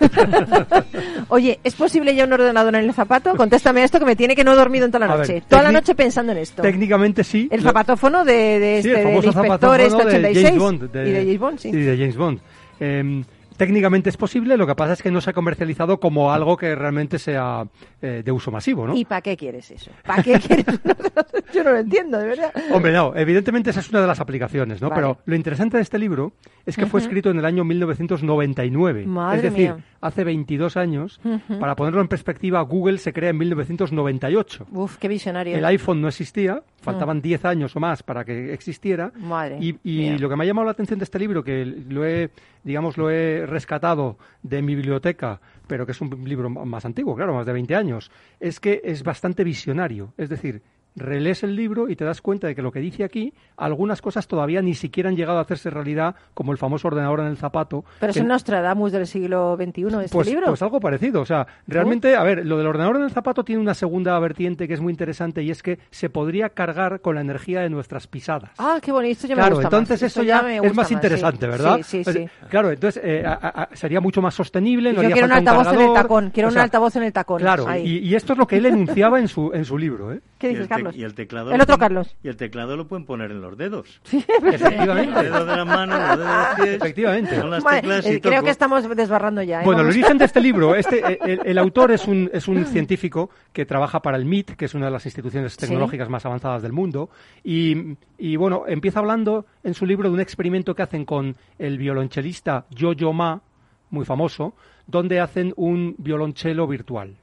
Oye, 1.27 1.59
¿es 1.61 1.75
posible 1.75 2.15
ya 2.15 2.23
un 2.23 2.31
ordenador 2.31 2.73
en 2.75 2.85
el 2.85 2.93
zapato? 2.93 3.35
Contéstame 3.35 3.83
esto 3.83 3.99
que 3.99 4.05
me 4.05 4.15
tiene 4.15 4.33
que 4.33 4.45
no 4.45 4.53
he 4.53 4.55
dormido 4.55 4.85
en 4.85 4.91
toda 4.91 5.07
la 5.07 5.13
A 5.13 5.17
ver, 5.17 5.27
noche. 5.27 5.43
toda 5.49 5.61
la 5.61 5.71
noche 5.73 5.93
pensando 5.93 6.31
en 6.31 6.37
esto. 6.37 6.61
Técnicamente 6.61 7.25
sí. 7.25 7.49
El 7.51 7.61
zapatófono 7.61 8.23
de, 8.23 8.59
de 8.59 8.81
Sí, 8.81 8.89
este, 8.91 9.01
el 9.01 9.07
del 9.07 9.25
inspector 9.25 9.81
este 9.81 9.89
zapatófono 9.89 10.09
de 10.09 10.15
86 10.29 10.45
James 10.45 10.59
Bond. 10.61 10.91
de- 10.91 11.09
y 11.09 11.11
de 11.11 11.19
James 11.25 11.39
Bond, 11.39 11.59
sí. 11.59 11.67
y 11.67 11.71
de 11.73 11.97
James 11.97 12.15
Bond. 12.15 12.39
Em, 12.79 13.23
técnicamente 13.57 14.09
es 14.09 14.17
posible, 14.17 14.57
lo 14.57 14.67
que 14.67 14.75
pasa 14.75 14.93
es 14.93 15.01
que 15.01 15.11
no 15.11 15.21
se 15.21 15.29
ha 15.29 15.33
comercializado 15.33 15.99
como 15.99 16.31
algo 16.31 16.57
que 16.57 16.75
realmente 16.75 17.19
sea 17.19 17.65
eh, 18.01 18.21
de 18.23 18.31
uso 18.31 18.51
masivo, 18.51 18.87
¿no? 18.87 18.95
¿Y 18.95 19.05
para 19.05 19.21
qué 19.21 19.37
quieres 19.37 19.69
eso? 19.71 19.91
¿Para 20.05 20.23
qué 20.23 20.39
quieres? 20.39 20.65
Yo 21.53 21.63
no 21.63 21.71
lo 21.71 21.77
entiendo, 21.77 22.17
de 22.17 22.27
verdad. 22.27 22.53
Hombre, 22.71 22.91
no, 22.91 23.15
evidentemente 23.15 23.69
esa 23.69 23.79
es 23.79 23.89
una 23.89 24.01
de 24.01 24.07
las 24.07 24.19
aplicaciones, 24.19 24.81
¿no? 24.81 24.89
Vale. 24.89 25.01
Pero 25.01 25.17
lo 25.25 25.35
interesante 25.35 25.77
de 25.77 25.83
este 25.83 25.99
libro 25.99 26.33
es 26.65 26.75
que 26.75 26.85
fue 26.85 26.99
escrito 26.99 27.29
en 27.29 27.39
el 27.39 27.45
año 27.45 27.63
1999. 27.63 29.05
Madre 29.05 29.37
es 29.37 29.43
decir, 29.43 29.73
mía. 29.73 29.83
hace 30.01 30.23
22 30.23 30.77
años. 30.77 31.19
Para 31.59 31.75
ponerlo 31.75 32.01
en 32.01 32.07
perspectiva, 32.07 32.61
Google 32.61 32.97
se 32.97 33.13
crea 33.13 33.29
en 33.29 33.37
1998. 33.37 34.67
Uf, 34.71 34.97
qué 34.97 35.07
visionario. 35.07 35.57
El 35.57 35.65
iPhone 35.65 36.01
no 36.01 36.07
existía, 36.07 36.63
faltaban 36.81 37.21
10 37.21 37.45
años 37.45 37.75
o 37.75 37.79
más 37.79 38.03
para 38.03 38.23
que 38.23 38.53
existiera. 38.53 39.11
Mm. 39.15 39.27
Madre 39.27 39.57
Y, 39.59 39.77
y 39.83 40.17
lo 40.17 40.29
que 40.29 40.35
me 40.35 40.43
ha 40.43 40.47
llamado 40.47 40.65
la 40.65 40.71
atención 40.71 40.99
de 40.99 41.03
este 41.03 41.19
libro, 41.19 41.43
que 41.43 41.65
lo 41.65 42.05
he, 42.05 42.29
digamos, 42.63 42.97
lo 42.97 43.09
he 43.09 43.45
rescatado 43.45 44.17
de 44.41 44.61
mi 44.61 44.75
biblioteca, 44.75 45.41
pero 45.67 45.85
que 45.85 45.91
es 45.91 46.01
un 46.01 46.27
libro 46.27 46.49
más 46.49 46.85
antiguo, 46.85 47.15
claro, 47.15 47.33
más 47.33 47.45
de 47.45 47.53
20 47.53 47.75
años, 47.75 48.11
es 48.39 48.59
que 48.59 48.81
es 48.83 49.03
bastante 49.03 49.43
visionario. 49.43 50.13
Es 50.17 50.29
decir, 50.29 50.61
relees 50.95 51.43
el 51.43 51.55
libro 51.55 51.89
y 51.89 51.95
te 51.95 52.05
das 52.05 52.21
cuenta 52.21 52.47
de 52.47 52.55
que 52.55 52.61
lo 52.61 52.71
que 52.71 52.79
dice 52.79 53.03
aquí, 53.03 53.33
algunas 53.57 54.01
cosas 54.01 54.27
todavía 54.27 54.61
ni 54.61 54.73
siquiera 54.75 55.09
han 55.09 55.15
llegado 55.15 55.37
a 55.39 55.41
hacerse 55.41 55.69
realidad, 55.69 56.15
como 56.33 56.51
el 56.51 56.57
famoso 56.57 56.87
ordenador 56.87 57.19
en 57.21 57.27
el 57.27 57.37
zapato. 57.37 57.83
Pero 57.99 58.11
es 58.11 58.17
el 58.17 58.27
Nostradamus 58.27 58.91
del 58.91 59.07
siglo 59.07 59.55
XXI, 59.57 59.81
este 60.03 60.09
pues, 60.11 60.27
libro. 60.27 60.47
pues 60.47 60.61
algo 60.61 60.79
parecido. 60.79 61.21
O 61.21 61.25
sea, 61.25 61.47
realmente, 61.67 62.15
a 62.15 62.23
ver, 62.23 62.45
lo 62.45 62.57
del 62.57 62.67
ordenador 62.67 62.97
en 62.97 63.03
el 63.03 63.11
zapato 63.11 63.43
tiene 63.43 63.61
una 63.61 63.73
segunda 63.73 64.17
vertiente 64.19 64.67
que 64.67 64.73
es 64.75 64.81
muy 64.81 64.91
interesante 64.91 65.41
y 65.43 65.51
es 65.51 65.63
que 65.63 65.79
se 65.89 66.09
podría 66.09 66.49
cargar 66.49 67.01
con 67.01 67.15
la 67.15 67.21
energía 67.21 67.61
de 67.61 67.69
nuestras 67.69 68.07
pisadas. 68.07 68.51
Ah, 68.57 68.79
qué 68.81 68.91
bonito, 68.91 69.11
esto 69.13 69.27
ya 69.27 69.35
me 69.35 69.41
Claro, 69.41 69.55
gusta 69.55 69.67
entonces 69.67 70.01
más. 70.01 70.11
eso 70.11 70.21
Esto 70.21 70.27
ya 70.27 70.41
me 70.43 70.57
es 70.57 70.75
más 70.75 70.87
sí. 70.87 70.93
interesante, 70.93 71.47
¿verdad? 71.47 71.77
Sí, 71.77 71.83
sí, 71.83 72.01
Pues, 72.03 72.15
sí. 72.15 72.27
Claro, 72.49 72.71
entonces 72.71 73.01
eh, 73.03 73.23
a- 73.25 73.33
a- 73.33 73.63
a- 73.63 73.69
sería 73.75 73.99
mucho 73.99 74.21
más 74.21 74.33
sostenible. 74.35 74.89
no 74.91 74.95
Yo 74.95 75.07
haría 75.07 75.13
quiero 75.13 75.27
un 75.27 75.33
altavoz 75.33 75.67
en 75.73 75.81
el 75.81 75.93
tacón, 75.93 76.29
quiero 76.31 76.49
o 76.49 76.51
un 76.51 76.57
altavoz 76.57 76.95
en 76.95 77.03
el 77.03 77.13
tacón. 77.13 77.39
Claro, 77.39 77.65
y, 77.77 77.97
y 77.99 78.15
esto 78.15 78.33
es 78.33 78.39
lo 78.39 78.47
que 78.47 78.57
él 78.57 78.65
enunciaba 78.67 79.19
en 79.19 79.27
su, 79.27 79.51
en 79.53 79.65
su 79.65 79.77
libro. 79.77 80.13
¿eh? 80.13 80.21
¿Qué 80.37 80.49
dices, 80.49 80.67
Carlos? 80.83 80.95
Y 80.95 81.03
el 81.03 81.13
teclado. 81.13 81.51
El 81.51 81.57
lo 81.57 81.63
otro 81.63 81.77
Carlos. 81.77 82.15
Y 82.23 82.27
el 82.27 82.35
teclado 82.37 82.77
lo 82.77 82.87
pueden 82.87 83.05
poner 83.05 83.31
en 83.31 83.41
los 83.41 83.57
dedos. 83.57 84.01
Efectivamente. 84.11 85.11
Los 85.13 85.23
dedos 85.23 85.47
de 85.47 85.55
las 85.55 85.65
manos, 85.65 85.99
los 85.99 86.17
dedos 86.17 86.19
de 86.19 86.37
los 86.37 86.55
pies. 86.55 86.75
Efectivamente. 86.75 87.39
Son 87.39 87.49
las 87.49 87.63
Madre, 87.63 87.81
teclas 87.81 88.05
eh, 88.05 88.13
y 88.15 88.21
creo 88.21 88.33
toco. 88.33 88.45
que 88.45 88.51
estamos 88.51 88.95
desbarrando 88.95 89.41
ya. 89.41 89.61
¿eh? 89.61 89.65
Bueno, 89.65 89.81
el 89.81 89.87
origen 89.87 90.17
de 90.17 90.25
este 90.25 90.41
libro, 90.41 90.75
este, 90.75 91.19
el, 91.31 91.41
el 91.45 91.57
autor 91.57 91.91
es 91.91 92.07
un, 92.07 92.29
es 92.33 92.47
un 92.47 92.65
científico 92.65 93.29
que 93.51 93.65
trabaja 93.65 94.01
para 94.01 94.17
el 94.17 94.25
MIT, 94.25 94.51
que 94.51 94.65
es 94.65 94.73
una 94.73 94.85
de 94.85 94.91
las 94.91 95.05
instituciones 95.05 95.55
tecnológicas 95.57 96.09
más 96.09 96.25
avanzadas 96.25 96.61
del 96.61 96.73
mundo, 96.73 97.09
y, 97.43 97.95
y, 98.17 98.35
bueno, 98.35 98.63
empieza 98.67 98.99
hablando 98.99 99.45
en 99.63 99.73
su 99.73 99.85
libro 99.85 100.09
de 100.09 100.13
un 100.15 100.19
experimento 100.21 100.75
que 100.75 100.83
hacen 100.83 101.05
con 101.05 101.35
el 101.59 101.77
violonchelista 101.77 102.65
Yo-Yo 102.69 103.13
Ma, 103.13 103.41
muy 103.89 104.05
famoso, 104.05 104.53
donde 104.87 105.19
hacen 105.19 105.53
un 105.55 105.95
violonchelo 105.97 106.67
virtual. 106.67 107.15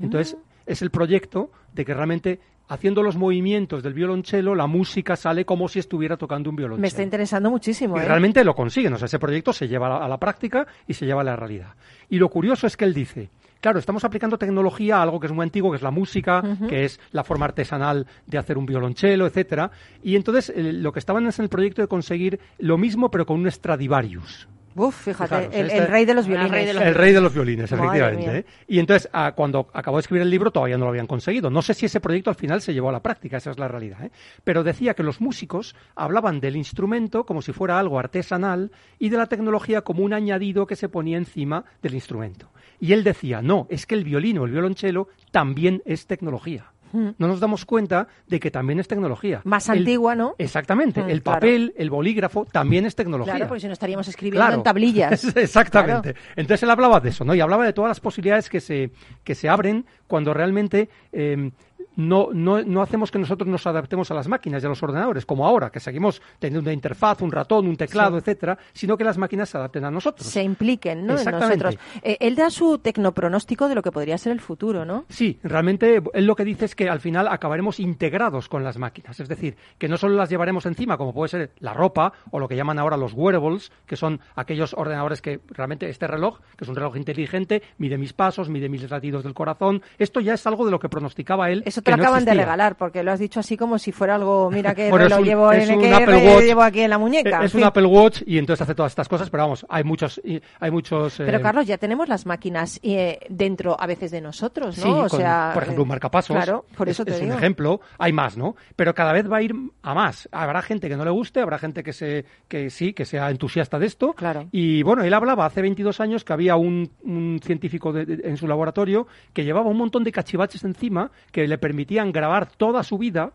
Entonces, 0.00 0.36
es 0.66 0.82
el 0.82 0.90
proyecto 0.90 1.50
de 1.72 1.84
que 1.84 1.94
realmente 1.94 2.40
haciendo 2.68 3.02
los 3.02 3.16
movimientos 3.16 3.82
del 3.82 3.94
violonchelo, 3.94 4.54
la 4.54 4.66
música 4.66 5.16
sale 5.16 5.44
como 5.44 5.68
si 5.68 5.78
estuviera 5.78 6.16
tocando 6.16 6.50
un 6.50 6.56
violonchelo. 6.56 6.82
Me 6.82 6.88
está 6.88 7.02
interesando 7.02 7.50
muchísimo. 7.50 7.96
Y 7.96 8.00
¿eh? 8.00 8.04
realmente 8.04 8.44
lo 8.44 8.54
consiguen, 8.54 8.92
o 8.92 8.98
sea, 8.98 9.06
ese 9.06 9.18
proyecto 9.18 9.52
se 9.52 9.68
lleva 9.68 9.86
a 9.86 9.90
la, 9.90 10.04
a 10.04 10.08
la 10.08 10.18
práctica 10.18 10.66
y 10.86 10.94
se 10.94 11.06
lleva 11.06 11.22
a 11.22 11.24
la 11.24 11.36
realidad. 11.36 11.74
Y 12.08 12.18
lo 12.18 12.28
curioso 12.28 12.66
es 12.66 12.76
que 12.76 12.84
él 12.84 12.94
dice, 12.94 13.30
claro, 13.60 13.78
estamos 13.78 14.04
aplicando 14.04 14.38
tecnología 14.38 14.98
a 14.98 15.02
algo 15.02 15.20
que 15.20 15.26
es 15.26 15.32
muy 15.32 15.42
antiguo, 15.42 15.70
que 15.70 15.76
es 15.76 15.82
la 15.82 15.90
música, 15.90 16.42
que 16.68 16.84
es 16.84 17.00
la 17.12 17.24
forma 17.24 17.46
artesanal 17.46 18.06
de 18.26 18.38
hacer 18.38 18.58
un 18.58 18.66
violonchelo, 18.66 19.26
etcétera, 19.26 19.70
y 20.02 20.16
entonces 20.16 20.50
eh, 20.54 20.72
lo 20.72 20.92
que 20.92 20.98
estaban 20.98 21.26
es 21.26 21.38
en 21.38 21.44
el 21.44 21.48
proyecto 21.48 21.82
de 21.82 21.88
conseguir 21.88 22.40
lo 22.58 22.78
mismo 22.78 23.10
pero 23.10 23.26
con 23.26 23.40
un 23.40 23.50
Stradivarius. 23.50 24.48
Uf, 24.78 24.94
fíjate, 25.04 25.28
Fijaros, 25.28 25.54
el, 25.54 25.66
este- 25.66 25.78
el 25.78 25.86
rey 25.88 26.04
de 26.04 26.14
los 26.14 26.26
El 26.26 26.32
rey 26.32 26.40
violines. 26.48 26.66
de 26.66 26.74
los 26.74 26.82
El 26.84 26.94
rey 26.94 27.12
de 27.12 27.20
los 27.20 27.34
violines, 27.34 27.70
Madre 27.72 27.84
efectivamente. 27.84 28.38
¿eh? 28.38 28.44
Y 28.68 28.78
entonces, 28.78 29.08
ah, 29.12 29.32
cuando 29.34 29.68
acabó 29.72 29.96
de 29.96 30.00
escribir 30.02 30.22
el 30.22 30.30
libro, 30.30 30.50
todavía 30.50 30.78
no 30.78 30.84
lo 30.84 30.90
habían 30.90 31.06
conseguido. 31.06 31.50
No 31.50 31.60
sé 31.62 31.74
si 31.74 31.86
ese 31.86 32.00
proyecto 32.00 32.30
al 32.30 32.36
final 32.36 32.60
se 32.62 32.72
llevó 32.72 32.88
a 32.88 32.92
la 32.92 33.02
práctica, 33.02 33.36
esa 33.36 33.50
es 33.50 33.58
la 33.58 33.68
realidad. 33.68 34.04
¿eh? 34.04 34.10
Pero 34.44 34.62
decía 34.62 34.94
que 34.94 35.02
los 35.02 35.20
músicos 35.20 35.74
hablaban 35.96 36.40
del 36.40 36.56
instrumento 36.56 37.24
como 37.24 37.42
si 37.42 37.52
fuera 37.52 37.78
algo 37.78 37.98
artesanal 37.98 38.70
y 38.98 39.08
de 39.08 39.16
la 39.16 39.26
tecnología 39.26 39.82
como 39.82 40.04
un 40.04 40.12
añadido 40.14 40.66
que 40.66 40.76
se 40.76 40.88
ponía 40.88 41.18
encima 41.18 41.64
del 41.82 41.94
instrumento. 41.94 42.48
Y 42.80 42.92
él 42.92 43.02
decía, 43.02 43.42
no, 43.42 43.66
es 43.70 43.86
que 43.86 43.96
el 43.96 44.04
violín 44.04 44.38
o 44.38 44.44
el 44.44 44.52
violonchelo 44.52 45.08
también 45.32 45.82
es 45.84 46.06
tecnología. 46.06 46.66
No 46.92 47.14
nos 47.28 47.40
damos 47.40 47.64
cuenta 47.64 48.08
de 48.26 48.40
que 48.40 48.50
también 48.50 48.78
es 48.80 48.88
tecnología. 48.88 49.40
Más 49.44 49.68
El- 49.68 49.78
antigua, 49.78 50.14
¿no? 50.14 50.34
Exactamente. 50.38 51.02
Mm, 51.02 51.10
el 51.10 51.22
claro. 51.22 51.36
papel, 51.36 51.74
el 51.76 51.90
bolígrafo, 51.90 52.44
también 52.46 52.86
es 52.86 52.94
tecnología. 52.94 53.34
Claro, 53.34 53.48
porque 53.48 53.60
si 53.60 53.66
no 53.66 53.72
estaríamos 53.72 54.08
escribiendo 54.08 54.40
Claro. 54.44 54.56
en 54.56 54.62
tablillas. 54.62 55.24
Exactamente. 55.36 56.14
Entonces 56.36 56.62
él 56.62 56.70
hablaba 56.70 57.00
de 57.00 57.10
eso, 57.10 57.24
¿no? 57.24 57.34
Y 57.34 57.40
hablaba 57.40 57.64
de 57.64 57.72
todas 57.72 57.90
las 57.90 58.00
posibilidades 58.00 58.48
que 58.48 58.60
se, 58.60 58.90
que 59.24 59.34
se 59.34 59.48
abren 59.48 59.86
cuando 60.06 60.32
realmente 60.34 60.88
eh, 61.12 61.50
no, 61.98 62.28
no, 62.32 62.62
no 62.62 62.80
hacemos 62.80 63.10
que 63.10 63.18
nosotros 63.18 63.48
nos 63.48 63.66
adaptemos 63.66 64.08
a 64.12 64.14
las 64.14 64.28
máquinas 64.28 64.62
y 64.62 64.66
a 64.66 64.68
los 64.68 64.80
ordenadores, 64.84 65.26
como 65.26 65.44
ahora, 65.46 65.70
que 65.70 65.80
seguimos 65.80 66.22
teniendo 66.38 66.60
una 66.60 66.72
interfaz, 66.72 67.20
un 67.22 67.32
ratón, 67.32 67.66
un 67.66 67.76
teclado, 67.76 68.12
Sí. 68.16 68.18
etcétera, 68.20 68.56
sino 68.72 68.96
que 68.96 69.02
las 69.02 69.18
máquinas 69.18 69.48
se 69.48 69.58
adapten 69.58 69.84
a 69.84 69.90
nosotros. 69.90 70.26
Se 70.28 70.42
impliquen, 70.42 71.04
¿no? 71.06 71.18
En 71.18 71.24
nosotros. 71.28 71.76
Eh, 72.02 72.16
él 72.20 72.36
da 72.36 72.50
su 72.50 72.78
tecnopronóstico 72.78 73.68
de 73.68 73.74
lo 73.74 73.82
que 73.82 73.90
podría 73.90 74.16
ser 74.16 74.30
el 74.32 74.40
futuro, 74.40 74.84
¿no? 74.84 75.06
Sí, 75.08 75.40
realmente 75.42 76.00
él 76.14 76.24
lo 76.26 76.36
que 76.36 76.44
dice 76.44 76.66
es 76.66 76.76
que 76.76 76.88
al 76.88 77.00
final 77.00 77.26
acabaremos 77.26 77.80
integrados 77.80 78.48
con 78.48 78.62
las 78.62 78.78
máquinas, 78.78 79.18
es 79.18 79.28
decir, 79.28 79.56
que 79.76 79.88
no 79.88 79.96
solo 79.96 80.14
las 80.14 80.30
llevaremos 80.30 80.66
encima, 80.66 80.96
como 80.96 81.12
puede 81.12 81.28
ser 81.30 81.50
la 81.58 81.74
ropa 81.74 82.12
o 82.30 82.38
lo 82.38 82.46
que 82.46 82.54
llaman 82.54 82.78
ahora 82.78 82.96
los 82.96 83.12
wearables, 83.12 83.72
que 83.86 83.96
son 83.96 84.20
aquellos 84.36 84.72
ordenadores 84.74 85.20
que 85.20 85.40
realmente 85.48 85.88
este 85.88 86.06
reloj, 86.06 86.38
que 86.56 86.64
es 86.64 86.68
un 86.68 86.76
reloj 86.76 86.96
inteligente, 86.96 87.62
mide 87.78 87.98
mis 87.98 88.12
pasos, 88.12 88.48
mide 88.48 88.68
mis 88.68 88.88
latidos 88.88 89.24
del 89.24 89.34
corazón, 89.34 89.82
esto 89.98 90.20
ya 90.20 90.34
es 90.34 90.46
algo 90.46 90.64
de 90.64 90.70
lo 90.70 90.78
que 90.78 90.88
pronosticaba 90.88 91.50
él. 91.50 91.62
Eso 91.66 91.82
te 91.88 91.92
que 91.92 91.96
lo 91.96 91.96
no 91.98 92.02
acaban 92.04 92.24
de 92.24 92.30
existía. 92.30 92.44
regalar, 92.44 92.76
porque 92.76 93.02
lo 93.02 93.12
has 93.12 93.18
dicho 93.18 93.40
así 93.40 93.56
como 93.56 93.78
si 93.78 93.92
fuera 93.92 94.14
algo, 94.14 94.50
mira 94.50 94.74
qué 94.74 94.88
Bueno, 94.90 95.06
es 95.06 95.10
reloj 95.10 95.20
un- 95.22 95.26
llevo, 95.28 95.52
es 95.52 95.68
en 95.68 95.92
Apple 95.94 96.06
reloj 96.06 96.34
Watch. 96.34 96.44
llevo 96.44 96.62
aquí 96.62 96.80
en 96.80 96.90
la 96.90 96.98
muñeca. 96.98 97.44
Es 97.44 97.54
un. 97.54 97.64
Apple 97.64 97.86
Watch 97.86 98.22
y 98.26 98.38
entonces 98.38 98.62
hace 98.62 98.74
todas 98.74 98.92
estas 98.92 99.08
cosas, 99.08 99.28
pero 99.30 99.42
vamos, 99.44 99.66
hay 99.68 99.84
muchos, 99.84 100.20
hay 100.60 100.70
muchos. 100.70 101.20
eh, 101.20 101.24
Pero 101.26 101.40
Carlos, 101.40 101.66
ya 101.66 101.78
tenemos 101.78 102.08
las 102.08 102.24
máquinas 102.26 102.80
eh, 102.82 103.18
dentro 103.28 103.76
a 103.78 103.86
veces 103.86 104.10
de 104.10 104.20
nosotros, 104.20 104.76
¿no? 104.78 104.82
Sí, 104.84 104.88
o 104.90 105.08
con, 105.08 105.20
sea, 105.20 105.50
por 105.54 105.62
ejemplo, 105.64 105.82
un 105.84 105.88
eh, 105.88 105.90
marcapasos. 105.90 106.36
Claro, 106.36 106.64
por 106.76 106.88
es- 106.88 106.92
eso 106.96 107.04
te 107.04 107.12
es 107.12 107.20
digo. 107.20 107.32
un 107.32 107.38
ejemplo. 107.38 107.80
Hay 107.98 108.12
más, 108.12 108.36
¿no? 108.36 108.56
Pero 108.76 108.94
cada 108.94 109.12
vez 109.12 109.30
va 109.30 109.38
a 109.38 109.42
ir 109.42 109.54
a 109.82 109.94
más. 109.94 110.28
Habrá 110.32 110.62
gente 110.62 110.88
que 110.88 110.96
no 110.96 111.04
le 111.04 111.10
guste, 111.10 111.40
habrá 111.40 111.58
gente 111.58 111.82
que 111.82 111.92
se 111.92 112.24
que 112.48 112.70
sí, 112.70 112.92
que 112.92 113.04
sea 113.04 113.30
entusiasta 113.30 113.78
de 113.78 113.86
esto. 113.86 114.12
Claro. 114.14 114.46
Y 114.52 114.82
bueno, 114.82 115.02
él 115.04 115.12
hablaba 115.14 115.46
hace 115.46 115.62
22 115.62 116.00
años 116.00 116.24
que 116.24 116.32
había 116.32 116.56
un, 116.56 116.90
un 117.02 117.40
científico 117.44 117.92
de- 117.92 118.06
de- 118.06 118.28
en 118.28 118.36
su 118.36 118.46
laboratorio 118.48 119.06
que 119.32 119.44
llevaba 119.44 119.68
un 119.68 119.76
montón 119.76 120.04
de 120.04 120.12
cachivaches 120.12 120.64
encima 120.64 121.10
que 121.32 121.46
le 121.46 121.58
permitían 121.78 122.10
grabar 122.10 122.48
toda 122.50 122.82
su 122.82 122.98
vida 122.98 123.30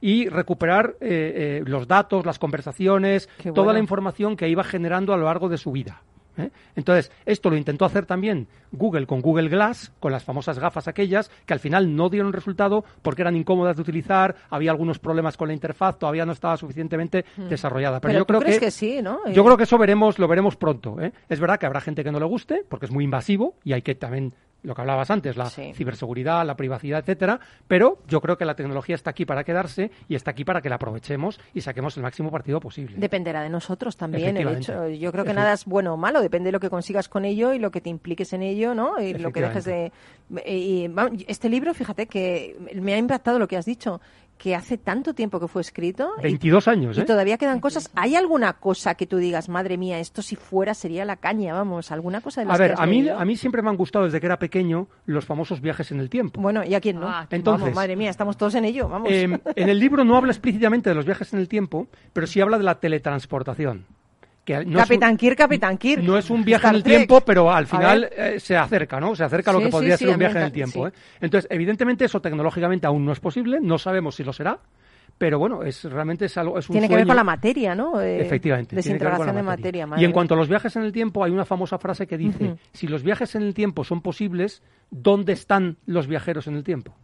y 0.00 0.30
recuperar 0.30 0.96
eh, 1.02 1.60
eh, 1.60 1.62
los 1.66 1.86
datos, 1.86 2.24
las 2.24 2.38
conversaciones, 2.38 3.28
toda 3.54 3.74
la 3.74 3.78
información 3.78 4.38
que 4.38 4.48
iba 4.48 4.64
generando 4.64 5.12
a 5.12 5.18
lo 5.18 5.26
largo 5.26 5.50
de 5.50 5.58
su 5.58 5.70
vida. 5.70 6.00
¿eh? 6.38 6.48
Entonces, 6.76 7.12
esto 7.26 7.50
lo 7.50 7.58
intentó 7.58 7.84
hacer 7.84 8.06
también 8.06 8.48
Google 8.72 9.06
con 9.06 9.20
Google 9.20 9.50
Glass, 9.50 9.92
con 10.00 10.12
las 10.12 10.24
famosas 10.24 10.58
gafas 10.58 10.88
aquellas, 10.88 11.30
que 11.44 11.52
al 11.52 11.60
final 11.60 11.94
no 11.94 12.08
dieron 12.08 12.32
resultado 12.32 12.86
porque 13.02 13.20
eran 13.20 13.36
incómodas 13.36 13.76
de 13.76 13.82
utilizar, 13.82 14.34
había 14.48 14.70
algunos 14.70 14.98
problemas 14.98 15.36
con 15.36 15.48
la 15.48 15.54
interfaz, 15.54 15.98
todavía 15.98 16.24
no 16.24 16.32
estaba 16.32 16.56
suficientemente 16.56 17.26
desarrollada. 17.36 18.00
Pero, 18.00 18.12
Pero 18.12 18.18
yo 18.20 18.24
tú 18.24 18.28
creo 18.28 18.40
crees 18.40 18.58
que, 18.60 18.64
que 18.64 18.70
sí, 18.70 19.02
¿no? 19.02 19.20
yo 19.30 19.44
creo 19.44 19.58
que 19.58 19.64
eso 19.64 19.76
veremos, 19.76 20.18
lo 20.18 20.26
veremos 20.26 20.56
pronto. 20.56 20.96
Es 21.28 21.38
verdad 21.38 21.58
que 21.58 21.66
habrá 21.66 21.82
gente 21.82 22.02
que 22.02 22.10
no 22.10 22.18
le 22.18 22.24
guste, 22.24 22.64
porque 22.66 22.86
es 22.86 22.92
muy 22.92 23.04
invasivo 23.04 23.56
y 23.62 23.74
hay 23.74 23.82
que 23.82 23.94
también 23.94 24.32
lo 24.64 24.74
que 24.74 24.80
hablabas 24.80 25.10
antes, 25.10 25.36
la 25.36 25.46
Sí. 25.46 25.72
ciberseguridad, 25.74 26.44
la 26.44 26.56
privacidad, 26.56 27.00
etcétera, 27.00 27.38
pero 27.68 27.98
yo 28.08 28.20
creo 28.20 28.36
que 28.36 28.44
la 28.44 28.54
tecnología 28.56 28.94
está 28.96 29.10
aquí 29.10 29.24
para 29.24 29.44
quedarse 29.44 29.90
y 30.08 30.14
está 30.14 30.32
aquí 30.32 30.44
para 30.44 30.60
que 30.60 30.68
la 30.68 30.76
aprovechemos 30.76 31.38
y 31.52 31.60
saquemos 31.60 31.96
el 31.96 32.02
máximo 32.02 32.30
partido 32.30 32.60
posible. 32.60 32.96
Dependerá 32.98 33.42
de 33.42 33.50
nosotros 33.50 33.96
también 33.96 34.36
el 34.36 34.48
hecho. 34.48 34.88
Yo 34.88 35.12
creo 35.12 35.24
que 35.24 35.34
nada 35.34 35.52
es 35.52 35.64
bueno 35.64 35.94
o 35.94 35.96
malo, 35.96 36.20
depende 36.20 36.48
de 36.48 36.52
lo 36.52 36.60
que 36.60 36.70
consigas 36.70 37.08
con 37.08 37.24
ello 37.24 37.52
y 37.52 37.58
lo 37.58 37.70
que 37.70 37.80
te 37.80 37.90
impliques 37.90 38.32
en 38.32 38.42
ello, 38.42 38.74
¿no? 38.74 39.00
Y 39.00 39.14
lo 39.14 39.32
que 39.32 39.40
dejes 39.42 39.64
de. 39.64 39.92
y, 40.46 40.90
este 41.28 41.48
libro, 41.48 41.74
fíjate 41.74 42.06
que 42.06 42.56
me 42.74 42.94
ha 42.94 42.98
impactado 42.98 43.38
lo 43.38 43.46
que 43.46 43.56
has 43.56 43.66
dicho, 43.66 44.00
que 44.38 44.54
hace 44.54 44.76
tanto 44.76 45.14
tiempo 45.14 45.40
que 45.40 45.48
fue 45.48 45.62
escrito. 45.62 46.10
y- 46.18 46.22
22 46.22 46.68
años, 46.68 46.98
Y 46.98 47.00
¿eh? 47.00 47.04
todavía 47.04 47.38
quedan 47.38 47.60
cosas. 47.60 47.90
¿Hay 47.94 48.14
alguna 48.16 48.52
cosa 48.54 48.94
que 48.94 49.06
tú 49.06 49.16
digas, 49.16 49.48
madre 49.48 49.78
mía, 49.78 49.98
esto 50.00 50.20
si 50.22 50.36
fuera 50.36 50.74
sería 50.74 51.04
la 51.04 51.16
caña, 51.16 51.54
vamos? 51.54 51.90
¿Alguna 51.92 52.20
cosa 52.20 52.40
de 52.42 52.46
las 52.48 52.54
A 52.56 52.58
ver, 52.58 52.70
que 52.70 52.74
has 52.74 52.80
a 52.80 52.86
mí, 52.86 53.02
leído? 53.02 53.18
a 53.18 53.24
mí 53.24 53.36
siempre 53.36 53.62
me 53.62 53.70
han 53.70 53.76
gustado 53.76 54.04
desde 54.04 54.20
que 54.20 54.26
era 54.26 54.38
pequeño 54.38 54.88
los 55.06 55.24
famosos 55.24 55.60
viajes 55.60 55.90
en 55.92 56.00
el 56.00 56.10
tiempo. 56.10 56.40
Bueno, 56.40 56.62
¿y 56.64 56.74
a 56.74 56.80
quién 56.80 57.00
no? 57.00 57.08
Ah, 57.08 57.26
Entonces- 57.30 57.62
Vamos, 57.62 57.74
madre 57.76 57.96
mía, 57.96 58.10
estamos 58.10 58.36
todos 58.36 58.54
en 58.56 58.64
ello, 58.64 58.88
vamos. 58.88 59.08
Eh, 59.10 59.24
en 59.56 59.68
el 59.68 59.78
libro 59.78 60.04
no 60.04 60.16
habla 60.16 60.32
explícitamente 60.32 60.90
de 60.90 60.94
los 60.96 61.06
viajes 61.06 61.32
en 61.32 61.38
el 61.40 61.48
tiempo, 61.48 61.86
pero 62.12 62.26
sí 62.26 62.40
habla 62.40 62.58
de 62.58 62.64
la 62.64 62.74
teletransportación. 62.80 63.86
Que 64.44 64.64
no 64.64 64.78
Capitán 64.78 65.16
Kirk, 65.16 65.38
Capitán 65.38 65.78
Kirk. 65.78 66.02
No 66.02 66.18
es 66.18 66.28
un 66.28 66.44
viaje 66.44 66.66
Star 66.66 66.74
en 66.74 66.76
el 66.76 66.82
Trek. 66.82 66.96
tiempo, 66.98 67.20
pero 67.22 67.50
al 67.50 67.66
final 67.66 68.10
eh, 68.14 68.38
se 68.38 68.56
acerca, 68.56 69.00
¿no? 69.00 69.16
Se 69.16 69.24
acerca 69.24 69.50
a 69.50 69.54
lo 69.54 69.60
Sí, 69.60 69.64
que 69.66 69.70
podría 69.70 69.96
sí, 69.96 70.04
ser 70.04 70.12
un 70.12 70.18
viaje 70.18 70.38
en 70.38 70.44
el 70.44 70.52
tiempo. 70.52 70.86
¿eh? 70.86 70.92
Entonces, 71.20 71.48
evidentemente 71.50 72.04
eso 72.04 72.20
tecnológicamente 72.20 72.86
aún 72.86 73.04
no 73.06 73.12
es 73.12 73.20
posible, 73.20 73.58
no 73.62 73.78
sabemos 73.78 74.16
si 74.16 74.22
lo 74.24 74.34
será, 74.34 74.58
pero 75.16 75.38
bueno, 75.38 75.62
es 75.62 75.84
realmente 75.84 76.26
es 76.26 76.36
algo 76.36 76.58
es 76.58 76.68
un 76.68 76.74
Tiene 76.74 76.88
que 76.88 76.96
ver 76.96 77.06
con 77.06 77.16
la 77.16 77.24
materia, 77.24 77.74
¿no? 77.74 78.00
Eh, 78.00 78.20
Efectivamente. 78.20 78.76
Desintegración 78.76 79.34
de 79.34 79.42
materia. 79.42 79.86
materia. 79.86 80.02
Y 80.02 80.04
en 80.04 80.12
cuanto 80.12 80.34
a 80.34 80.36
los 80.36 80.48
viajes 80.48 80.76
en 80.76 80.82
el 80.82 80.92
tiempo, 80.92 81.24
hay 81.24 81.30
una 81.32 81.44
famosa 81.46 81.78
frase 81.78 82.06
que 82.06 82.18
dice, 82.18 82.56
si 82.72 82.86
los 82.86 83.02
viajes 83.02 83.34
en 83.36 83.42
el 83.42 83.54
tiempo 83.54 83.82
son 83.84 84.02
posibles, 84.02 84.62
¿dónde 84.90 85.32
están 85.32 85.78
los 85.86 86.06
viajeros 86.06 86.48
en 86.48 86.56
el 86.56 86.64
tiempo? 86.64 86.94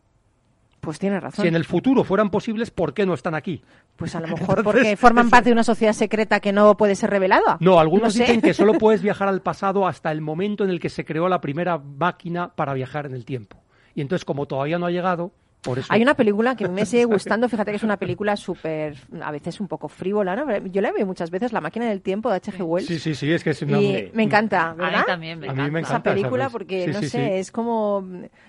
Pues 0.81 0.99
tiene 0.99 1.21
razón. 1.21 1.43
Si 1.43 1.49
en 1.49 1.55
el 1.55 1.65
futuro 1.65 2.05
fueran 2.05 2.31
posibles, 2.31 2.71
¿por 2.71 2.95
qué 2.95 3.05
no 3.05 3.13
están 3.15 3.35
aquí? 3.35 3.63
Pues 3.97 4.15
a 4.15 4.21
lo 4.21 4.29
mejor 4.29 4.59
Entonces, 4.59 4.65
porque 4.65 4.97
forman 4.97 5.29
parte 5.29 5.51
de 5.51 5.53
una 5.53 5.65
sociedad 5.65 5.93
secreta 5.93 6.41
que 6.41 6.53
no 6.53 6.77
puede 6.77 6.95
ser 6.95 7.11
revelada. 7.11 7.59
No, 7.61 7.79
algunos 7.79 8.15
dicen 8.15 8.41
que 8.41 8.55
solo 8.55 8.75
puedes 8.79 9.03
viajar 9.03 9.29
al 9.29 9.43
pasado 9.43 9.87
hasta 9.87 10.11
el 10.11 10.21
momento 10.21 10.65
en 10.65 10.71
el 10.71 10.81
que 10.81 10.89
se 10.89 11.05
creó 11.05 11.29
la 11.29 11.41
primera 11.41 11.79
máquina 11.79 12.55
para 12.55 12.73
viajar 12.73 13.07
en 13.07 13.15
el 13.15 13.25
tiempo. 13.25 13.59
Y 13.95 14.01
entonces, 14.01 14.25
como 14.25 14.47
todavía 14.47 14.79
no 14.79 14.87
ha 14.87 14.91
llegado, 14.91 15.33
por 15.63 15.79
eso... 15.79 15.93
Hay 15.93 16.03
una 16.03 16.15
película 16.15 16.57
que 16.57 16.69
me 16.69 16.87
sigue 16.87 17.05
gustando, 17.05 17.49
fíjate 17.49 17.71
que 17.71 17.77
es 17.77 17.83
una 17.83 17.97
película 17.97 18.37
súper, 18.37 18.97
a 19.23 19.31
veces 19.31 19.61
un 19.61 19.69
poco 19.69 19.89
frívola, 19.89 20.35
¿no? 20.37 20.57
Yo 20.67 20.81
la 20.81 20.93
veo 20.93 21.07
muchas 21.07 21.31
veces, 21.31 21.53
La 21.53 21.61
máquina 21.61 21.87
del 21.89 22.01
tiempo 22.01 22.31
de 22.31 22.37
H.G. 22.37 22.63
Wells. 22.65 22.87
Sí, 22.89 22.99
sí, 22.99 23.15
sí, 23.15 23.31
es 23.33 23.45
que 23.45 23.51
es 23.51 23.63
una... 23.63 23.81
Y 23.81 24.11
me 24.15 24.23
encanta, 24.23 24.71
A 24.71 24.75
mí 24.75 24.97
también 25.07 25.39
me 25.39 25.49
A 25.49 25.53
mí 25.53 25.61
encanta. 25.61 25.73
me 25.73 25.81
esa 25.81 25.89
encanta 25.91 26.11
esa 26.11 26.15
película 26.17 26.49
porque, 26.51 26.85
Sí, 26.87 26.91
no 26.93 27.01
sí, 27.01 27.09
sé, 27.09 27.27
sí. 27.27 27.33
es 27.35 27.53
como... 27.53 28.07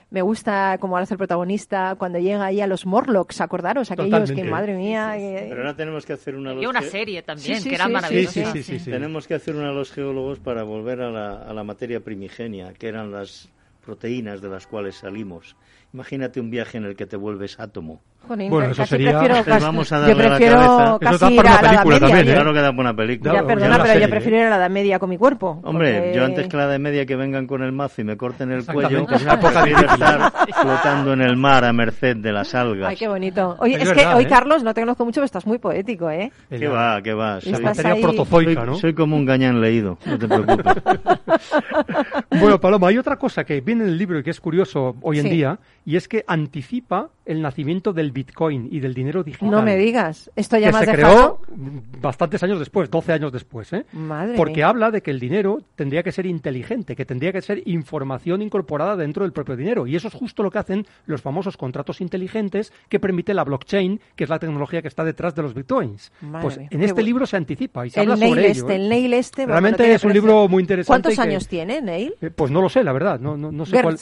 Me 0.10 0.22
gusta 0.22 0.78
como 0.82 0.98
hace 0.98 1.14
el 1.14 1.18
protagonista 1.18 1.96
cuando 1.98 2.20
llega 2.20 2.44
ahí 2.46 2.60
a 2.60 2.68
los 2.68 2.86
Morlocks, 2.86 3.40
acordaros, 3.40 3.92
aquellos 3.92 4.32
que, 4.34 4.44
madre 4.44 4.76
mía... 4.76 5.18
eh, 5.18 5.46
Pero 5.48 5.62
ahora 5.62 5.74
tenemos 5.76 6.06
que 6.06 6.12
hacer 6.14 6.36
una... 6.36 6.54
Y 6.54 6.66
una 6.66 6.82
serie 6.82 7.22
también, 7.24 7.56
Sí, 7.58 7.62
sí, 7.64 7.70
que 7.70 7.76
era 7.76 7.88
maravillosa. 7.88 8.52
sí, 8.52 8.62
sí, 8.62 8.64
sí, 8.64 8.80
sí. 8.80 8.92
Tenemos 8.92 9.26
que 9.26 9.36
hacer 9.36 9.56
una 9.56 9.70
a 9.70 9.72
los 9.74 9.92
geólogos 9.92 10.40
para 10.40 10.64
volver 10.64 11.00
a 11.02 11.10
la, 11.12 11.44
a 11.44 11.54
la 11.54 11.64
materia 11.64 12.02
primigenia, 12.02 12.74
que 12.74 12.90
eran 12.90 13.10
las 13.12 13.48
proteínas 13.86 14.42
de 14.42 14.50
las 14.50 14.68
cuales 14.68 14.96
salimos. 14.96 15.56
Imagínate 15.94 16.40
un 16.40 16.50
viaje 16.50 16.78
en 16.78 16.86
el 16.86 16.96
que 16.96 17.06
te 17.06 17.18
vuelves 17.18 17.60
átomo. 17.60 18.02
jolín, 18.28 18.52
Bueno, 18.52 18.70
eso 18.72 18.86
sería- 18.86 19.18
prefiero 19.18 19.44
casi- 19.44 19.66
vamos 19.66 19.92
a 19.92 19.96
yo 19.96 20.02
darle 20.08 20.24
la 20.24 20.30
prefiero 20.30 20.56
cabeza. 20.56 20.84
Eso 20.86 21.00
casi 21.00 21.18
da 21.26 21.32
ir 21.32 21.36
para 21.38 21.50
a 21.50 21.52
una 21.52 21.62
la 21.62 21.68
Edad 21.74 21.84
película 21.84 21.96
Media, 22.00 22.08
también, 22.08 22.26
yo. 22.26 22.32
¿eh? 22.32 22.36
Claro 22.36 22.54
que 22.54 22.60
da 22.62 22.70
buena 22.72 22.96
película. 22.96 23.32
Ya, 23.32 23.40
Claro, 23.40 23.48
perdona, 23.48 23.68
la 23.70 23.76
pero 23.84 23.88
yo 23.88 23.94
serie. 23.94 24.08
prefiero 24.08 24.38
ir 24.38 24.44
a 24.44 24.50
la 24.52 24.56
Edad 24.58 24.70
Media 24.70 25.00
con 25.00 25.10
mi 25.10 25.18
cuerpo. 25.18 25.60
Hombre, 25.64 25.94
porque- 26.00 26.14
yo 26.16 26.26
antes 26.26 26.48
que 26.48 26.58
la 26.58 26.68
de 26.68 26.80
media 26.80 27.06
que 27.08 27.16
vengan 27.16 27.48
con 27.48 27.64
el 27.64 27.72
mazo 27.72 28.02
y 28.02 28.04
me 28.06 28.16
corten 28.16 28.52
el 28.52 28.64
cuello, 28.66 29.06
una 29.06 29.18
prefiero 29.40 29.80
estar 29.92 30.32
flotando 30.62 31.14
en 31.14 31.22
el 31.22 31.36
mar 31.36 31.66
a 31.66 31.74
merced 31.74 32.18
de 32.18 32.32
las 32.32 32.54
algas. 32.54 32.90
Ay, 32.92 32.96
qué 32.96 33.08
bonito. 33.08 33.56
Oye, 33.60 33.76
Es 33.76 33.82
es, 33.82 33.90
verdad, 33.90 34.12
que 34.12 34.16
hoy, 34.18 34.24
¿eh? 34.24 34.28
Carlos, 34.30 34.64
no 34.64 34.74
te 34.76 34.82
conozco 34.82 35.04
mucho, 35.04 35.16
pero 35.16 35.26
estás 35.26 35.48
muy 35.48 35.58
poético, 35.58 36.10
¿eh? 36.12 36.32
¿Qué 36.48 36.60
la- 36.60 36.70
va, 36.70 37.02
qué 37.02 37.14
va? 37.14 37.34
La 37.36 37.42
soy- 37.42 38.56
¿no? 38.56 38.76
soy 38.76 38.94
como 38.94 39.16
un 39.18 39.26
gañán 39.26 39.60
leído, 39.60 39.98
no 40.06 40.18
te 40.20 40.28
preocupes. 40.28 40.66
Bueno, 42.40 42.60
Paloma, 42.60 42.88
hay 42.88 42.98
otra 42.98 43.18
cosa 43.18 43.44
que 43.44 43.56
viene 43.72 43.86
en 43.86 43.90
el 43.92 43.98
libro 43.98 44.20
y 44.20 44.24
que 44.24 44.30
es 44.32 44.40
curioso 44.42 44.96
hoy 45.02 45.20
en 45.20 45.24
Sí. 45.24 45.30
día, 45.32 45.60
y 45.86 45.96
es 45.96 46.08
que 46.08 46.24
anticipa 46.28 47.10
el 47.26 47.42
nacimiento 47.42 47.94
del 47.94 48.12
Bitcoin 48.12 48.68
y 48.72 48.80
del 48.80 48.94
dinero 48.94 49.24
digital. 49.24 49.52
No 49.52 49.62
me 49.62 49.76
digas. 49.78 50.32
Esto 50.36 50.58
ya 50.58 50.72
que 50.72 50.86
se 50.86 50.92
dejado... 50.98 51.40
creó 51.42 51.82
bastantes 52.02 52.42
años 52.44 52.60
después, 52.60 52.90
12 52.90 53.14
años 53.14 53.32
después, 53.32 53.72
¿eh? 53.74 53.86
Madre 53.94 54.36
Porque 54.36 54.56
mía. 54.58 54.68
habla 54.70 54.92
de 54.92 55.02
que 55.02 55.12
el 55.12 55.20
dinero 55.20 55.60
tendría 55.76 56.04
que 56.04 56.12
ser 56.12 56.26
inteligente, 56.26 56.96
que 56.96 57.06
tendría 57.06 57.32
que 57.32 57.42
ser 57.42 57.62
información 57.68 58.42
incorporada 58.42 58.96
dentro 58.96 59.24
del 59.24 59.34
propio 59.34 59.56
dinero. 59.56 59.86
Y 59.88 59.96
eso 59.96 60.08
es 60.08 60.14
justo 60.14 60.42
lo 60.44 60.52
que 60.52 60.58
hacen 60.60 60.86
los 61.06 61.22
famosos 61.22 61.58
contratos 61.58 62.02
inteligentes 62.02 62.74
que 62.90 63.00
permite 63.00 63.34
la 63.34 63.44
blockchain, 63.44 64.00
que 64.16 64.24
es 64.24 64.30
la 64.30 64.40
tecnología 64.40 64.82
que 64.82 64.88
está 64.88 65.04
detrás 65.04 65.36
de 65.36 65.44
los 65.44 65.54
bitcoins. 65.54 66.12
Madre 66.22 66.42
pues 66.42 66.58
mía, 66.58 66.68
en 66.72 66.82
este 66.82 66.94
bueno. 66.94 67.06
libro 67.06 67.26
se 67.26 67.38
anticipa 67.38 67.86
y 67.86 67.90
se 67.92 68.02
El 68.02 68.12
habla 68.12 68.28
sobre 68.28 68.48
este, 68.48 68.60
ello. 68.60 68.70
¿eh? 68.70 68.76
el 68.76 68.90
nail 68.90 69.14
este... 69.14 69.42
bueno, 69.44 69.52
Realmente 69.54 69.88
no 69.88 69.94
es 69.94 70.04
un 70.04 70.14
libro 70.14 70.48
muy 70.48 70.62
interesante. 70.62 70.88
¿Cuántos 70.88 71.16
que- 71.16 71.22
años 71.30 71.48
tiene, 71.48 71.82
Neil? 71.82 72.14
Eh, 72.22 72.30
Pues 72.32 72.52
no 72.52 72.62
lo 72.62 72.70
sé, 72.70 72.84
la 72.84 72.94
verdad. 72.94 73.20
No, 73.20 73.38
no, 73.38 73.52
no 73.52 73.66
sé 73.66 73.82
cuál, 73.82 73.98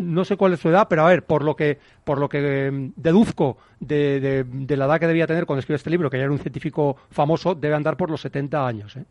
no 0.00 0.24
sé 0.24 0.36
cuál 0.36 0.52
es 0.54 0.60
su 0.60 0.68
edad, 0.68 0.86
pero 0.88 1.04
a 1.04 1.08
ver, 1.08 1.24
por 1.24 1.42
lo 1.44 1.54
que, 1.56 1.78
por 2.04 2.18
lo 2.18 2.28
que 2.28 2.61
eh, 2.68 2.90
deduzco 2.96 3.58
de, 3.80 4.20
de- 4.20 4.44
de 4.44 4.76
la 4.76 4.84
edad 4.86 5.00
que 5.00 5.06
debía 5.06 5.26
tener 5.26 5.46
cuando 5.46 5.60
escribió 5.60 5.76
este 5.76 5.90
libro, 5.90 6.08
que 6.10 6.16
ya 6.18 6.24
era 6.24 6.32
un 6.32 6.38
científico 6.38 6.96
famoso, 7.10 7.54
debe 7.54 7.74
andar 7.74 7.96
por 7.96 8.10
los 8.10 8.20
70 8.20 8.66
años. 8.66 8.96
¿eh? 8.96 9.04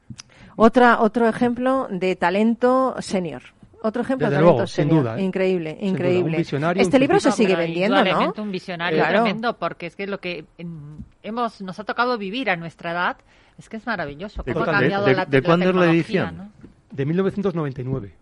Otra, 0.56 1.00
otro 1.02 1.28
ejemplo 1.28 1.88
de 1.90 2.16
talento 2.16 2.96
senior. 3.00 3.42
Otro 3.84 4.04
ejemplo 4.04 4.28
Desde 4.28 4.38
de 4.38 4.42
talento 4.44 4.54
luego, 4.58 4.68
sin 4.68 4.84
senior. 4.86 5.04
duda, 5.04 5.18
¿eh? 5.20 5.24
Increíble, 5.24 5.70
Sin 5.72 5.80
duda, 5.80 5.90
increíble. 5.90 6.32
un 6.32 6.38
visionario, 6.38 6.84
este 6.84 6.98
un 6.98 7.02
libro 7.02 7.20
se 7.20 7.32
sigue 7.32 7.56
vendiendo, 7.56 8.04
¿no? 8.04 8.34
un 8.38 8.52
visionario 8.52 9.00
Claro. 9.00 9.24
tremendo, 9.24 9.58
porque 9.58 9.88
es 9.88 9.96
que 9.96 10.06
lo 10.06 10.20
que 10.20 10.46
hemos 11.24 11.62
nos 11.62 11.80
ha 11.80 11.84
tocado 11.84 12.18
vivir 12.20 12.50
a 12.52 12.56
nuestra 12.58 12.92
edad 12.92 13.18
es 13.58 13.70
que 13.70 13.78
es 13.78 13.86
maravilloso. 13.88 14.44
¿De 14.44 14.54
Cómo 14.54 14.64
ha 14.64 14.68
cuándo- 14.68 14.82
cambiado 14.82 15.06
de- 15.08 15.16
la, 15.16 15.26
de 15.26 15.42
la 15.42 15.46
cuándo 15.48 15.70
es 15.70 15.76
la 15.76 15.86
edición? 15.90 16.38
¿no? 16.38 16.52
De 16.92 17.06
1999. 17.06 18.14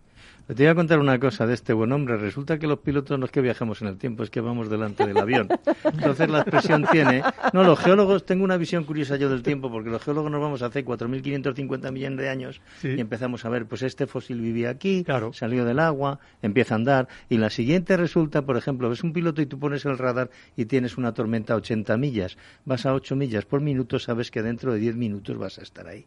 Te 0.49 0.55
voy 0.63 0.65
a 0.65 0.73
contar 0.73 0.97
una 0.97 1.19
cosa 1.19 1.45
de 1.45 1.53
este 1.53 1.73
buen 1.73 1.91
hombre. 1.91 2.17
Resulta 2.17 2.57
que 2.57 2.65
los 2.65 2.79
pilotos 2.79 3.19
no 3.19 3.25
es 3.25 3.31
que 3.31 3.39
viajemos 3.39 3.83
en 3.83 3.87
el 3.89 3.97
tiempo, 3.97 4.23
es 4.23 4.31
que 4.31 4.41
vamos 4.41 4.67
delante 4.67 5.05
del 5.05 5.15
avión. 5.19 5.47
Entonces 5.83 6.27
la 6.27 6.39
expresión 6.39 6.85
tiene... 6.91 7.21
No, 7.53 7.63
los 7.63 7.77
geólogos, 7.77 8.25
tengo 8.25 8.45
una 8.45 8.57
visión 8.57 8.83
curiosa 8.83 9.15
yo 9.17 9.29
del 9.29 9.43
tiempo, 9.43 9.69
porque 9.71 9.91
los 9.91 10.01
geólogos 10.03 10.31
nos 10.31 10.41
vamos 10.41 10.63
hace 10.63 10.83
4.550 10.83 11.91
millones 11.91 12.17
de 12.17 12.29
años 12.29 12.61
Sí. 12.81 12.87
y 12.97 12.99
empezamos 12.99 13.45
a 13.45 13.49
ver, 13.49 13.67
pues 13.67 13.83
este 13.83 14.07
fósil 14.07 14.41
vivía 14.41 14.71
aquí, 14.71 15.03
Claro. 15.03 15.33
salió 15.33 15.65
del 15.65 15.77
agua, 15.79 16.19
empieza 16.41 16.73
a 16.73 16.77
andar, 16.77 17.07
y 17.29 17.37
la 17.37 17.51
siguiente 17.51 17.95
resulta, 17.95 18.41
por 18.41 18.57
ejemplo, 18.57 18.89
ves 18.89 19.03
un 19.03 19.13
piloto 19.13 19.43
y 19.43 19.45
tú 19.45 19.59
pones 19.59 19.85
el 19.85 19.99
radar 19.99 20.31
y 20.57 20.65
tienes 20.65 20.97
una 20.97 21.13
tormenta 21.13 21.53
a 21.53 21.57
80 21.57 21.95
millas, 21.97 22.37
vas 22.65 22.87
a 22.87 22.93
8 22.95 23.15
millas 23.15 23.45
por 23.45 23.61
minuto, 23.61 23.99
sabes 23.99 24.31
que 24.31 24.41
dentro 24.41 24.73
de 24.73 24.79
10 24.79 24.95
minutos 24.95 25.37
vas 25.37 25.59
a 25.59 25.61
estar 25.61 25.87
ahí. 25.87 26.05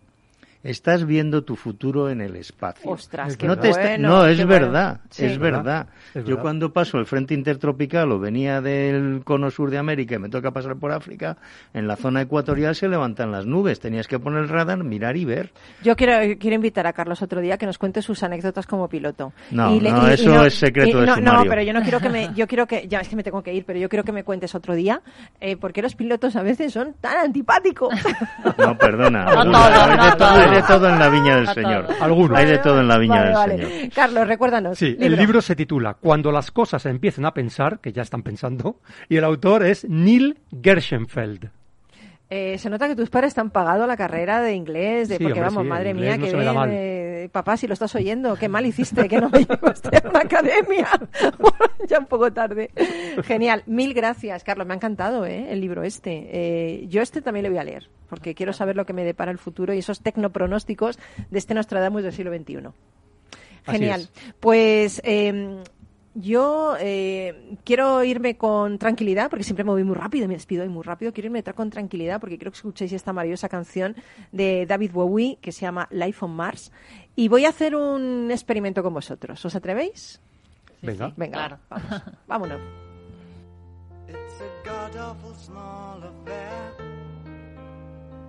Estás 0.64 1.04
viendo 1.04 1.42
tu 1.42 1.56
futuro 1.56 2.08
en 2.08 2.20
el 2.20 2.36
espacio. 2.36 2.88
Ostras, 2.88 3.36
qué 3.36 3.48
no, 3.48 3.58
te 3.58 3.70
está- 3.70 3.80
bueno, 3.82 4.08
no, 4.08 4.24
qué 4.26 4.30
es 4.32 4.36
bueno. 4.46 4.48
verdad, 4.66 5.00
Sí. 5.10 5.24
es 5.24 5.36
verdad. 5.38 5.88
Es 6.14 6.22
Yo 6.22 6.28
verdad. 6.30 6.42
cuando 6.42 6.72
paso 6.72 6.98
el 6.98 7.06
frente 7.06 7.34
intertropical 7.34 8.12
o 8.12 8.20
venía 8.20 8.60
del 8.60 9.22
cono 9.24 9.50
sur 9.50 9.70
de 9.70 9.78
América 9.78 10.14
y 10.14 10.18
me 10.20 10.28
toca 10.28 10.52
pasar 10.52 10.76
por 10.76 10.92
África, 10.92 11.36
en 11.74 11.88
la 11.88 11.96
zona 11.96 12.20
ecuatorial 12.22 12.76
se 12.76 12.86
levantan 12.88 13.32
las 13.32 13.44
nubes. 13.44 13.80
Tenías 13.80 14.06
que 14.06 14.20
poner 14.20 14.42
el 14.44 14.48
radar, 14.48 14.84
mirar 14.84 15.16
y 15.16 15.24
ver. 15.24 15.52
Yo 15.82 15.96
quiero, 15.96 16.12
quiero 16.38 16.54
invitar 16.54 16.86
a 16.86 16.92
Carlos 16.92 17.22
otro 17.22 17.40
día 17.40 17.58
que 17.58 17.66
nos 17.66 17.78
cuente 17.78 18.00
sus 18.00 18.22
anécdotas 18.22 18.66
como 18.68 18.88
piloto. 18.88 19.32
No, 19.50 19.68
no, 19.80 20.06
eso 20.08 20.44
es 20.46 20.54
secreto 20.54 21.00
de 21.00 21.06
no, 21.06 21.16
no, 21.16 21.30
sumario. 21.32 21.50
pero 21.50 21.62
yo 21.62 21.72
no 21.72 21.82
quiero 21.82 21.98
que 21.98 22.08
me, 22.08 22.32
yo 22.36 22.46
quiero 22.46 22.66
que, 22.68 22.86
ya 22.86 23.00
es 23.00 23.08
que 23.08 23.16
me 23.16 23.24
tengo 23.24 23.42
que 23.42 23.52
ir, 23.52 23.64
pero 23.64 23.80
yo 23.80 23.88
quiero 23.88 24.04
que 24.04 24.12
me 24.12 24.22
cuentes 24.22 24.54
otro 24.54 24.76
día, 24.76 25.02
eh, 25.40 25.56
porque 25.56 25.82
los 25.82 25.96
pilotos 25.96 26.36
a 26.36 26.42
veces 26.42 26.72
son 26.72 26.94
tan 27.00 27.16
antipáticos. 27.16 27.92
No, 28.58 28.78
perdona. 28.78 29.24
No 29.42 29.44
todo, 29.50 29.96
no 29.96 30.16
todo. 30.16 30.51
Hay 30.52 30.62
de 30.62 30.68
todo 30.68 30.88
en 30.88 30.98
la 30.98 31.08
viña 31.08 31.36
del 31.36 31.48
Señor. 31.48 31.86
Algunos. 32.00 32.38
Hay 32.38 32.46
de 32.46 32.58
todo 32.58 32.80
en 32.80 32.88
la 32.88 32.98
viña 32.98 33.14
Vale, 33.14 33.26
del 33.26 33.34
vale. 33.34 33.76
Señor. 33.76 33.92
Carlos, 33.94 34.26
recuérdanos. 34.26 34.78
Sí, 34.78 34.96
el 34.98 35.16
libro 35.16 35.40
se 35.40 35.56
titula 35.56 35.94
Cuando 35.94 36.32
las 36.32 36.50
cosas 36.50 36.84
empiecen 36.86 37.24
a 37.24 37.34
pensar, 37.34 37.80
que 37.80 37.92
ya 37.92 38.02
están 38.02 38.22
pensando, 38.22 38.76
y 39.08 39.16
el 39.16 39.24
autor 39.24 39.64
es 39.64 39.84
Neil 39.88 40.38
Gershenfeld. 40.62 41.50
Eh, 42.34 42.56
se 42.56 42.70
nota 42.70 42.88
que 42.88 42.96
tus 42.96 43.10
padres 43.10 43.34
te 43.34 43.42
han 43.42 43.50
pagado 43.50 43.86
la 43.86 43.94
carrera 43.94 44.40
de 44.40 44.54
inglés, 44.54 45.10
de 45.10 45.18
Sí, 45.18 45.22
porque 45.22 45.40
hombre, 45.40 45.54
vamos, 45.54 45.64
sí, 45.64 45.68
madre 45.68 45.92
mía, 45.92 46.16
no 46.16 46.24
que 46.24 46.34
bien, 46.34 46.70
eh, 46.70 47.28
papá, 47.30 47.58
si 47.58 47.66
lo 47.66 47.74
estás 47.74 47.94
oyendo, 47.94 48.36
qué 48.36 48.48
mal 48.48 48.64
hiciste, 48.64 49.06
que 49.06 49.20
no 49.20 49.28
me 49.28 49.40
llevaste 49.44 49.98
a 49.98 50.08
una 50.08 50.20
academia. 50.20 50.88
Bueno, 51.38 51.58
ya 51.86 51.98
un 51.98 52.06
poco 52.06 52.32
tarde. 52.32 52.70
Genial, 53.24 53.64
mil 53.66 53.92
gracias, 53.92 54.44
Carlos, 54.44 54.66
me 54.66 54.72
ha 54.72 54.76
encantado 54.76 55.26
¿eh? 55.26 55.52
el 55.52 55.60
libro 55.60 55.82
este. 55.82 56.30
Eh, 56.32 56.86
yo 56.88 57.02
este 57.02 57.20
también 57.20 57.44
lo 57.44 57.50
voy 57.50 57.58
a 57.58 57.64
leer, 57.64 57.90
porque 58.08 58.34
quiero 58.34 58.54
saber 58.54 58.76
lo 58.76 58.86
que 58.86 58.94
me 58.94 59.04
depara 59.04 59.30
el 59.30 59.36
futuro 59.36 59.74
y 59.74 59.80
esos 59.80 60.00
tecnopronósticos 60.00 60.98
de 61.28 61.38
este 61.38 61.52
Nostradamus 61.52 62.02
del 62.02 62.14
siglo 62.14 62.34
XXI. 62.34 62.70
Genial. 63.66 64.00
es. 64.00 64.34
Pues 64.40 65.02
eh, 65.04 65.62
yo 66.14 66.76
eh, 66.78 67.56
quiero 67.64 68.04
irme 68.04 68.36
con 68.36 68.78
tranquilidad, 68.78 69.30
porque 69.30 69.44
siempre 69.44 69.64
me 69.64 69.70
voy 69.70 69.84
muy 69.84 69.94
rápido, 69.94 70.28
me 70.28 70.34
despido 70.34 70.62
hoy 70.62 70.68
muy 70.68 70.82
rápido. 70.82 71.12
Quiero 71.12 71.26
irme 71.28 71.42
con 71.54 71.70
tranquilidad 71.70 72.20
porque 72.20 72.36
quiero 72.36 72.50
que 72.50 72.56
escuchéis 72.56 72.92
esta 72.92 73.12
maravillosa 73.12 73.48
canción 73.48 73.96
de 74.30 74.66
David 74.66 74.92
Bowie 74.92 75.38
que 75.40 75.52
se 75.52 75.62
llama 75.62 75.88
Life 75.90 76.24
on 76.24 76.32
Mars. 76.36 76.70
Y 77.16 77.28
voy 77.28 77.44
a 77.46 77.48
hacer 77.50 77.74
un 77.74 78.30
experimento 78.30 78.82
con 78.82 78.92
vosotros. 78.94 79.42
¿Os 79.44 79.54
atrevéis? 79.54 80.20
Sí, 80.80 80.86
Venga. 80.86 81.08
sí, 81.08 81.14
Venga, 81.16 81.38
claro. 81.38 81.58
vamos. 81.68 82.02
Vámonos. 82.26 82.60
It's 84.08 84.40
a 84.40 84.68
god 84.68 84.96
awful 84.96 85.34
small 85.34 86.02
affair 86.02 86.74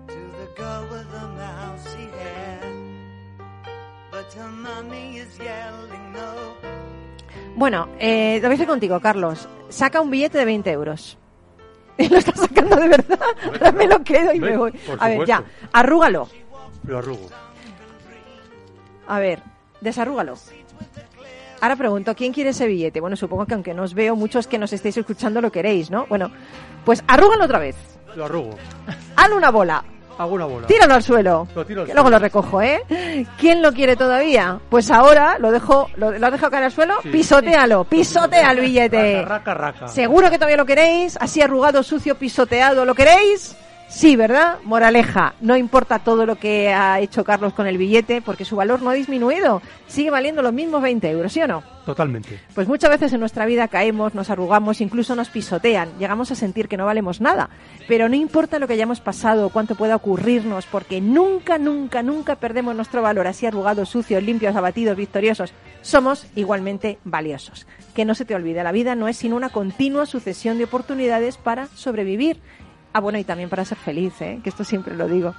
to 0.08 0.14
the 0.14 0.48
girl 0.56 0.84
with 0.90 1.10
the 1.12 1.28
mousy 1.36 2.08
hair. 2.20 2.62
But 4.12 4.32
her 4.34 4.50
mommy 4.52 5.18
is 5.18 5.38
yelling 5.40 6.14
no. 6.14 6.56
Bueno, 7.56 7.90
eh, 8.00 8.40
lo 8.42 8.48
voy 8.48 8.54
a 8.54 8.56
hacer 8.56 8.68
contigo, 8.68 9.00
Carlos. 9.00 9.48
Saca 9.70 10.02
un 10.02 10.10
billete 10.10 10.38
de 10.38 10.46
20 10.46 10.72
euros. 10.72 11.18
Lo 12.10 12.18
estás 12.18 12.40
sacando 12.40 12.76
de 12.76 12.88
verdad. 12.88 13.20
Ahora 13.46 13.72
me 13.72 13.88
lo 13.88 14.04
quedo 14.04 14.34
y 14.34 14.40
me 14.40 14.58
voy. 14.58 14.74
A 15.00 15.10
ver, 15.10 15.28
ya. 15.28 15.44
Arrúgalo. 15.72 16.28
Lo 16.88 16.98
arrugo. 16.98 17.30
A 19.08 19.20
ver, 19.20 19.42
desarrúgalo. 19.82 20.36
Ahora 21.62 21.76
pregunto, 21.76 22.16
¿quién 22.16 22.34
quiere 22.34 22.50
ese 22.50 22.68
billete? 22.68 23.00
Bueno, 23.00 23.16
supongo 23.16 23.46
que 23.46 23.54
aunque 23.54 23.74
no 23.74 23.84
os 23.84 23.94
veo, 23.94 24.16
muchos 24.16 24.48
que 24.48 24.58
nos 24.58 24.74
estéis 24.74 24.98
escuchando 24.98 25.40
lo 25.40 25.52
queréis, 25.52 25.92
¿no? 25.92 26.06
Bueno, 26.08 26.32
pues 26.84 27.04
arrúgalo 27.08 27.46
otra 27.46 27.60
vez. 27.60 27.76
Lo 28.16 28.26
arrugo. 28.26 28.56
Hazle 29.16 29.36
una 29.36 29.50
bola. 29.50 29.84
Hago 30.18 30.36
una 30.36 30.46
bola. 30.46 30.68
Tíralo 30.68 30.94
al 30.94 31.04
suelo. 31.04 31.48
Lo 31.56 31.66
tiro 31.66 31.82
al 31.82 31.88
que 31.88 31.94
luego 31.94 32.08
suelo. 32.10 32.18
lo 32.20 32.24
recojo, 32.24 32.62
¿eh? 32.62 33.26
¿Quién 33.40 33.62
lo 33.62 33.72
quiere 33.74 33.96
todavía? 33.96 34.60
Pues 34.70 34.92
ahora 34.92 35.38
lo 35.40 35.52
dejo, 35.52 35.90
lo, 35.96 36.12
lo 36.12 36.26
has 36.28 36.32
dejado 36.32 36.52
caer 36.52 36.66
al 36.66 36.72
suelo, 36.72 36.96
Sí. 37.02 37.10
pisotealo, 37.10 37.84
pisotea 37.86 38.52
el 38.52 38.60
billete. 38.62 39.22
Raca, 39.24 39.54
raca, 39.54 39.72
raca. 39.80 39.88
¿Seguro 39.88 40.30
que 40.30 40.38
todavía 40.38 40.58
lo 40.58 40.66
queréis? 40.66 41.18
Así 41.20 41.42
arrugado, 41.42 41.82
sucio, 41.84 42.16
pisoteado, 42.16 42.86
¿lo 42.86 42.94
queréis? 42.94 43.56
Sí, 43.90 44.16
¿verdad? 44.16 44.58
Moraleja, 44.64 45.36
no 45.40 45.56
importa 45.56 46.00
todo 46.00 46.26
lo 46.26 46.36
que 46.36 46.74
ha 46.74 47.00
hecho 47.00 47.24
Carlos 47.24 47.54
con 47.54 47.68
el 47.68 47.78
billete, 47.78 48.22
porque 48.22 48.44
su 48.44 48.56
valor 48.56 48.82
no 48.82 48.90
ha 48.90 48.94
disminuido. 48.94 49.62
Sigue 49.88 50.10
valiendo 50.10 50.42
los 50.42 50.52
mismos 50.52 50.82
20 50.82 51.10
euros, 51.12 51.32
¿sí 51.32 51.42
o 51.42 51.48
no? 51.48 51.64
Totalmente. 51.86 52.40
Pues 52.56 52.68
muchas 52.68 52.90
veces 52.90 53.14
en 53.14 53.20
nuestra 53.20 53.46
vida 53.46 53.68
caemos, 53.68 54.16
nos 54.16 54.30
arrugamos, 54.30 54.82
incluso 54.82 55.16
nos 55.16 55.30
pisotean, 55.30 55.90
llegamos 56.00 56.32
a 56.32 56.36
sentir 56.36 56.68
que 56.68 56.78
no 56.78 56.86
valemos 56.86 57.22
nada. 57.22 57.50
Pero 57.88 58.10
no 58.10 58.16
importa 58.16 58.58
lo 58.58 58.68
que 58.68 58.74
hayamos 58.74 59.00
pasado 59.00 59.46
o 59.46 59.50
cuánto 59.50 59.76
pueda 59.76 59.96
ocurrirnos, 59.96 60.66
porque 60.66 61.02
nunca, 61.02 61.58
nunca, 61.58 62.02
nunca 62.02 62.36
perdemos 62.38 62.76
nuestro 62.76 63.02
valor 63.02 63.28
así 63.28 63.46
arrugados, 63.46 63.90
sucios, 63.90 64.24
limpios, 64.24 64.56
abatidos, 64.56 64.98
victoriosos. 64.98 65.54
Somos 65.82 66.26
igualmente 66.36 66.98
valiosos. 67.04 67.68
Que 67.94 68.06
no 68.06 68.16
se 68.16 68.26
te 68.26 68.34
olvide, 68.34 68.64
la 68.64 68.72
vida 68.72 68.96
no 68.96 69.08
es 69.08 69.18
sino 69.18 69.36
una 69.36 69.50
continua 69.50 70.06
sucesión 70.06 70.58
de 70.58 70.64
oportunidades 70.64 71.38
para 71.38 71.68
sobrevivir. 71.68 72.40
Ah, 72.94 73.00
bueno, 73.00 73.18
y 73.18 73.24
también 73.24 73.50
para 73.50 73.66
ser 73.66 73.78
feliz, 73.78 74.22
¿eh? 74.22 74.40
que 74.44 74.50
esto 74.50 74.64
siempre 74.64 74.96
lo 74.96 75.08
digo. 75.08 75.34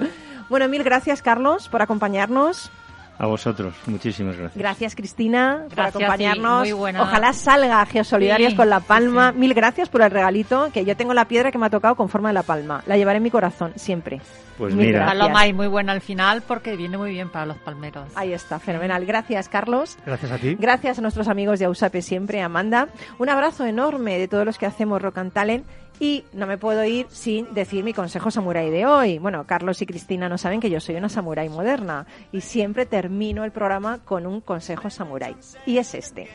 Bueno, 0.49 0.69
mil 0.69 0.83
gracias, 0.83 1.23
Carlos, 1.23 1.69
por 1.69 1.83
acompañarnos. 1.83 2.71
A 3.19 3.27
vosotros, 3.27 3.75
muchísimas 3.87 4.37
gracias. 4.37 4.59
Gracias, 4.61 4.95
Cristina, 4.97 5.63
por 5.69 5.77
Gracias, 5.77 5.95
acompañarnos. 5.97 6.67
y 6.67 6.71
muy 6.71 6.79
buena- 6.79 7.03
Ojalá 7.03 7.33
salga 7.33 7.81
a 7.81 7.87
Geosolidarios 7.87 8.51
Sí, 8.53 8.57
con 8.57 8.69
La 8.69 8.81
sí, 8.81 8.87
Palma. 8.89 9.33
Mil 9.33 9.55
gracias 9.55 9.89
por 9.89 10.03
el 10.03 10.11
regalito, 10.11 10.71
que 10.73 10.85
yo 10.85 10.97
tengo 10.97 11.15
la 11.15 11.27
piedra 11.27 11.53
que 11.53 11.59
me 11.59 11.67
ha 11.67 11.71
tocado 11.71 11.95
con 11.95 12.09
forma 12.09 12.31
de 12.31 12.35
La 12.35 12.43
Palma. 12.43 12.83
La 12.87 12.97
llevaré 12.97 13.19
en 13.19 13.23
mi 13.23 13.31
corazón, 13.31 13.73
siempre. 13.77 14.21
Pues 14.59 14.75
Mil 14.75 14.87
mira. 14.89 15.07
Paloma 15.07 15.47
y 15.47 15.53
muy 15.53 15.67
buena 15.69 15.93
al 15.93 16.01
final 16.01 16.43
porque 16.43 16.77
viene 16.77 16.97
muy 16.99 17.11
bien 17.11 17.29
para 17.31 17.47
los 17.47 17.59
palmeros. 17.59 18.09
Ahí 18.15 18.33
está, 18.33 18.59
fenomenal. 18.59 19.05
Gracias, 19.07 19.49
Carlos. 19.49 19.97
Gracias 20.07 20.31
a 20.33 20.39
ti. 20.39 20.57
Gracias 20.59 20.99
a 20.99 21.03
nuestros 21.03 21.29
amigos 21.29 21.59
de 21.59 21.65
Ausape 21.67 22.03
siempre, 22.03 22.41
Amanda. 22.43 22.89
Un 23.19 23.29
abrazo 23.29 23.65
enorme 23.65 24.19
de 24.19 24.29
todos 24.29 24.45
los 24.45 24.59
que 24.59 24.67
hacemos 24.67 25.01
Rock 25.03 25.19
and 25.19 25.33
Talent. 25.33 25.65
Y 26.01 26.25
no 26.33 26.49
me 26.49 26.59
puedo 26.59 26.85
ir 26.85 27.07
sin 27.09 27.55
decir 27.55 27.85
mi 27.85 27.93
consejo 27.93 28.29
samurái 28.33 28.69
de 28.69 28.85
hoy. 28.85 29.21
Bueno, 29.21 29.45
Carlos 29.47 29.81
y 29.81 29.87
Cristina 29.87 30.29
no 30.29 30.39
saben 30.39 30.59
que 30.59 30.69
yo 30.69 30.81
soy 30.81 30.97
una 30.97 31.09
samurái 31.09 31.49
moderna 31.49 32.05
y 32.33 32.41
siempre 32.41 32.85
termino 33.05 33.45
el 33.45 33.53
programa 33.53 33.99
con 34.03 34.27
un 34.27 34.41
consejo 34.41 34.89
samurái. 34.89 35.37
Y 35.67 35.77
es 35.77 35.95
este. 35.95 36.31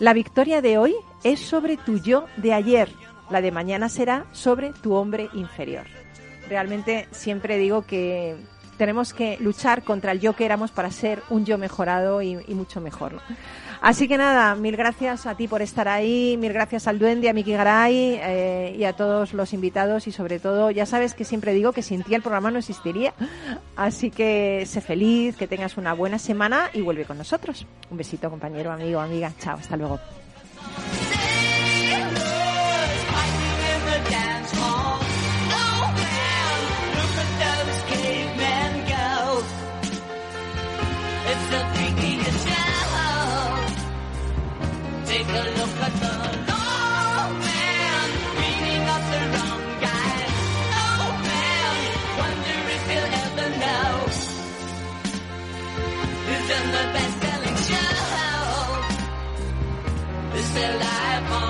La 0.00 0.12
victoria 0.12 0.60
de 0.60 0.76
hoy 0.76 0.96
es 1.22 1.38
sobre 1.38 1.76
tu 1.76 1.98
yo 2.00 2.26
de 2.36 2.52
ayer. 2.52 2.90
La 3.30 3.40
de 3.40 3.52
mañana 3.52 3.88
será 3.88 4.26
sobre 4.32 4.72
tu 4.72 4.94
hombre 4.94 5.28
inferior. 5.34 5.84
Realmente 6.48 7.06
siempre 7.12 7.58
digo 7.58 7.82
que 7.82 8.34
tenemos 8.76 9.14
que 9.14 9.36
luchar 9.38 9.84
contra 9.84 10.10
el 10.10 10.18
yo 10.18 10.34
que 10.34 10.44
éramos 10.44 10.72
para 10.72 10.90
ser 10.90 11.22
un 11.30 11.44
yo 11.44 11.58
mejorado 11.58 12.22
y, 12.22 12.34
mucho 12.48 12.80
mejor. 12.80 13.20
Así 13.80 14.08
que 14.08 14.18
nada, 14.18 14.54
mil 14.54 14.76
gracias 14.76 15.26
a 15.26 15.34
ti 15.34 15.48
por 15.48 15.62
estar 15.62 15.88
ahí, 15.88 16.36
mil 16.36 16.52
gracias 16.52 16.86
al 16.86 16.98
duende, 16.98 17.30
a 17.30 17.32
Miki 17.32 17.52
Garay 17.52 18.18
eh, 18.20 18.76
y 18.78 18.84
a 18.84 18.92
todos 18.92 19.32
los 19.32 19.54
invitados 19.54 20.06
y 20.06 20.12
sobre 20.12 20.38
todo, 20.38 20.70
ya 20.70 20.84
sabes 20.84 21.14
que 21.14 21.24
siempre 21.24 21.54
digo 21.54 21.72
que 21.72 21.82
sin 21.82 22.02
ti 22.02 22.14
el 22.14 22.20
programa 22.20 22.50
no 22.50 22.58
existiría. 22.58 23.14
Así 23.76 24.10
que 24.10 24.64
sé 24.66 24.82
feliz, 24.82 25.36
que 25.36 25.46
tengas 25.46 25.78
una 25.78 25.94
buena 25.94 26.18
semana 26.18 26.68
y 26.74 26.82
vuelve 26.82 27.06
con 27.06 27.16
nosotros. 27.16 27.66
Un 27.90 27.96
besito 27.96 28.28
compañero, 28.28 28.70
amigo, 28.70 29.00
amiga. 29.00 29.32
Chao, 29.38 29.56
hasta 29.56 29.76
luego. 29.78 29.98
Take 45.10 45.26
a 45.26 45.44
look 45.58 45.76
at 45.86 45.94
the 46.02 46.12
old 46.54 47.34
man 47.44 48.10
up 48.94 49.04
the 49.12 49.20
wrong 49.32 49.62
guy. 49.86 50.16
Oh 50.78 51.10
man, 51.30 51.74
wonder 52.20 52.58
if 52.76 52.82
he'll 52.90 53.10
ever 53.24 53.48
know. 53.62 53.90
In 56.30 56.64
the 56.76 56.84
best-selling 56.94 57.58
show? 57.68 57.94
Life 60.78 61.30
on 61.42 61.49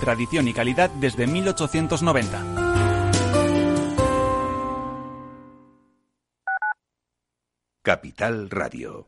tradición 0.01 0.49
y 0.49 0.53
calidad 0.53 0.89
desde 0.89 1.27
1890. 1.27 2.43
Capital 7.83 8.49
Radio. 8.49 9.07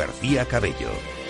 García 0.01 0.45
Cabello. 0.45 1.20